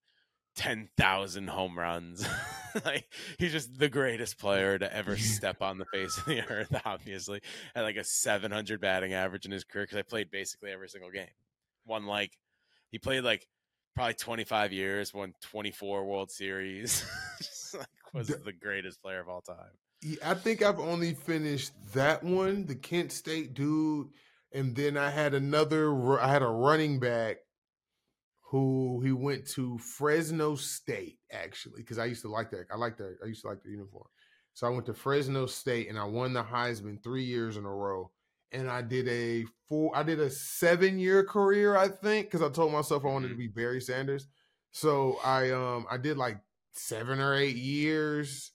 ten 0.57 0.89
thousand 0.97 1.49
home 1.49 1.79
runs. 1.79 2.27
like 2.85 3.07
he's 3.39 3.53
just 3.53 3.79
the 3.79 3.89
greatest 3.89 4.39
player 4.39 4.79
to 4.79 4.95
ever 4.95 5.17
step 5.17 5.63
on 5.63 5.79
the 5.79 5.85
face 5.93 6.17
of 6.19 6.25
the 6.25 6.43
earth. 6.51 6.75
Obviously, 6.85 7.41
had 7.75 7.83
like 7.83 7.97
a 7.97 8.05
seven 8.05 8.51
hundred 8.51 8.81
batting 8.81 9.13
average 9.13 9.47
in 9.47 9.53
his 9.53 9.65
career 9.65 9.85
because 9.85 9.99
I 9.99 10.03
played 10.03 10.31
basically 10.31 10.71
every 10.71 10.89
single 10.89 11.11
game. 11.11 11.27
Won 11.87 12.07
like 12.07 12.33
he 12.91 12.99
played 12.99 13.23
like 13.23 13.47
probably 13.95 14.15
twenty 14.15 14.45
five 14.45 14.73
years. 14.73 15.15
Won 15.15 15.35
twenty 15.43 15.71
four 15.71 16.05
World 16.05 16.31
Series. 16.31 17.05
just 17.39 17.75
like 17.77 17.87
was 18.13 18.29
the 18.29 18.53
greatest 18.53 19.01
player 19.03 19.21
of 19.21 19.29
all 19.29 19.43
time. 19.43 19.57
I 20.25 20.35
think 20.35 20.63
I've 20.63 20.79
only 20.79 21.15
finished 21.15 21.73
that 21.95 22.23
one, 22.23 22.67
the 22.67 22.75
Kent 22.75 23.13
State 23.13 23.55
dude, 23.55 24.09
and 24.53 24.75
then 24.75 24.97
I 24.97 25.11
had 25.11 25.35
another. 25.35 26.21
I 26.21 26.29
had 26.29 26.43
a 26.43 26.49
running 26.49 26.99
back 26.99 27.39
who 28.49 29.01
he 29.05 29.11
went 29.13 29.47
to 29.49 29.77
Fresno 29.79 30.55
State 30.55 31.19
actually, 31.33 31.83
because 31.83 31.99
I 31.99 32.05
used 32.05 32.23
to 32.23 32.29
like 32.29 32.51
that. 32.53 32.67
I 32.73 32.77
like 32.77 32.97
that. 32.99 33.19
I 33.23 33.27
used 33.27 33.43
to 33.43 33.49
like 33.49 33.63
the 33.63 33.71
uniform. 33.71 34.07
So 34.55 34.67
I 34.67 34.71
went 34.71 34.87
to 34.87 34.95
Fresno 34.95 35.47
State 35.47 35.89
and 35.89 35.99
I 35.99 36.05
won 36.05 36.33
the 36.33 36.43
Heisman 36.45 37.03
three 37.03 37.25
years 37.25 37.57
in 37.57 37.65
a 37.65 37.71
row. 37.75 38.11
And 38.53 38.71
I 38.71 38.81
did 38.83 39.09
a 39.09 39.45
four. 39.69 39.91
I 39.97 40.05
did 40.05 40.21
a 40.21 40.31
seven 40.31 40.99
year 40.99 41.25
career, 41.25 41.77
I 41.77 41.89
think, 41.89 42.29
because 42.29 42.43
I 42.43 42.49
told 42.49 42.73
myself 42.73 43.05
I 43.05 43.09
wanted 43.09 43.29
to 43.29 43.35
Mhm. 43.35 43.39
be 43.39 43.49
Barry 43.49 43.81
Sanders. 43.81 44.29
So 44.71 45.19
I 45.25 45.51
um 45.51 45.87
I 45.91 45.97
did 45.97 46.17
like 46.17 46.39
seven 46.73 47.19
or 47.19 47.35
eight 47.35 47.57
years. 47.57 48.53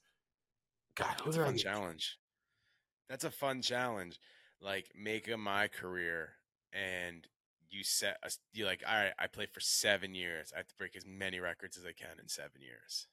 God, 0.95 1.17
That's 1.25 1.38
a 1.38 1.43
fun 1.43 1.58
challenge. 1.58 2.17
That's 3.10 3.25
a 3.25 3.32
fun 3.32 3.62
challenge. 3.62 4.19
Like 4.62 4.91
make 4.95 5.27
a 5.27 5.38
my 5.38 5.67
career 5.67 6.38
and 6.71 7.27
you 7.71 7.84
set 7.84 8.17
a, 8.23 8.31
you 8.53 8.65
like 8.65 8.84
all 8.88 8.95
right, 8.95 9.13
I 9.17 9.27
play 9.27 9.45
for 9.45 9.60
seven 9.60 10.13
years. 10.15 10.51
I 10.53 10.57
have 10.57 10.67
to 10.67 10.75
break 10.75 10.95
as 10.95 11.05
many 11.05 11.39
records 11.39 11.77
as 11.77 11.86
I 11.86 11.93
can 11.93 12.19
in 12.21 12.27
seven 12.27 12.62
years. 12.62 13.07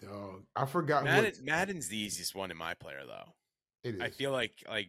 Dog, 0.00 0.44
I 0.56 0.66
forgot 0.66 1.04
Madden, 1.04 1.24
what 1.24 1.44
Madden's 1.44 1.88
the 1.88 1.96
easiest 1.96 2.34
one 2.34 2.50
in 2.50 2.56
my 2.56 2.74
player 2.74 3.02
though. 3.06 3.34
it 3.82 3.96
is. 3.96 4.00
I 4.00 4.10
feel 4.10 4.32
like 4.32 4.64
like 4.68 4.88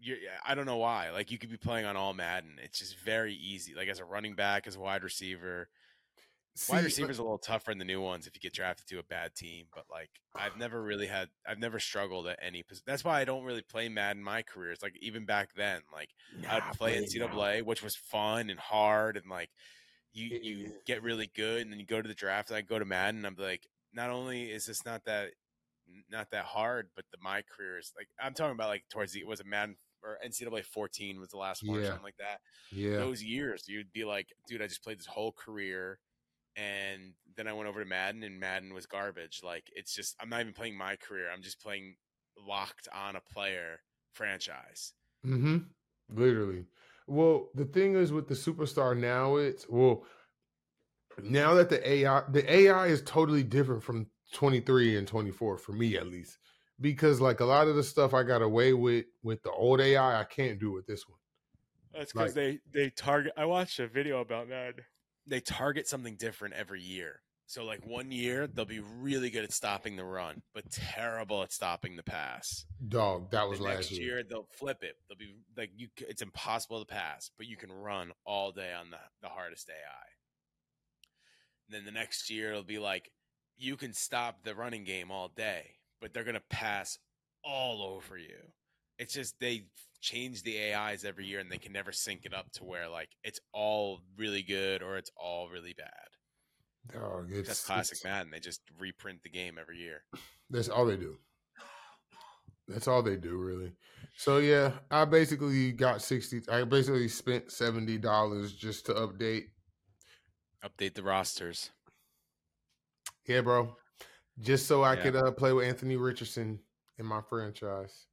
you're, 0.00 0.18
I 0.46 0.54
don't 0.54 0.66
know 0.66 0.76
why. 0.76 1.10
Like 1.10 1.30
you 1.30 1.38
could 1.38 1.50
be 1.50 1.56
playing 1.56 1.86
on 1.86 1.96
all 1.96 2.14
Madden. 2.14 2.58
It's 2.62 2.78
just 2.78 2.98
very 2.98 3.34
easy. 3.34 3.74
Like 3.74 3.88
as 3.88 4.00
a 4.00 4.04
running 4.04 4.34
back, 4.34 4.66
as 4.66 4.76
a 4.76 4.80
wide 4.80 5.02
receiver, 5.02 5.68
See, 6.56 6.72
wide 6.72 6.78
but- 6.80 6.84
receivers 6.84 7.18
a 7.18 7.22
little 7.22 7.38
tougher 7.38 7.72
in 7.72 7.78
the 7.78 7.84
new 7.84 8.00
ones 8.00 8.26
if 8.26 8.34
you 8.34 8.40
get 8.40 8.52
drafted 8.52 8.86
to 8.88 8.98
a 8.98 9.02
bad 9.02 9.34
team. 9.34 9.66
But 9.74 9.84
like 9.90 10.10
I've 10.36 10.56
never 10.56 10.82
really 10.82 11.06
had, 11.06 11.28
I've 11.46 11.58
never 11.58 11.80
struggled 11.80 12.26
at 12.28 12.38
any. 12.40 12.62
That's 12.86 13.04
why 13.04 13.20
I 13.20 13.24
don't 13.24 13.44
really 13.44 13.62
play 13.62 13.88
Madden 13.88 14.22
my 14.22 14.42
career. 14.42 14.70
It's 14.72 14.82
like 14.82 14.96
even 15.00 15.24
back 15.26 15.50
then, 15.56 15.82
like 15.92 16.10
Nah, 16.40 16.56
I'd 16.56 16.76
play 16.76 16.94
but- 17.00 17.08
NCAA, 17.08 17.62
which 17.62 17.82
was 17.82 17.96
fun 17.96 18.50
and 18.50 18.58
hard, 18.60 19.16
and 19.16 19.28
like 19.28 19.50
you 20.12 20.38
you 20.42 20.72
get 20.86 21.02
really 21.02 21.28
good, 21.34 21.62
and 21.62 21.72
then 21.72 21.80
you 21.80 21.86
go 21.86 22.00
to 22.00 22.06
the 22.08 22.14
draft. 22.14 22.50
And 22.50 22.56
I 22.56 22.60
go 22.60 22.78
to 22.78 22.84
Madden, 22.84 23.24
and 23.24 23.26
I'm 23.26 23.36
like, 23.44 23.66
not 23.92 24.10
only 24.10 24.50
is 24.50 24.66
this 24.66 24.84
not 24.84 25.04
that 25.06 25.30
not 26.08 26.30
that 26.30 26.44
hard, 26.44 26.88
but 26.94 27.04
the 27.10 27.18
my 27.20 27.42
career 27.42 27.78
is 27.78 27.92
like 27.96 28.06
I'm 28.22 28.32
talking 28.34 28.54
about 28.54 28.68
like 28.68 28.84
towards 28.90 29.12
the 29.12 29.24
was 29.24 29.40
it 29.40 29.46
Madden 29.46 29.76
or 30.04 30.18
NCAA 30.24 30.64
14 30.64 31.18
was 31.18 31.30
the 31.30 31.36
last 31.38 31.66
one 31.66 31.78
or 31.78 31.80
Yeah. 31.80 31.86
something 31.88 32.04
like 32.04 32.16
that 32.18 32.40
Yeah, 32.70 32.96
those 32.98 33.22
years, 33.24 33.64
you'd 33.66 33.90
be 33.92 34.04
like, 34.04 34.28
dude, 34.46 34.60
I 34.62 34.66
just 34.66 34.84
played 34.84 34.98
this 34.98 35.06
whole 35.06 35.32
career. 35.32 35.98
And 36.56 37.14
then 37.36 37.48
I 37.48 37.52
went 37.52 37.68
over 37.68 37.82
to 37.82 37.88
Madden 37.88 38.22
and 38.22 38.38
Madden 38.38 38.74
was 38.74 38.86
garbage. 38.86 39.40
Like, 39.42 39.70
it's 39.74 39.94
just, 39.94 40.14
I'm 40.20 40.28
not 40.28 40.40
even 40.40 40.52
playing 40.52 40.78
my 40.78 40.96
career. 40.96 41.26
I'm 41.32 41.42
just 41.42 41.60
playing 41.60 41.96
locked 42.46 42.88
on 42.94 43.16
a 43.16 43.20
player 43.20 43.80
franchise. 44.12 44.92
Mm-hmm. 45.26 45.58
Literally. 46.12 46.66
Well, 47.06 47.48
the 47.54 47.64
thing 47.64 47.96
is 47.96 48.12
with 48.12 48.28
the 48.28 48.34
superstar 48.34 48.96
now, 48.96 49.36
it's 49.36 49.68
well, 49.68 50.04
now 51.22 51.54
that 51.54 51.68
the 51.68 51.86
AI, 51.88 52.22
the 52.30 52.50
AI 52.50 52.86
is 52.86 53.02
totally 53.02 53.42
different 53.42 53.82
from 53.82 54.06
23 54.32 54.96
and 54.96 55.06
24 55.06 55.58
for 55.58 55.72
me 55.72 55.96
at 55.96 56.06
least, 56.06 56.38
because 56.80 57.20
like 57.20 57.40
a 57.40 57.44
lot 57.44 57.68
of 57.68 57.76
the 57.76 57.82
stuff 57.82 58.14
I 58.14 58.22
got 58.22 58.42
away 58.42 58.72
with 58.72 59.04
with 59.22 59.42
the 59.42 59.50
old 59.50 59.80
AI, 59.80 60.20
I 60.20 60.24
can't 60.24 60.58
do 60.58 60.72
with 60.72 60.86
this 60.86 61.06
one. 61.08 61.18
That's 61.92 62.12
because 62.12 62.34
they, 62.34 62.58
they 62.72 62.90
target, 62.90 63.32
I 63.36 63.44
watched 63.44 63.78
a 63.78 63.86
video 63.86 64.20
about 64.20 64.48
that. 64.48 64.74
They 65.26 65.40
target 65.40 65.88
something 65.88 66.16
different 66.16 66.54
every 66.54 66.82
year. 66.82 67.20
So 67.46 67.64
like 67.64 67.86
one 67.86 68.10
year 68.10 68.46
they'll 68.46 68.64
be 68.64 68.80
really 68.80 69.30
good 69.30 69.44
at 69.44 69.52
stopping 69.52 69.96
the 69.96 70.04
run, 70.04 70.42
but 70.54 70.70
terrible 70.70 71.42
at 71.42 71.52
stopping 71.52 71.96
the 71.96 72.02
pass. 72.02 72.64
Dog, 72.88 73.30
that 73.32 73.48
was 73.48 73.58
the 73.58 73.64
last 73.66 73.74
next 73.74 73.90
year. 73.92 74.16
year 74.16 74.22
they'll 74.28 74.48
flip 74.58 74.78
it. 74.82 74.96
They'll 75.08 75.18
be 75.18 75.34
like 75.56 75.70
you. 75.76 75.88
It's 75.98 76.22
impossible 76.22 76.80
to 76.80 76.86
pass, 76.86 77.30
but 77.36 77.46
you 77.46 77.56
can 77.56 77.70
run 77.70 78.12
all 78.24 78.50
day 78.50 78.72
on 78.72 78.90
the 78.90 78.98
the 79.22 79.28
hardest 79.28 79.68
AI. 79.68 80.08
then 81.68 81.84
the 81.84 81.92
next 81.92 82.30
year 82.30 82.50
it'll 82.50 82.62
be 82.62 82.78
like 82.78 83.10
you 83.56 83.76
can 83.76 83.92
stop 83.92 84.42
the 84.42 84.54
running 84.54 84.84
game 84.84 85.10
all 85.10 85.28
day, 85.28 85.76
but 86.00 86.12
they're 86.12 86.24
gonna 86.24 86.40
pass 86.50 86.98
all 87.44 87.82
over 87.82 88.16
you. 88.16 88.52
It's 88.98 89.14
just 89.14 89.38
they 89.40 89.66
change 90.00 90.42
the 90.42 90.72
AIs 90.74 91.04
every 91.04 91.26
year, 91.26 91.40
and 91.40 91.50
they 91.50 91.58
can 91.58 91.72
never 91.72 91.92
sync 91.92 92.24
it 92.24 92.34
up 92.34 92.50
to 92.52 92.64
where 92.64 92.88
like 92.88 93.08
it's 93.24 93.40
all 93.52 94.00
really 94.16 94.42
good 94.42 94.82
or 94.82 94.96
it's 94.96 95.10
all 95.16 95.48
really 95.48 95.74
bad. 95.76 95.88
Dog, 96.92 97.30
it's, 97.32 97.48
That's 97.48 97.64
classic 97.64 97.98
it's- 97.98 98.04
Madden. 98.04 98.30
They 98.30 98.40
just 98.40 98.60
reprint 98.78 99.22
the 99.22 99.30
game 99.30 99.56
every 99.60 99.78
year. 99.78 100.02
That's 100.50 100.68
all 100.68 100.84
they 100.86 100.96
do. 100.96 101.16
That's 102.68 102.88
all 102.88 103.02
they 103.02 103.16
do, 103.16 103.36
really. 103.36 103.72
So 104.16 104.38
yeah, 104.38 104.72
I 104.90 105.04
basically 105.06 105.72
got 105.72 106.00
sixty. 106.02 106.40
I 106.50 106.64
basically 106.64 107.08
spent 107.08 107.50
seventy 107.50 107.98
dollars 107.98 108.52
just 108.52 108.86
to 108.86 108.94
update. 108.94 109.44
Update 110.64 110.94
the 110.94 111.02
rosters. 111.02 111.70
Yeah, 113.26 113.40
bro. 113.40 113.76
Just 114.40 114.66
so 114.66 114.82
I 114.82 114.94
Yeah. 114.94 115.02
could 115.02 115.16
uh, 115.16 115.30
play 115.32 115.52
with 115.52 115.66
Anthony 115.66 115.96
Richardson 115.96 116.58
in 116.98 117.06
my 117.06 117.20
franchise. 117.28 118.06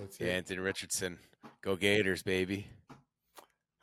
That's 0.00 0.20
Yeah, 0.20 0.26
it. 0.28 0.30
Anthony 0.30 0.58
Richardson. 0.60 1.18
Go 1.62 1.76
Gators, 1.76 2.22
baby. 2.22 2.66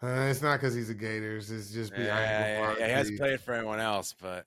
Uh, 0.01 0.27
it's 0.29 0.41
not 0.41 0.59
because 0.59 0.75
he's 0.75 0.89
a 0.89 0.93
Gators. 0.93 1.49
It's 1.51 1.71
just 1.71 1.91
Yeah, 1.91 2.03
be 2.03 2.09
I 2.09 2.21
ain't 2.23 2.31
yeah, 2.31 2.75
yeah, 2.79 2.85
he 2.85 2.91
hasn't 2.91 3.19
played 3.19 3.41
for 3.41 3.53
anyone 3.53 3.79
else, 3.79 4.15
but 4.21 4.45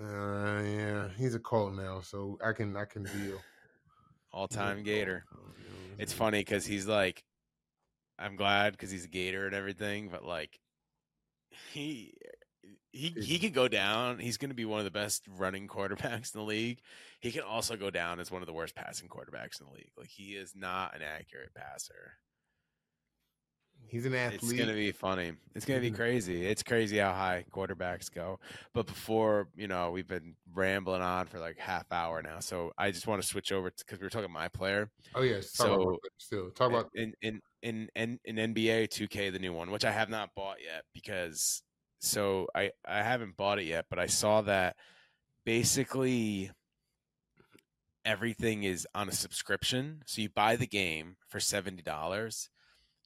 Uh, 0.00 0.62
yeah, 0.62 1.08
he's 1.18 1.34
a 1.34 1.38
Colt 1.38 1.74
now, 1.74 2.00
so 2.00 2.38
I 2.44 2.52
can 2.52 2.76
I 2.76 2.84
can 2.84 3.04
deal. 3.04 3.42
all 4.32 4.48
time 4.48 4.82
Gator. 4.82 5.24
It's 5.98 6.12
funny 6.12 6.40
because 6.40 6.64
he's 6.66 6.86
like, 6.86 7.22
I'm 8.18 8.36
glad 8.36 8.72
because 8.72 8.90
he's 8.90 9.04
a 9.04 9.08
Gator 9.08 9.46
and 9.46 9.54
everything, 9.54 10.08
but 10.08 10.24
like, 10.24 10.58
he 11.72 12.14
he 12.92 13.10
he 13.10 13.38
could 13.38 13.54
go 13.54 13.68
down. 13.68 14.18
He's 14.18 14.36
going 14.36 14.48
to 14.50 14.54
be 14.54 14.64
one 14.64 14.78
of 14.80 14.84
the 14.84 14.90
best 14.90 15.22
running 15.38 15.68
quarterbacks 15.68 16.34
in 16.34 16.40
the 16.40 16.46
league. 16.46 16.80
He 17.20 17.30
can 17.32 17.42
also 17.42 17.76
go 17.76 17.90
down 17.90 18.18
as 18.20 18.30
one 18.30 18.42
of 18.42 18.46
the 18.46 18.52
worst 18.52 18.74
passing 18.74 19.08
quarterbacks 19.08 19.60
in 19.60 19.66
the 19.66 19.72
league. 19.72 19.90
Like 19.96 20.08
he 20.08 20.34
is 20.34 20.54
not 20.56 20.94
an 20.96 21.02
accurate 21.02 21.54
passer. 21.54 22.14
He's 23.86 24.06
an 24.06 24.14
athlete. 24.14 24.42
It's 24.42 24.52
gonna 24.52 24.74
be 24.74 24.92
funny. 24.92 25.32
It's 25.54 25.64
gonna 25.64 25.80
be 25.80 25.90
Mhm. 25.90 25.96
crazy. 25.96 26.44
It's 26.46 26.62
crazy 26.62 26.98
how 26.98 27.12
high 27.12 27.44
quarterbacks 27.50 28.12
go. 28.12 28.38
But 28.72 28.86
before, 28.86 29.48
you 29.56 29.66
know, 29.68 29.90
we've 29.90 30.06
been 30.06 30.36
rambling 30.52 31.02
on 31.02 31.26
for 31.26 31.40
like 31.40 31.58
half 31.58 31.90
hour 31.90 32.22
now. 32.22 32.38
So 32.40 32.72
I 32.78 32.90
just 32.92 33.06
want 33.08 33.20
to 33.22 33.26
switch 33.26 33.50
over 33.50 33.70
because 33.76 33.98
we 33.98 34.04
were 34.04 34.10
talking 34.10 34.30
my 34.30 34.48
player. 34.48 34.90
oh 35.14 35.22
yeah, 35.22 35.32
about 35.36 35.44
so- 35.44 35.84
player 35.84 35.96
still. 36.18 36.50
Talk 36.50 36.70
about 36.70 36.90
in 36.94 37.14
in 37.22 37.40
in 37.62 37.88
in, 37.96 38.20
in 38.24 38.36
NBA 38.54 38.86
2K, 38.86 39.30
the 39.32 39.38
new 39.40 39.52
one, 39.52 39.70
which 39.72 39.84
I 39.84 39.90
have 39.90 40.08
not 40.10 40.34
bought 40.36 40.58
yet 40.62 40.84
because 40.94 41.62
so 42.00 42.48
I 42.54 42.70
I 42.86 43.02
haven't 43.02 43.36
bought 43.36 43.58
it 43.58 43.66
yet, 43.66 43.86
but 43.90 43.98
I 43.98 44.06
saw 44.06 44.40
that 44.42 44.76
basically 45.44 46.50
everything 48.04 48.64
is 48.64 48.86
on 48.94 49.08
a 49.08 49.12
subscription. 49.12 50.02
So 50.06 50.22
you 50.22 50.30
buy 50.30 50.56
the 50.56 50.66
game 50.66 51.16
for 51.28 51.40
seventy 51.40 51.82
dollars, 51.82 52.48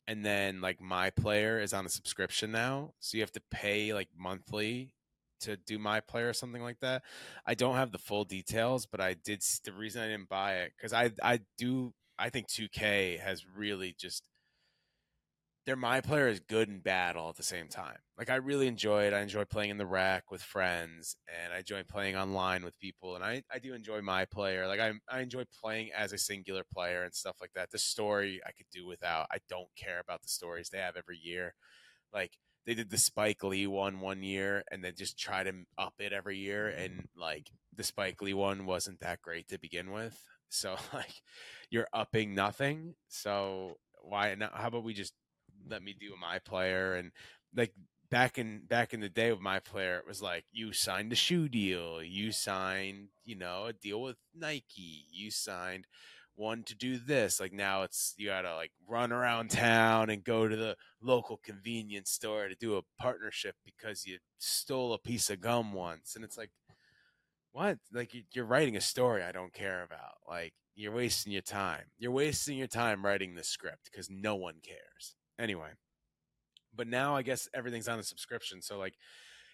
and 0.07 0.25
then 0.25 0.61
like 0.61 0.81
my 0.81 1.11
player 1.11 1.61
is 1.61 1.73
on 1.75 1.87
a 1.87 1.91
subscription 1.91 2.53
now, 2.53 2.95
so 3.01 3.17
you 3.17 3.23
have 3.23 3.33
to 3.33 3.43
pay 3.51 3.93
like 3.93 4.09
monthly 4.17 4.95
to 5.41 5.57
do 5.57 5.79
my 5.79 6.01
player 6.01 6.29
or 6.29 6.33
something 6.33 6.63
like 6.63 6.81
that. 6.81 7.03
I 7.45 7.55
don't 7.55 7.75
have 7.77 7.93
the 7.93 7.99
full 7.99 8.25
details, 8.25 8.87
but 8.87 9.01
I 9.01 9.15
did. 9.15 9.43
The 9.65 9.73
reason 9.73 10.03
I 10.03 10.09
didn't 10.09 10.29
buy 10.29 10.59
it 10.59 10.73
because 10.77 10.93
I 10.93 11.11
I 11.23 11.41
do 11.59 11.93
I 12.19 12.31
think 12.31 12.49
2K 12.49 13.19
has 13.21 13.45
really 13.57 13.95
just 13.99 14.23
their 15.67 15.77
my 15.77 16.01
player 16.01 16.29
is 16.29 16.41
good 16.41 16.69
and 16.69 16.83
bad 16.83 17.17
all 17.17 17.31
at 17.31 17.37
the 17.37 17.43
same 17.43 17.69
time. 17.69 17.97
Like 18.19 18.29
I 18.29 18.37
really 18.37 18.67
enjoy 18.67 19.05
it. 19.05 19.15
I 19.15 19.21
enjoy 19.21 19.45
playing 19.45 19.71
in 19.71 19.79
the 19.79 19.87
Rec 19.87 20.31
with 20.31 20.43
friends, 20.43 21.17
and 21.27 21.53
I 21.53 21.59
enjoy 21.59 21.83
playing 21.85 22.17
online 22.17 22.65
with 22.65 22.79
people. 22.79 23.15
And 23.15 23.25
I, 23.25 23.43
I 23.53 23.59
do 23.59 23.73
enjoy 23.73 24.03
my 24.03 24.27
player. 24.27 24.67
Like 24.69 24.81
I 24.81 24.93
I 25.11 25.21
enjoy 25.21 25.45
playing 25.63 25.91
as 25.97 26.13
a 26.13 26.19
singular 26.19 26.65
player 26.73 27.03
and 27.05 27.15
stuff 27.15 27.37
like 27.41 27.53
that. 27.55 27.71
The 27.71 27.79
story 27.79 28.41
I 28.47 28.53
could 28.53 28.67
do 28.73 28.87
without. 28.87 29.27
I 29.33 29.39
don't 29.49 29.69
care 29.77 30.01
about 30.01 30.23
the 30.23 30.29
stories 30.29 30.69
they 30.69 30.79
have 30.79 30.97
every 30.97 31.19
year. 31.19 31.55
Like 32.13 32.33
they 32.67 32.75
did 32.75 32.91
the 32.91 32.99
Spike 32.99 33.43
Lee 33.45 33.67
one 33.67 34.01
one 34.01 34.23
year, 34.23 34.65
and 34.71 34.85
they 34.85 34.93
just 34.93 35.19
try 35.19 35.45
to 35.45 35.53
up 35.79 35.95
it 35.99 36.13
every 36.13 36.39
year. 36.39 36.69
And 36.69 37.09
like 37.17 37.51
the 37.75 37.85
Spike 37.85 38.21
Lee 38.23 38.35
one 38.35 38.67
wasn't 38.67 39.01
that 39.01 39.23
great 39.23 39.49
to 39.49 39.59
begin 39.59 39.93
with. 39.93 40.19
So 40.51 40.77
like 40.93 41.23
you're 41.69 41.89
upping 41.93 42.33
nothing. 42.33 42.95
So 43.09 43.79
why 44.03 44.33
not? 44.37 44.53
How 44.55 44.69
about 44.69 44.85
we 44.85 44.95
just 44.95 45.13
let 45.69 45.83
me 45.83 45.95
do 45.99 46.13
my 46.21 46.39
player 46.39 46.95
and 46.95 47.11
like 47.55 47.73
back 48.11 48.39
in 48.39 48.63
back 48.69 48.95
in 48.95 49.01
the 49.01 49.09
day 49.09 49.31
with 49.33 49.41
my 49.41 49.59
player 49.59 49.97
it 49.99 50.07
was 50.07 50.23
like 50.23 50.45
you 50.53 50.73
signed 50.73 51.13
a 51.13 51.17
shoe 51.17 51.49
deal 51.49 52.03
you 52.03 52.31
signed 52.33 53.09
you 53.25 53.35
know 53.35 53.67
a 53.67 53.73
deal 53.73 54.01
with 54.03 54.17
nike 54.35 55.07
you 55.11 55.31
signed 55.31 55.87
one 56.37 56.65
to 56.65 56.75
do 56.75 56.99
this. 56.99 57.39
Like 57.39 57.53
now 57.53 57.83
it's 57.83 58.15
you 58.17 58.27
gotta 58.29 58.55
like 58.57 58.73
run 58.89 59.13
around 59.13 59.51
town 59.51 60.11
and 60.11 60.25
go 60.25 60.49
to 60.49 60.57
the 60.57 60.77
local 61.01 61.37
convenience 61.37 62.11
store 62.11 62.49
to 62.49 62.55
do 62.57 62.77
a 62.77 62.83
partnership 63.01 63.55
because 63.65 64.05
you 64.05 64.19
stole 64.39 64.93
a 64.93 64.99
piece 64.99 65.31
of 65.31 65.41
gum 65.41 65.73
once 65.73 66.17
and 66.17 66.25
it's 66.25 66.37
like 66.37 66.51
what? 67.53 67.79
Like 67.93 68.15
you- 68.15 68.25
you're 68.33 68.45
writing 68.45 68.77
a 68.77 68.81
story 68.81 69.23
i 69.23 69.33
don't 69.33 69.53
care 69.53 69.83
about. 69.83 70.19
Like 70.27 70.55
you're 70.75 70.93
wasting 70.93 71.33
your 71.33 71.43
time. 71.43 71.85
You're 71.99 72.11
wasting 72.13 72.59
your 72.59 72.67
time 72.67 73.05
writing 73.05 73.35
the 73.35 73.45
script 73.45 73.85
because 73.91 74.11
no 74.11 74.35
one 74.35 74.61
cares 74.63 75.15
anyway 75.39 75.69
but 76.75 76.87
now 76.87 77.17
i 77.17 77.23
guess 77.23 77.49
everything's 77.55 77.89
on 77.89 77.99
a 77.99 78.03
subscription 78.03 78.61
so 78.63 78.79
like 78.79 78.95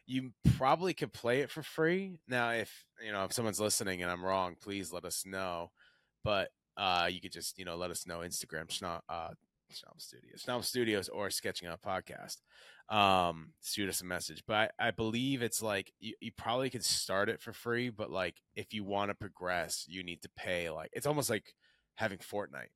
you 0.06 0.30
probably 0.56 0.92
could 0.92 1.12
play 1.12 1.40
it 1.40 1.50
for 1.50 1.62
free 1.62 2.16
now 2.28 2.50
if 2.50 2.84
you 3.04 3.12
know 3.12 3.24
if 3.24 3.32
someone's 3.32 3.60
listening 3.60 4.02
and 4.02 4.10
i'm 4.10 4.24
wrong 4.24 4.56
please 4.60 4.92
let 4.92 5.04
us 5.04 5.24
know 5.26 5.70
but 6.24 6.48
uh 6.76 7.08
you 7.10 7.20
could 7.20 7.32
just 7.32 7.58
you 7.58 7.64
know 7.64 7.76
let 7.76 7.90
us 7.90 8.06
know 8.06 8.18
instagram 8.18 8.66
Schna- 8.68 9.00
uh 9.08 9.30
Schnabel 9.70 10.00
Studios, 10.00 10.44
Schnabel 10.44 10.64
Studios, 10.64 11.08
or 11.08 11.30
Sketching 11.30 11.68
Up 11.68 11.80
Podcast. 11.82 12.38
Um, 12.94 13.52
shoot 13.62 13.88
us 13.88 14.00
a 14.00 14.04
message. 14.04 14.42
But 14.46 14.72
I, 14.78 14.88
I 14.88 14.90
believe 14.90 15.42
it's 15.42 15.62
like 15.62 15.92
you, 16.00 16.14
you 16.20 16.32
probably 16.36 16.70
could 16.70 16.84
start 16.84 17.28
it 17.28 17.40
for 17.40 17.52
free, 17.52 17.90
but 17.90 18.10
like 18.10 18.36
if 18.56 18.74
you 18.74 18.84
want 18.84 19.10
to 19.10 19.14
progress, 19.14 19.84
you 19.88 20.02
need 20.02 20.22
to 20.22 20.30
pay. 20.36 20.70
Like 20.70 20.90
it's 20.92 21.06
almost 21.06 21.30
like 21.30 21.54
having 21.94 22.18
Fortnite. 22.18 22.72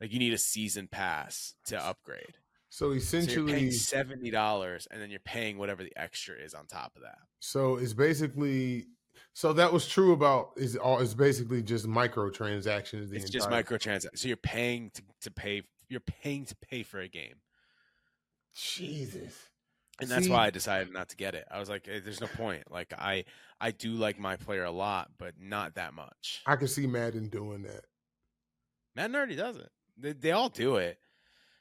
Like 0.00 0.12
you 0.12 0.18
need 0.18 0.32
a 0.32 0.38
season 0.38 0.88
pass 0.88 1.54
to 1.66 1.78
upgrade. 1.82 2.34
so 2.70 2.86
So 2.86 2.86
you're 2.88 2.96
essentially 2.96 3.52
paying 3.52 3.70
seventy 3.70 4.30
dollars, 4.30 4.88
and 4.90 5.00
then 5.00 5.10
you're 5.10 5.20
paying 5.20 5.58
whatever 5.58 5.82
the 5.82 5.92
extra 5.96 6.36
is 6.36 6.54
on 6.54 6.66
top 6.66 6.92
of 6.96 7.02
that. 7.02 7.18
So 7.40 7.76
it's 7.76 7.92
basically 7.92 8.86
so 9.32 9.52
that 9.52 9.72
was 9.72 9.86
true 9.86 10.12
about 10.12 10.50
is 10.56 10.76
all 10.76 11.00
it's 11.00 11.14
basically 11.14 11.62
just 11.62 11.86
microtransactions. 11.86 13.10
The 13.10 13.16
It's 13.16 13.30
just 13.30 13.48
microtransactions. 13.48 14.18
So 14.18 14.28
you're 14.28 14.36
paying 14.36 14.90
to, 14.94 15.02
to 15.22 15.30
pay. 15.30 15.62
You're 15.88 16.00
paying 16.00 16.44
to 16.46 16.54
pay 16.56 16.82
for 16.84 17.00
a 17.00 17.08
game, 17.08 17.40
Jesus. 18.54 19.34
and 20.00 20.08
that's 20.08 20.26
See- 20.26 20.30
why 20.30 20.46
I 20.46 20.50
decided 20.50 20.92
not 20.92 21.08
to 21.10 21.16
get 21.16 21.34
it. 21.34 21.46
I 21.50 21.58
was 21.58 21.68
like, 21.68 21.88
"Eh, 21.88 22.00
"There's 22.02 22.20
no 22.20 22.28
point." 22.28 22.70
Like 22.70 22.92
I, 22.96 23.24
I 23.60 23.72
do 23.72 23.92
like 23.94 24.18
my 24.18 24.36
player 24.36 24.64
a 24.64 24.70
lot, 24.70 25.10
but 25.18 25.34
not 25.40 25.74
that 25.74 25.92
much. 25.94 26.42
I 26.46 26.56
can 26.56 26.68
see 26.68 26.86
Madden 26.86 27.28
doing 27.28 27.62
that. 27.62 27.84
Madden 28.94 29.16
already 29.16 29.36
does 29.36 29.56
it. 29.56 29.70
They, 29.98 30.12
they 30.12 30.32
all 30.32 30.48
do 30.48 30.76
it. 30.76 30.98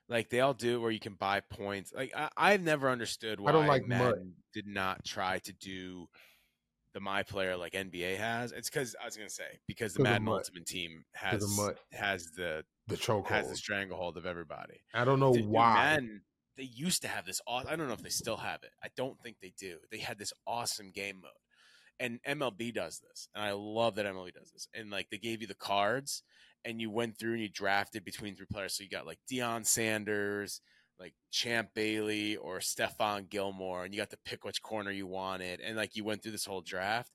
Like 0.08 0.30
they 0.30 0.40
all 0.40 0.54
do 0.56 0.76
it 0.76 0.80
where 0.80 0.92
you 0.92 1.00
can 1.00 1.14
buy 1.14 1.40
points. 1.42 1.94
Like 1.94 2.12
I, 2.16 2.30
I've 2.36 2.62
never 2.62 2.90
understood 2.90 3.40
why 3.40 3.50
I 3.50 3.54
don't 3.54 3.68
like. 3.68 3.88
Madden 3.88 4.34
did 4.54 4.66
not 4.66 5.06
try 5.06 5.38
to 5.40 5.54
do 5.54 6.08
the 6.94 7.00
my 7.00 7.22
player 7.22 7.56
like 7.56 7.74
NBA 7.74 8.18
has. 8.18 8.52
It's 8.52 8.70
because 8.70 8.96
I 9.02 9.06
was 9.06 9.16
gonna 9.16 9.30
say 9.30 9.60
because 9.68 9.94
the 9.94 10.02
Madden. 10.04 10.28
Ultimate 10.28 10.66
Team 10.66 11.04
has 11.14 11.56
mud. 11.56 11.76
has 11.92 12.26
the 12.36 12.64
The 12.88 12.96
has 12.96 13.00
chokehold. 13.06 13.50
the 13.50 13.56
stranglehold 13.56 14.18
of 14.18 14.26
everybody. 14.26 14.80
I 14.96 15.06
don't 15.06 15.20
know 15.20 15.34
dude, 15.34 15.46
why. 15.46 15.76
Madden, 15.76 16.22
they 16.58 16.64
used 16.64 17.04
to 17.04 17.08
have 17.08 17.26
this. 17.28 17.40
aw- 17.46 17.64
I 17.68 17.76
don't 17.76 17.88
know 17.88 17.94
if 17.94 18.02
they 18.02 18.10
still 18.10 18.38
have 18.38 18.64
it. 18.64 18.72
I 18.84 18.88
don't 18.98 19.20
think 19.22 19.38
they 19.42 19.54
do. 19.60 19.78
They 19.92 20.00
had 20.00 20.18
this 20.18 20.34
awesome 20.48 20.90
game 20.90 21.22
mode, 21.22 21.32
and 22.00 22.20
MLB 22.28 22.74
does 22.74 23.00
this, 23.08 23.28
and 23.36 23.44
I 23.44 23.52
love 23.52 23.94
that 23.96 24.08
MLB 24.08 24.34
does 24.34 24.50
this. 24.52 24.68
And 24.74 24.90
like 24.90 25.12
they 25.12 25.20
gave 25.20 25.42
you 25.42 25.48
the 25.48 25.54
cards, 25.54 26.24
and 26.66 26.82
you 26.82 26.90
went 26.90 27.18
through 27.18 27.34
and 27.34 27.42
you 27.42 27.50
drafted 27.50 28.04
between 28.04 28.36
three 28.36 28.46
players. 28.52 28.76
So 28.76 28.84
you 28.84 28.90
got 28.90 29.06
like 29.06 29.20
Deion 29.32 29.66
Sanders, 29.66 30.62
like 31.00 31.14
Champ 31.32 31.70
Bailey, 31.74 32.36
or 32.38 32.60
Stephon 32.60 33.30
Gilmore, 33.30 33.86
and 33.86 33.94
you 33.94 34.00
got 34.00 34.10
to 34.12 34.18
pick 34.26 34.44
which 34.44 34.62
corner 34.62 34.92
you 34.92 35.08
wanted, 35.08 35.62
and 35.62 35.78
like 35.78 35.96
you 35.96 36.04
went 36.04 36.22
through 36.22 36.34
this 36.34 36.46
whole 36.46 36.62
draft, 36.62 37.12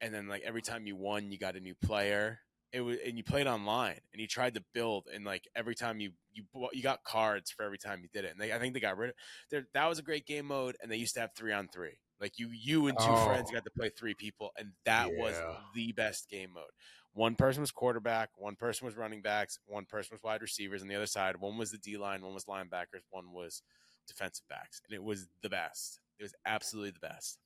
and 0.00 0.14
then 0.14 0.28
like 0.28 0.42
every 0.42 0.62
time 0.62 0.86
you 0.86 0.96
won, 0.96 1.30
you 1.30 1.38
got 1.38 1.56
a 1.56 1.60
new 1.60 1.74
player. 1.74 2.40
It 2.72 2.80
was, 2.80 2.98
and 3.06 3.16
you 3.16 3.24
played 3.24 3.46
online, 3.46 4.00
and 4.12 4.20
you 4.20 4.26
tried 4.26 4.54
to 4.54 4.64
build, 4.74 5.06
and 5.12 5.24
like 5.24 5.48
every 5.56 5.74
time 5.74 6.00
you 6.00 6.12
you 6.32 6.44
you 6.72 6.82
got 6.82 7.04
cards 7.04 7.50
for 7.50 7.64
every 7.64 7.78
time 7.78 8.00
you 8.02 8.08
did 8.12 8.24
it. 8.24 8.32
And 8.32 8.40
they, 8.40 8.52
I 8.52 8.58
think 8.58 8.74
they 8.74 8.80
got 8.80 8.96
rid 8.96 9.10
of 9.10 9.16
there. 9.50 9.66
That 9.72 9.88
was 9.88 9.98
a 9.98 10.02
great 10.02 10.26
game 10.26 10.46
mode, 10.46 10.76
and 10.82 10.90
they 10.90 10.96
used 10.96 11.14
to 11.14 11.20
have 11.20 11.30
three 11.34 11.52
on 11.52 11.68
three. 11.68 11.98
Like 12.20 12.38
you, 12.38 12.48
you 12.50 12.86
and 12.88 12.98
two 12.98 13.14
Oh. 13.14 13.16
friends 13.16 13.50
got 13.50 13.64
to 13.64 13.70
play 13.70 13.90
three 13.90 14.14
people, 14.14 14.50
and 14.58 14.72
that 14.84 15.14
was 15.14 15.42
the 15.74 15.92
best 15.92 16.28
game 16.28 16.52
mode. 16.52 16.70
One 17.12 17.34
person 17.36 17.60
was 17.62 17.70
quarterback, 17.72 18.30
one 18.38 18.56
person 18.56 18.86
was 18.86 18.96
running 18.96 19.22
backs, 19.22 19.58
one 19.66 19.86
person 19.86 20.14
was 20.14 20.22
wide 20.22 20.42
receivers, 20.42 20.82
and 20.82 20.90
the 20.90 20.94
other 20.96 21.06
side, 21.06 21.36
one 21.36 21.58
was 21.58 21.70
the 21.72 21.78
D 21.78 21.96
line, 21.96 22.22
one 22.22 22.34
was 22.34 22.44
linebackers, 22.46 23.02
one 23.10 23.32
was 23.32 23.62
defensive 24.06 24.46
backs, 24.48 24.80
and 24.86 24.94
it 24.94 25.02
was 25.02 25.28
the 25.42 25.48
best. 25.50 26.00
It 26.18 26.22
was 26.22 26.34
absolutely 26.46 26.92
the 26.92 27.00
best, 27.00 27.38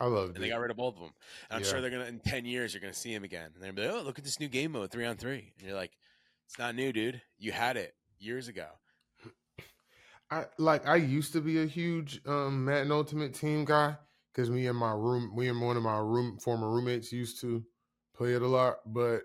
I 0.00 0.06
loved 0.06 0.36
and 0.36 0.42
it. 0.42 0.44
they 0.44 0.48
got 0.48 0.60
rid 0.60 0.70
of 0.70 0.76
both 0.76 0.94
of 0.94 1.00
them. 1.00 1.12
And 1.48 1.56
I'm 1.56 1.62
Yeah. 1.62 1.62
sure 1.62 1.80
they're 1.80 1.90
gonna 1.90 2.04
in 2.04 2.20
ten 2.20 2.44
years 2.44 2.72
you're 2.72 2.80
gonna 2.80 2.92
see 2.94 3.12
him 3.12 3.24
again, 3.24 3.46
and 3.54 3.56
they're 3.62 3.72
gonna 3.72 3.82
be 3.88 3.88
like, 3.88 4.02
"Oh, 4.02 4.04
look 4.04 4.18
at 4.18 4.24
this 4.24 4.38
new 4.40 4.48
game 4.48 4.72
mode, 4.72 4.90
three 4.90 5.04
on 5.06 5.16
three. 5.16 5.52
and 5.58 5.66
you're 5.66 5.74
like, 5.76 5.98
"It's 6.46 6.58
not 6.58 6.74
new, 6.74 6.92
dude. 6.92 7.22
You 7.38 7.52
had 7.52 7.76
it 7.76 7.96
years 8.18 8.48
ago." 8.48 8.80
I 10.30 10.46
like 10.58 10.86
I 10.86 10.96
used 10.96 11.32
to 11.32 11.40
be 11.40 11.60
a 11.62 11.66
huge 11.66 12.20
um 12.26 12.64
Madden 12.64 12.92
Ultimate 12.92 13.34
Team 13.34 13.64
guy 13.64 13.96
because 14.32 14.50
me 14.50 14.66
and 14.66 14.78
my 14.78 14.92
room, 14.92 15.32
me 15.36 15.48
and 15.48 15.60
one 15.60 15.76
of 15.76 15.82
my 15.82 15.98
room 15.98 16.38
former 16.38 16.70
roommates 16.70 17.12
used 17.12 17.40
to 17.40 17.64
play 18.14 18.34
it 18.34 18.42
a 18.42 18.46
lot. 18.46 18.76
But 18.86 19.22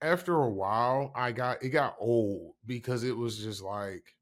after 0.00 0.34
a 0.36 0.50
while, 0.50 1.12
I 1.14 1.32
got 1.32 1.62
it 1.62 1.70
got 1.70 1.96
old 2.00 2.54
because 2.66 3.04
it 3.04 3.16
was 3.16 3.38
just 3.38 3.62
like 3.62 4.16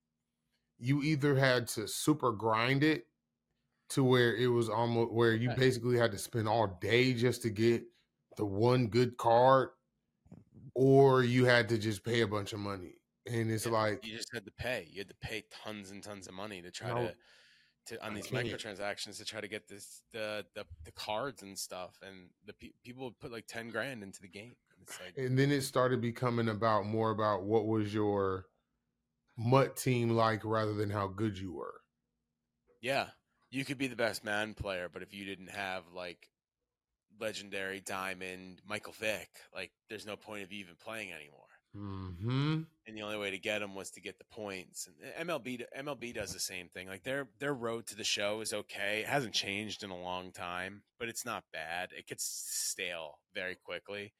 you 0.78 1.02
either 1.02 1.36
had 1.36 1.68
to 1.68 1.86
super 1.88 2.32
grind 2.32 2.82
it 2.84 3.06
to 3.90 4.04
where 4.04 4.36
it 4.36 4.48
was 4.48 4.68
almost 4.68 5.12
where 5.12 5.34
you 5.34 5.50
basically 5.56 5.98
had 5.98 6.12
to 6.12 6.18
spend 6.18 6.48
all 6.48 6.78
day 6.80 7.14
just 7.14 7.42
to 7.42 7.50
get 7.50 7.84
the 8.36 8.44
one 8.44 8.88
good 8.88 9.16
card, 9.16 9.70
or 10.74 11.22
you 11.22 11.44
had 11.44 11.68
to 11.70 11.78
just 11.78 12.04
pay 12.04 12.20
a 12.20 12.26
bunch 12.26 12.52
of 12.52 12.60
money. 12.60 12.97
And 13.28 13.50
it's 13.50 13.66
Yeah, 13.66 13.70
like 13.70 14.02
you 14.02 14.16
just 14.16 14.32
had 14.32 14.44
to 14.46 14.50
pay. 14.52 14.86
You 14.90 14.98
had 15.00 15.08
to 15.08 15.14
pay 15.16 15.42
tons 15.50 15.90
and 15.90 16.02
tons 16.02 16.28
of 16.28 16.34
money 16.34 16.62
to 16.62 16.70
try 16.70 16.92
No, 16.92 16.94
to 16.94 17.16
to 17.86 18.04
on 18.04 18.14
these 18.14 18.28
microtransactions 18.28 19.18
to 19.18 19.24
try 19.26 19.40
to 19.42 19.48
get 19.48 19.68
this 19.68 20.02
the 20.12 20.46
the, 20.54 20.66
the 20.84 20.92
cards 20.92 21.42
and 21.42 21.58
stuff. 21.58 21.98
And 22.02 22.30
the 22.44 22.54
pe- 22.54 22.72
people 22.84 23.04
would 23.06 23.20
put 23.20 23.32
like 23.32 23.46
ten 23.48 23.70
grand 23.70 24.02
into 24.02 24.22
the 24.22 24.28
game. 24.28 24.56
Like 25.00 25.16
and 25.16 25.38
then 25.38 25.50
it 25.50 25.62
started 25.62 26.00
becoming 26.00 26.48
about 26.48 26.86
more 26.86 27.10
about 27.10 27.42
what 27.44 27.66
was 27.66 27.92
your 27.92 28.46
MUT 29.38 29.76
team 29.76 30.10
like 30.10 30.44
rather 30.44 30.74
than 30.74 30.90
how 30.90 31.08
good 31.08 31.38
you 31.38 31.52
were. 31.52 31.82
yeah, 32.80 33.10
you 33.50 33.64
could 33.64 33.78
be 33.78 33.86
the 33.86 33.96
best 33.96 34.24
man 34.24 34.54
player, 34.54 34.88
but 34.88 35.02
if 35.02 35.12
you 35.12 35.24
didn't 35.24 35.48
have 35.50 35.92
like 35.92 36.30
legendary 37.20 37.80
diamond 37.80 38.62
Michael 38.66 38.94
Vick, 38.94 39.40
like 39.54 39.72
there's 39.88 40.06
no 40.06 40.16
point 40.16 40.44
of 40.44 40.52
even 40.52 40.76
playing 40.76 41.12
anymore. 41.12 41.47
Hmm. 41.74 42.62
and 42.86 42.96
the 42.96 43.02
only 43.02 43.18
way 43.18 43.30
to 43.30 43.38
get 43.38 43.58
them 43.58 43.74
was 43.74 43.90
to 43.90 44.00
get 44.00 44.18
the 44.18 44.24
points. 44.24 44.88
And 45.18 45.28
MLB 45.28 45.62
MLB 45.78 46.14
does 46.14 46.32
the 46.32 46.40
same 46.40 46.68
thing. 46.68 46.88
Like 46.88 47.04
their 47.04 47.28
their 47.38 47.54
road 47.54 47.86
to 47.88 47.96
the 47.96 48.04
show 48.04 48.40
is 48.40 48.52
okay. 48.52 49.00
It 49.00 49.06
hasn't 49.06 49.34
changed 49.34 49.84
in 49.84 49.90
a 49.90 50.00
long 50.00 50.32
time, 50.32 50.82
but 50.98 51.08
it's 51.08 51.26
not 51.26 51.44
bad. 51.52 51.90
It 51.96 52.06
gets 52.06 52.24
stale 52.24 53.18
very 53.34 53.54
quickly. 53.54 54.12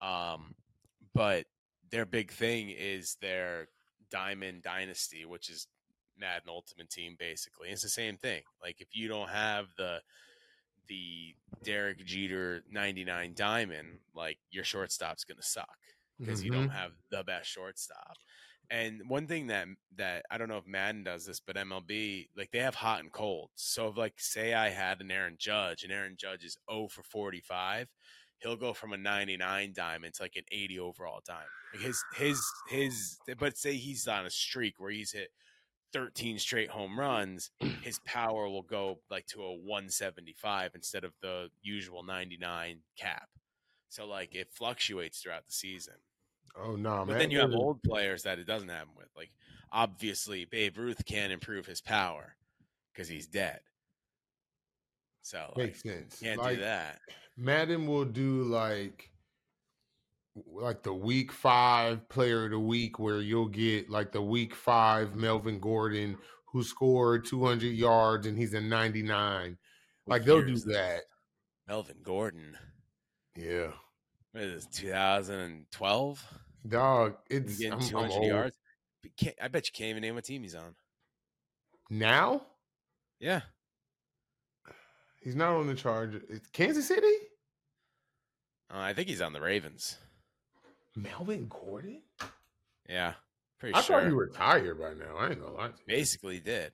Um, 0.00 0.54
but 1.14 1.44
their 1.90 2.06
big 2.06 2.32
thing 2.32 2.70
is 2.70 3.16
their 3.20 3.68
Diamond 4.10 4.62
Dynasty, 4.62 5.26
which 5.26 5.50
is 5.50 5.66
Madden 6.18 6.48
Ultimate 6.48 6.88
Team. 6.88 7.14
Basically, 7.18 7.68
it's 7.68 7.82
the 7.82 7.90
same 7.90 8.16
thing. 8.16 8.42
Like 8.62 8.80
if 8.80 8.88
you 8.92 9.06
don't 9.06 9.28
have 9.28 9.66
the 9.76 10.00
the 10.88 11.34
Derek 11.62 12.04
Jeter 12.04 12.64
99 12.70 13.34
Diamond, 13.36 13.98
like 14.14 14.38
your 14.50 14.64
shortstop's 14.64 15.24
gonna 15.24 15.42
suck 15.42 15.79
because 16.22 16.42
you 16.44 16.50
don't 16.50 16.68
Mhm. 16.68 16.72
have 16.72 16.92
the 17.10 17.24
best 17.24 17.48
shortstop. 17.50 18.16
And 18.70 19.08
one 19.08 19.26
thing 19.26 19.48
that 19.48 19.66
that 19.96 20.24
I 20.30 20.38
don't 20.38 20.48
know 20.48 20.58
if 20.58 20.66
Madden 20.66 21.02
does 21.04 21.26
this, 21.26 21.40
but 21.40 21.56
MLB 21.56 22.30
like 22.36 22.50
they 22.52 22.60
have 22.60 22.76
hot 22.76 23.00
and 23.00 23.12
cold. 23.12 23.50
So 23.56 23.88
if 23.88 23.96
like 23.96 24.20
say 24.20 24.54
I 24.54 24.68
had 24.70 25.00
an 25.00 25.10
Aaron 25.10 25.36
Judge 25.38 25.82
and 25.82 25.92
Aaron 25.92 26.16
Judge 26.16 26.44
is 26.44 26.56
0 26.70 26.88
for 26.88 27.02
45, 27.02 27.88
he'll 28.38 28.56
go 28.56 28.72
from 28.72 28.92
a 28.92 28.96
99 28.96 29.72
diamond 29.72 30.14
to 30.14 30.22
like 30.22 30.36
an 30.36 30.44
80 30.52 30.78
overall 30.78 31.20
diamond. 31.26 31.50
Like 31.72 31.82
his 31.82 32.04
his 32.10 32.54
his 32.68 33.20
but 33.38 33.56
say 33.58 33.76
he's 33.76 34.06
on 34.06 34.26
a 34.26 34.30
streak 34.30 34.78
where 34.78 34.90
he's 34.92 35.12
hit 35.12 35.30
13 35.92 36.38
straight 36.38 36.70
home 36.70 36.98
runs, 36.98 37.50
his 37.80 37.98
power 38.00 38.48
will 38.48 38.62
go 38.62 39.02
like 39.10 39.26
to 39.28 39.42
a 39.42 39.54
175 39.54 40.74
instead 40.74 41.04
of 41.04 41.14
the 41.20 41.50
usual 41.62 42.02
99 42.04 42.82
cap. 42.96 43.28
So 43.88 44.06
like 44.06 44.34
it 44.34 44.52
fluctuates 44.52 45.20
throughout 45.22 45.46
the 45.46 45.52
season. 45.52 45.96
Oh 46.56 46.76
no, 46.76 46.98
But 47.00 47.08
man. 47.08 47.18
then 47.18 47.30
you 47.30 47.38
have 47.40 47.52
old 47.52 47.82
players 47.82 48.22
that 48.24 48.38
it 48.38 48.46
doesn't 48.46 48.68
happen 48.68 48.92
with. 48.96 49.08
Like 49.16 49.30
obviously 49.72 50.44
Babe 50.44 50.76
Ruth 50.78 51.04
can't 51.04 51.32
improve 51.32 51.66
his 51.66 51.80
power 51.80 52.34
because 52.92 53.08
he's 53.08 53.26
dead. 53.26 53.60
So 55.22 55.52
like, 55.56 55.66
makes 55.66 55.82
sense. 55.82 56.18
can't 56.20 56.40
like 56.40 56.56
do 56.56 56.62
that. 56.62 57.00
Madden 57.36 57.86
will 57.86 58.04
do 58.04 58.42
like 58.44 59.10
like 60.46 60.82
the 60.82 60.94
week 60.94 61.32
five 61.32 62.08
player 62.08 62.44
of 62.44 62.52
the 62.52 62.58
week 62.58 62.98
where 62.98 63.20
you'll 63.20 63.48
get 63.48 63.90
like 63.90 64.12
the 64.12 64.22
week 64.22 64.54
five 64.54 65.16
Melvin 65.16 65.58
Gordon 65.58 66.16
who 66.46 66.62
scored 66.62 67.24
200 67.24 67.66
yards 67.66 68.26
and 68.26 68.36
he's 68.36 68.54
a 68.54 68.60
99. 68.60 69.56
Like 70.06 70.24
they'll 70.24 70.42
do 70.44 70.56
that. 70.72 71.02
Melvin 71.68 71.98
Gordon. 72.02 72.56
Yeah. 73.36 73.72
What 74.32 74.44
is 74.44 74.66
2012? 74.66 76.24
Dog, 76.68 77.16
it's 77.30 77.58
getting 77.58 77.72
I'm, 77.72 77.80
I'm 77.80 77.86
200 77.86 78.12
old. 78.12 78.26
yards. 78.26 78.56
I 79.40 79.48
bet 79.48 79.66
you 79.66 79.72
can't 79.72 79.90
even 79.90 80.02
name 80.02 80.14
what 80.14 80.24
team 80.24 80.42
he's 80.42 80.54
on. 80.54 80.74
Now? 81.88 82.42
Yeah. 83.18 83.40
He's 85.20 85.34
not 85.34 85.56
on 85.56 85.66
the 85.66 85.74
charge. 85.74 86.14
It's 86.28 86.48
Kansas 86.50 86.86
City? 86.86 87.06
Uh, 88.72 88.78
I 88.78 88.94
think 88.94 89.08
he's 89.08 89.20
on 89.20 89.32
the 89.32 89.40
Ravens. 89.40 89.98
Melvin 90.94 91.48
Gordon? 91.48 92.02
Yeah. 92.88 93.14
Pretty 93.58 93.74
I 93.74 93.80
sure. 93.82 93.96
I 93.96 94.00
thought 94.00 94.08
he 94.08 94.14
retired 94.14 94.78
by 94.80 94.94
now. 94.94 95.16
I 95.18 95.30
ain't 95.30 95.40
gonna 95.40 95.54
lie 95.54 95.66
to 95.68 95.72
you. 95.72 95.84
Basically 95.86 96.40
did. 96.40 96.72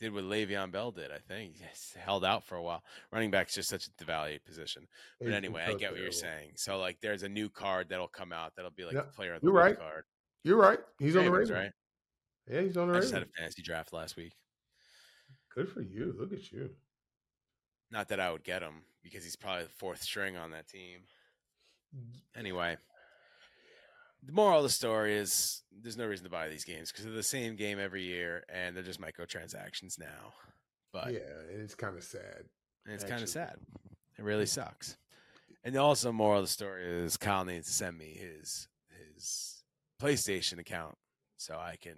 Did 0.00 0.14
what 0.14 0.24
Le'Veon 0.24 0.72
Bell 0.72 0.90
did, 0.90 1.10
I 1.10 1.18
think. 1.18 1.56
Yes, 1.60 1.94
held 1.98 2.24
out 2.24 2.42
for 2.44 2.54
a 2.56 2.62
while. 2.62 2.82
Running 3.12 3.30
back's 3.30 3.54
just 3.54 3.68
such 3.68 3.86
a 3.86 3.90
devalued 4.02 4.42
position. 4.46 4.86
But 5.20 5.32
anyway, 5.32 5.62
I 5.66 5.74
get 5.74 5.92
what 5.92 6.00
you're 6.00 6.10
saying. 6.10 6.52
So 6.56 6.78
like 6.78 7.00
there's 7.02 7.22
a 7.22 7.28
new 7.28 7.50
card 7.50 7.90
that'll 7.90 8.08
come 8.08 8.32
out 8.32 8.52
that'll 8.56 8.70
be 8.70 8.84
like 8.84 8.94
the 8.94 9.02
player 9.02 9.34
of 9.34 9.42
the 9.42 9.46
you're 9.46 9.54
week 9.54 9.62
right. 9.62 9.78
card. 9.78 10.04
You're 10.42 10.56
right. 10.56 10.78
He's 10.98 11.16
on 11.16 11.26
the 11.26 11.30
Ravens, 11.30 11.50
Ravens. 11.50 11.72
right? 12.48 12.54
Yeah, 12.56 12.62
he's 12.62 12.76
on 12.78 12.88
the 12.88 12.94
I 12.94 12.96
Ravens. 12.96 13.10
just 13.10 13.12
had 13.14 13.22
a 13.22 13.30
fantasy 13.38 13.62
draft 13.62 13.92
last 13.92 14.16
week. 14.16 14.32
Good 15.54 15.68
for 15.68 15.82
you. 15.82 16.14
Look 16.18 16.32
at 16.32 16.50
you. 16.50 16.70
Not 17.90 18.08
that 18.08 18.20
I 18.20 18.32
would 18.32 18.44
get 18.44 18.62
him 18.62 18.82
because 19.02 19.22
he's 19.22 19.36
probably 19.36 19.64
the 19.64 19.70
fourth 19.70 20.00
string 20.02 20.36
on 20.38 20.52
that 20.52 20.66
team. 20.66 21.00
Anyway, 22.34 22.76
the 24.22 24.32
moral 24.32 24.58
of 24.58 24.62
the 24.62 24.68
story 24.68 25.14
is 25.14 25.62
there's 25.82 25.96
no 25.96 26.06
reason 26.06 26.24
to 26.24 26.30
buy 26.30 26.48
these 26.48 26.64
games 26.64 26.90
because 26.90 27.04
they're 27.04 27.14
the 27.14 27.22
same 27.22 27.56
game 27.56 27.78
every 27.78 28.02
year 28.02 28.44
and 28.48 28.76
they're 28.76 28.82
just 28.82 29.00
microtransactions 29.00 29.98
now. 29.98 30.34
But 30.92 31.12
yeah, 31.12 31.20
and 31.52 31.62
it's 31.62 31.74
kind 31.74 31.96
of 31.96 32.02
sad. 32.02 32.44
and 32.84 32.94
it's 32.94 33.04
kind 33.04 33.22
of 33.22 33.28
sad. 33.28 33.56
It 34.18 34.24
really 34.24 34.46
sucks. 34.46 34.96
And 35.62 35.76
also, 35.76 36.10
moral 36.10 36.40
of 36.40 36.44
the 36.44 36.50
story 36.50 36.84
is 36.84 37.16
Kyle 37.16 37.44
needs 37.44 37.66
to 37.68 37.72
send 37.72 37.96
me 37.98 38.16
his 38.18 38.68
his 39.14 39.62
PlayStation 40.00 40.58
account 40.58 40.96
so 41.36 41.54
I 41.54 41.76
can 41.80 41.96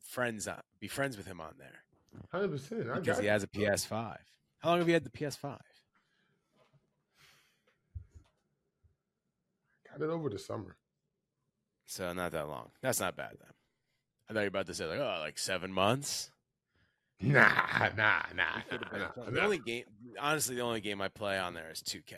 friends 0.00 0.48
on, 0.48 0.60
be 0.80 0.88
friends 0.88 1.16
with 1.16 1.26
him 1.26 1.40
on 1.40 1.54
there 1.58 1.84
Hundred 2.30 2.50
percent. 2.50 2.94
Because 2.94 3.18
he 3.18 3.26
has 3.26 3.42
a 3.42 3.46
PS5. 3.46 4.16
How 4.58 4.70
long 4.70 4.78
have 4.78 4.88
you 4.88 4.94
had 4.94 5.04
the 5.04 5.10
PS5? 5.10 5.58
Got 9.90 10.02
it 10.02 10.10
over 10.10 10.28
the 10.28 10.38
summer. 10.38 10.76
So 11.90 12.12
not 12.12 12.30
that 12.30 12.46
long. 12.46 12.70
That's 12.82 13.00
not 13.00 13.16
bad 13.16 13.32
then. 13.40 13.50
I 14.28 14.32
thought 14.32 14.38
you 14.38 14.44
were 14.44 14.48
about 14.48 14.66
to 14.66 14.74
say 14.74 14.86
like 14.86 15.00
oh 15.00 15.18
like 15.20 15.38
seven 15.38 15.72
months. 15.72 16.30
Nah, 17.20 17.90
nah, 17.96 18.22
nah. 18.34 18.62
Could 18.70 18.80
nah, 18.92 18.96
a- 18.96 19.24
nah. 19.24 19.30
The 19.30 19.42
only 19.42 19.58
game, 19.58 19.84
honestly, 20.18 20.54
the 20.54 20.62
only 20.62 20.80
game 20.80 21.02
I 21.02 21.08
play 21.08 21.38
on 21.38 21.52
there 21.52 21.70
is 21.70 21.82
2K. 21.82 22.14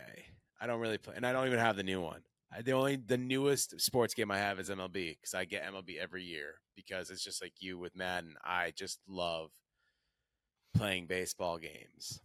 I 0.61 0.67
don't 0.67 0.79
really 0.79 0.99
play, 0.99 1.15
and 1.17 1.25
I 1.25 1.33
don't 1.33 1.47
even 1.47 1.59
have 1.59 1.75
the 1.75 1.83
new 1.83 1.99
one. 1.99 2.21
I, 2.55 2.61
the 2.61 2.71
only 2.73 2.97
the 2.97 3.17
newest 3.17 3.81
sports 3.81 4.13
game 4.13 4.29
I 4.29 4.37
have 4.37 4.59
is 4.59 4.69
MLB 4.69 5.17
because 5.17 5.33
I 5.33 5.45
get 5.45 5.65
MLB 5.65 5.97
every 5.99 6.23
year 6.23 6.53
because 6.75 7.09
it's 7.09 7.23
just 7.23 7.41
like 7.41 7.53
you 7.59 7.79
with 7.79 7.95
Madden. 7.95 8.35
I 8.45 8.73
just 8.75 8.99
love 9.07 9.49
playing 10.75 11.07
baseball 11.07 11.57
games. 11.57 12.21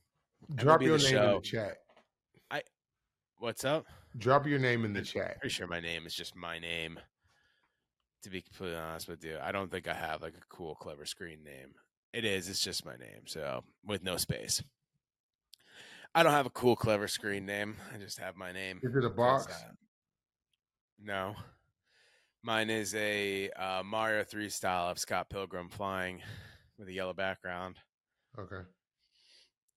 Drop 0.55 0.81
MLB 0.81 0.85
your 0.85 0.99
The 0.99 1.05
name 1.05 1.23
in 1.23 1.35
the 1.35 1.41
chat. 1.41 1.79
I, 2.51 2.63
What's 3.39 3.65
up? 3.65 3.87
Drop 4.19 4.47
your 4.47 4.59
name 4.59 4.85
in 4.85 4.93
the 4.93 5.03
chat. 5.03 5.41
Pretty 5.41 5.55
sure 5.55 5.67
my 5.67 5.81
name 5.81 6.07
is 6.07 6.15
just 6.15 6.37
my 6.37 6.59
name. 6.59 7.01
To 8.23 8.31
be 8.31 8.43
completely 8.43 8.77
honest 8.77 9.09
with 9.09 9.23
you, 9.25 9.39
I 9.41 9.53
don't 9.53 9.71
think 9.71 9.87
I 9.87 9.95
have 9.95 10.23
like 10.23 10.35
a 10.35 10.47
cool, 10.55 10.75
clever 10.75 11.07
screen 11.07 11.45
name. 11.45 11.75
It 12.13 12.25
is. 12.25 12.49
It's 12.49 12.63
just 12.63 12.85
my 12.85 12.97
name, 12.97 13.27
so 13.27 13.63
with 13.85 14.03
no 14.03 14.17
space. 14.17 14.63
I 16.15 16.23
don't 16.23 16.33
have 16.33 16.47
a 16.47 16.51
cool, 16.51 16.75
clever 16.75 17.07
screen 17.07 17.47
name. 17.47 17.77
I 17.95 17.99
just 17.99 18.19
have 18.19 18.35
my 18.35 18.51
name. 18.51 18.81
Is 18.83 18.97
it 18.97 19.05
a 19.05 19.11
box? 19.11 19.47
no, 21.01 21.35
mine 22.43 22.71
is 22.71 22.95
a 22.95 23.51
uh, 23.51 23.83
Mario 23.85 24.25
Three 24.25 24.49
style 24.49 24.91
of 24.91 24.99
Scott 24.99 25.29
Pilgrim 25.31 25.69
flying 25.69 26.21
with 26.79 26.89
a 26.89 26.93
yellow 26.93 27.13
background. 27.13 27.77
Okay. 28.39 28.63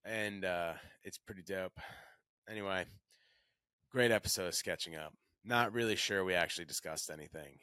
and 0.04 0.44
uh, 0.44 0.72
it's 1.04 1.18
pretty 1.18 1.42
dope. 1.42 1.78
Anyway, 2.48 2.84
great 3.90 4.10
episode 4.10 4.46
of 4.48 4.54
sketching 4.54 4.96
up. 4.96 5.12
Not 5.44 5.72
really 5.72 5.96
sure 5.96 6.24
we 6.24 6.34
actually 6.34 6.64
discussed 6.66 7.10
anything, 7.10 7.58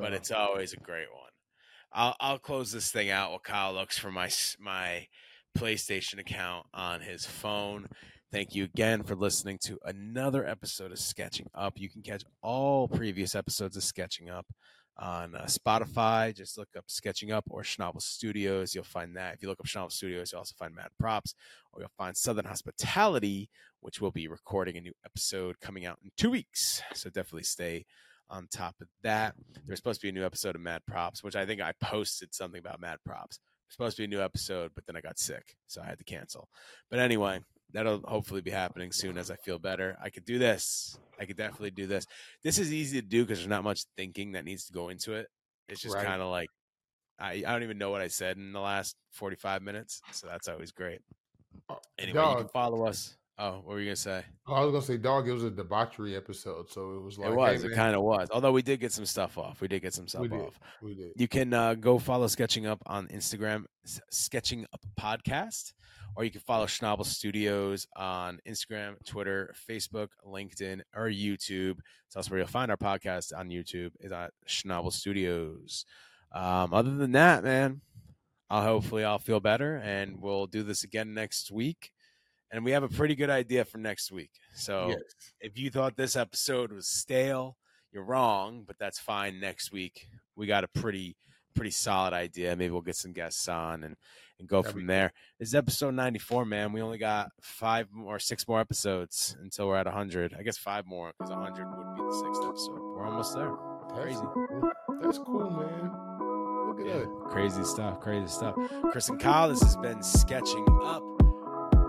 but 0.00 0.12
it's 0.12 0.30
always 0.30 0.72
a 0.72 0.78
great 0.78 1.12
one. 1.12 1.30
I'll 1.92 2.16
I'll 2.20 2.38
close 2.38 2.72
this 2.72 2.90
thing 2.90 3.10
out 3.10 3.30
while 3.30 3.40
Kyle 3.40 3.72
looks 3.72 3.98
for 3.98 4.10
my 4.10 4.30
my 4.58 5.06
PlayStation 5.56 6.18
account 6.18 6.66
on 6.74 7.00
his 7.00 7.24
phone. 7.26 7.88
Thank 8.32 8.54
you 8.54 8.64
again 8.64 9.02
for 9.02 9.14
listening 9.14 9.58
to 9.62 9.78
another 9.84 10.46
episode 10.46 10.92
of 10.92 10.98
Sketching 10.98 11.46
Up. 11.54 11.74
You 11.76 11.88
can 11.88 12.02
catch 12.02 12.24
all 12.42 12.88
previous 12.88 13.34
episodes 13.34 13.76
of 13.76 13.82
Sketching 13.82 14.28
Up 14.28 14.46
on 14.98 15.34
uh, 15.34 15.44
Spotify. 15.44 16.34
Just 16.34 16.58
look 16.58 16.68
up 16.76 16.84
Sketching 16.88 17.32
Up 17.32 17.44
or 17.48 17.62
Schnabel 17.62 18.02
Studios. 18.02 18.74
You'll 18.74 18.84
find 18.84 19.16
that. 19.16 19.34
If 19.34 19.42
you 19.42 19.48
look 19.48 19.60
up 19.60 19.66
Schnabel 19.66 19.92
Studios, 19.92 20.32
you'll 20.32 20.40
also 20.40 20.54
find 20.58 20.74
Mad 20.74 20.88
Props, 20.98 21.34
or 21.72 21.80
you'll 21.80 21.90
find 21.96 22.16
Southern 22.16 22.46
Hospitality, 22.46 23.48
which 23.80 24.00
will 24.00 24.10
be 24.10 24.28
recording 24.28 24.76
a 24.76 24.80
new 24.80 24.92
episode 25.04 25.60
coming 25.60 25.86
out 25.86 25.98
in 26.02 26.10
two 26.16 26.30
weeks. 26.30 26.82
So 26.94 27.08
definitely 27.08 27.44
stay 27.44 27.86
on 28.30 28.48
top 28.52 28.74
of 28.80 28.88
that. 29.02 29.34
There's 29.66 29.78
supposed 29.78 30.00
to 30.00 30.04
be 30.06 30.10
a 30.10 30.12
new 30.12 30.24
episode 30.26 30.54
of 30.54 30.60
Mad 30.60 30.82
Props, 30.86 31.22
which 31.22 31.36
I 31.36 31.46
think 31.46 31.60
I 31.60 31.72
posted 31.80 32.34
something 32.34 32.58
about 32.58 32.80
Mad 32.80 32.98
Props. 33.04 33.38
There's 33.38 33.74
supposed 33.74 33.96
to 33.96 34.02
be 34.02 34.04
a 34.04 34.16
new 34.18 34.22
episode, 34.22 34.72
but 34.74 34.86
then 34.86 34.96
I 34.96 35.00
got 35.00 35.18
sick, 35.18 35.56
so 35.66 35.80
I 35.82 35.86
had 35.86 35.98
to 35.98 36.04
cancel. 36.04 36.48
But 36.90 36.98
anyway, 37.00 37.40
that'll 37.72 38.00
hopefully 38.04 38.40
be 38.40 38.50
happening 38.50 38.92
soon 38.92 39.18
as 39.18 39.30
I 39.30 39.36
feel 39.36 39.58
better. 39.58 39.96
I 40.02 40.10
could 40.10 40.24
do 40.24 40.38
this. 40.38 40.98
I 41.20 41.24
could 41.24 41.36
definitely 41.36 41.70
do 41.72 41.86
this. 41.86 42.06
This 42.44 42.58
is 42.58 42.72
easy 42.72 43.00
to 43.00 43.06
do 43.06 43.24
because 43.24 43.38
there's 43.38 43.48
not 43.48 43.64
much 43.64 43.84
thinking 43.96 44.32
that 44.32 44.44
needs 44.44 44.66
to 44.66 44.72
go 44.72 44.88
into 44.88 45.14
it. 45.14 45.26
It's 45.68 45.80
just 45.80 45.94
Right. 45.96 46.04
kind 46.06 46.22
of 46.22 46.28
like 46.30 46.48
I, 47.18 47.42
I 47.46 47.52
don't 47.52 47.62
even 47.62 47.78
know 47.78 47.90
what 47.90 48.02
I 48.02 48.08
said 48.08 48.36
in 48.36 48.52
the 48.52 48.60
last 48.60 48.94
45 49.12 49.62
minutes, 49.62 50.02
so 50.12 50.26
that's 50.26 50.48
always 50.48 50.70
great. 50.70 51.00
Oh, 51.70 51.78
Anyway, 51.98 52.20
you 52.20 52.36
can 52.36 52.48
follow 52.48 52.86
us. 52.86 53.16
Oh, 53.38 53.56
what 53.56 53.66
were 53.66 53.80
you 53.80 53.86
gonna 53.86 53.96
say? 53.96 54.24
I 54.46 54.64
was 54.64 54.72
gonna 54.72 54.82
say, 54.84 54.96
dog. 54.96 55.28
It 55.28 55.32
was 55.32 55.44
a 55.44 55.50
debauchery 55.50 56.16
episode, 56.16 56.70
so 56.70 56.92
it 56.96 57.02
was 57.02 57.18
like, 57.18 57.30
it 57.30 57.36
was. 57.36 57.62
hey, 57.62 57.68
it 57.68 57.74
kind 57.74 57.94
of 57.94 58.02
was. 58.02 58.28
Although 58.30 58.52
we 58.52 58.62
did 58.62 58.80
get 58.80 58.92
some 58.92 59.04
stuff 59.04 59.36
off. 59.36 59.60
We 59.60 59.68
did 59.68 59.82
get 59.82 59.92
some 59.92 60.08
stuff 60.08 60.22
we 60.22 60.30
off. 60.30 60.58
we 60.80 60.94
did. 60.94 61.12
You 61.16 61.28
can 61.28 61.52
uh, 61.52 61.74
go 61.74 61.98
follow 61.98 62.28
Sketching 62.28 62.66
Up 62.66 62.82
on 62.86 63.08
Instagram, 63.08 63.64
Sketching 64.10 64.64
Up 64.72 64.80
Podcast, 64.98 65.74
or 66.16 66.24
you 66.24 66.30
can 66.30 66.40
follow 66.40 66.64
Schnabel 66.64 67.04
Studios 67.04 67.86
on 67.94 68.38
Instagram, 68.48 68.94
Twitter, 69.04 69.52
Facebook, 69.68 70.08
LinkedIn, 70.26 70.80
or 70.94 71.10
YouTube. 71.10 71.76
So 72.08 72.18
that's 72.18 72.30
where 72.30 72.38
you'll 72.38 72.48
find 72.48 72.70
our 72.70 72.78
podcast 72.78 73.36
on 73.36 73.50
YouTube. 73.50 73.90
Is 74.00 74.12
at 74.12 74.30
Schnabel 74.48 74.92
Studios. 74.92 75.84
Um, 76.32 76.72
other 76.72 76.94
than 76.94 77.12
that, 77.12 77.44
man, 77.44 77.82
I'll 78.48 78.62
hopefully 78.62 79.04
I'll 79.04 79.18
feel 79.18 79.40
better, 79.40 79.76
and 79.76 80.22
we'll 80.22 80.46
do 80.46 80.62
this 80.62 80.84
again 80.84 81.12
next 81.12 81.52
week. 81.52 81.90
And 82.52 82.64
we 82.64 82.70
have 82.72 82.82
a 82.84 82.88
pretty 82.88 83.14
good 83.16 83.30
idea 83.30 83.64
for 83.64 83.78
next 83.78 84.12
week. 84.12 84.30
So 84.54 84.88
Yes. 84.90 85.00
if 85.40 85.58
you 85.58 85.70
thought 85.70 85.96
this 85.96 86.14
episode 86.16 86.70
was 86.72 86.86
stale, 86.88 87.56
you're 87.92 88.04
wrong, 88.04 88.64
but 88.66 88.76
that's 88.78 88.98
fine. 88.98 89.40
Next 89.40 89.72
week 89.72 90.08
we 90.36 90.46
got 90.46 90.64
a 90.64 90.68
pretty 90.68 91.16
pretty 91.54 91.70
solid 91.70 92.12
idea. 92.12 92.54
Maybe 92.54 92.70
we'll 92.70 92.82
get 92.82 92.96
some 92.96 93.12
guests 93.12 93.48
on 93.48 93.82
and 93.84 93.96
and 94.38 94.46
go 94.46 94.60
That'd 94.60 94.74
from 94.76 94.86
there. 94.86 95.12
This 95.38 95.48
is 95.48 95.54
episode 95.54 95.94
94, 95.94 96.44
man. 96.44 96.70
We 96.74 96.82
only 96.82 96.98
got 96.98 97.30
five 97.40 97.88
more, 97.90 98.18
six 98.18 98.46
more 98.46 98.60
episodes 98.60 99.34
until 99.40 99.66
we're 99.68 99.76
at 99.78 99.86
100. 99.86 100.34
I 100.38 100.42
guess 100.42 100.58
five 100.58 100.84
more 100.86 101.12
because 101.18 101.30
100 101.30 101.64
would 101.66 101.96
be 101.96 102.02
the 102.02 102.12
sixth 102.12 102.42
episode. 102.46 102.78
We're 102.78 103.06
almost 103.06 103.34
there. 103.34 103.50
That's 103.88 103.94
Crazy. 104.02 104.20
cool. 104.34 104.70
That's 105.00 105.18
cool, 105.18 105.50
man. 105.50 106.68
Look 106.68 106.80
at 106.80 106.86
Yeah, 106.86 106.98
that. 106.98 107.28
crazy 107.30 107.64
stuff. 107.64 108.00
Crazy 108.00 108.26
stuff. 108.28 108.54
Chris 108.90 109.08
and 109.08 109.18
Kyle, 109.18 109.48
this 109.48 109.62
has 109.62 109.78
been 109.78 110.02
sketching 110.02 110.66
up. 110.82 111.02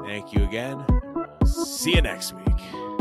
Thank 0.08 0.32
you 0.32 0.46
again. 0.46 0.86
see 1.46 1.96
you 1.96 2.02
next 2.02 2.34
week. 2.34 2.97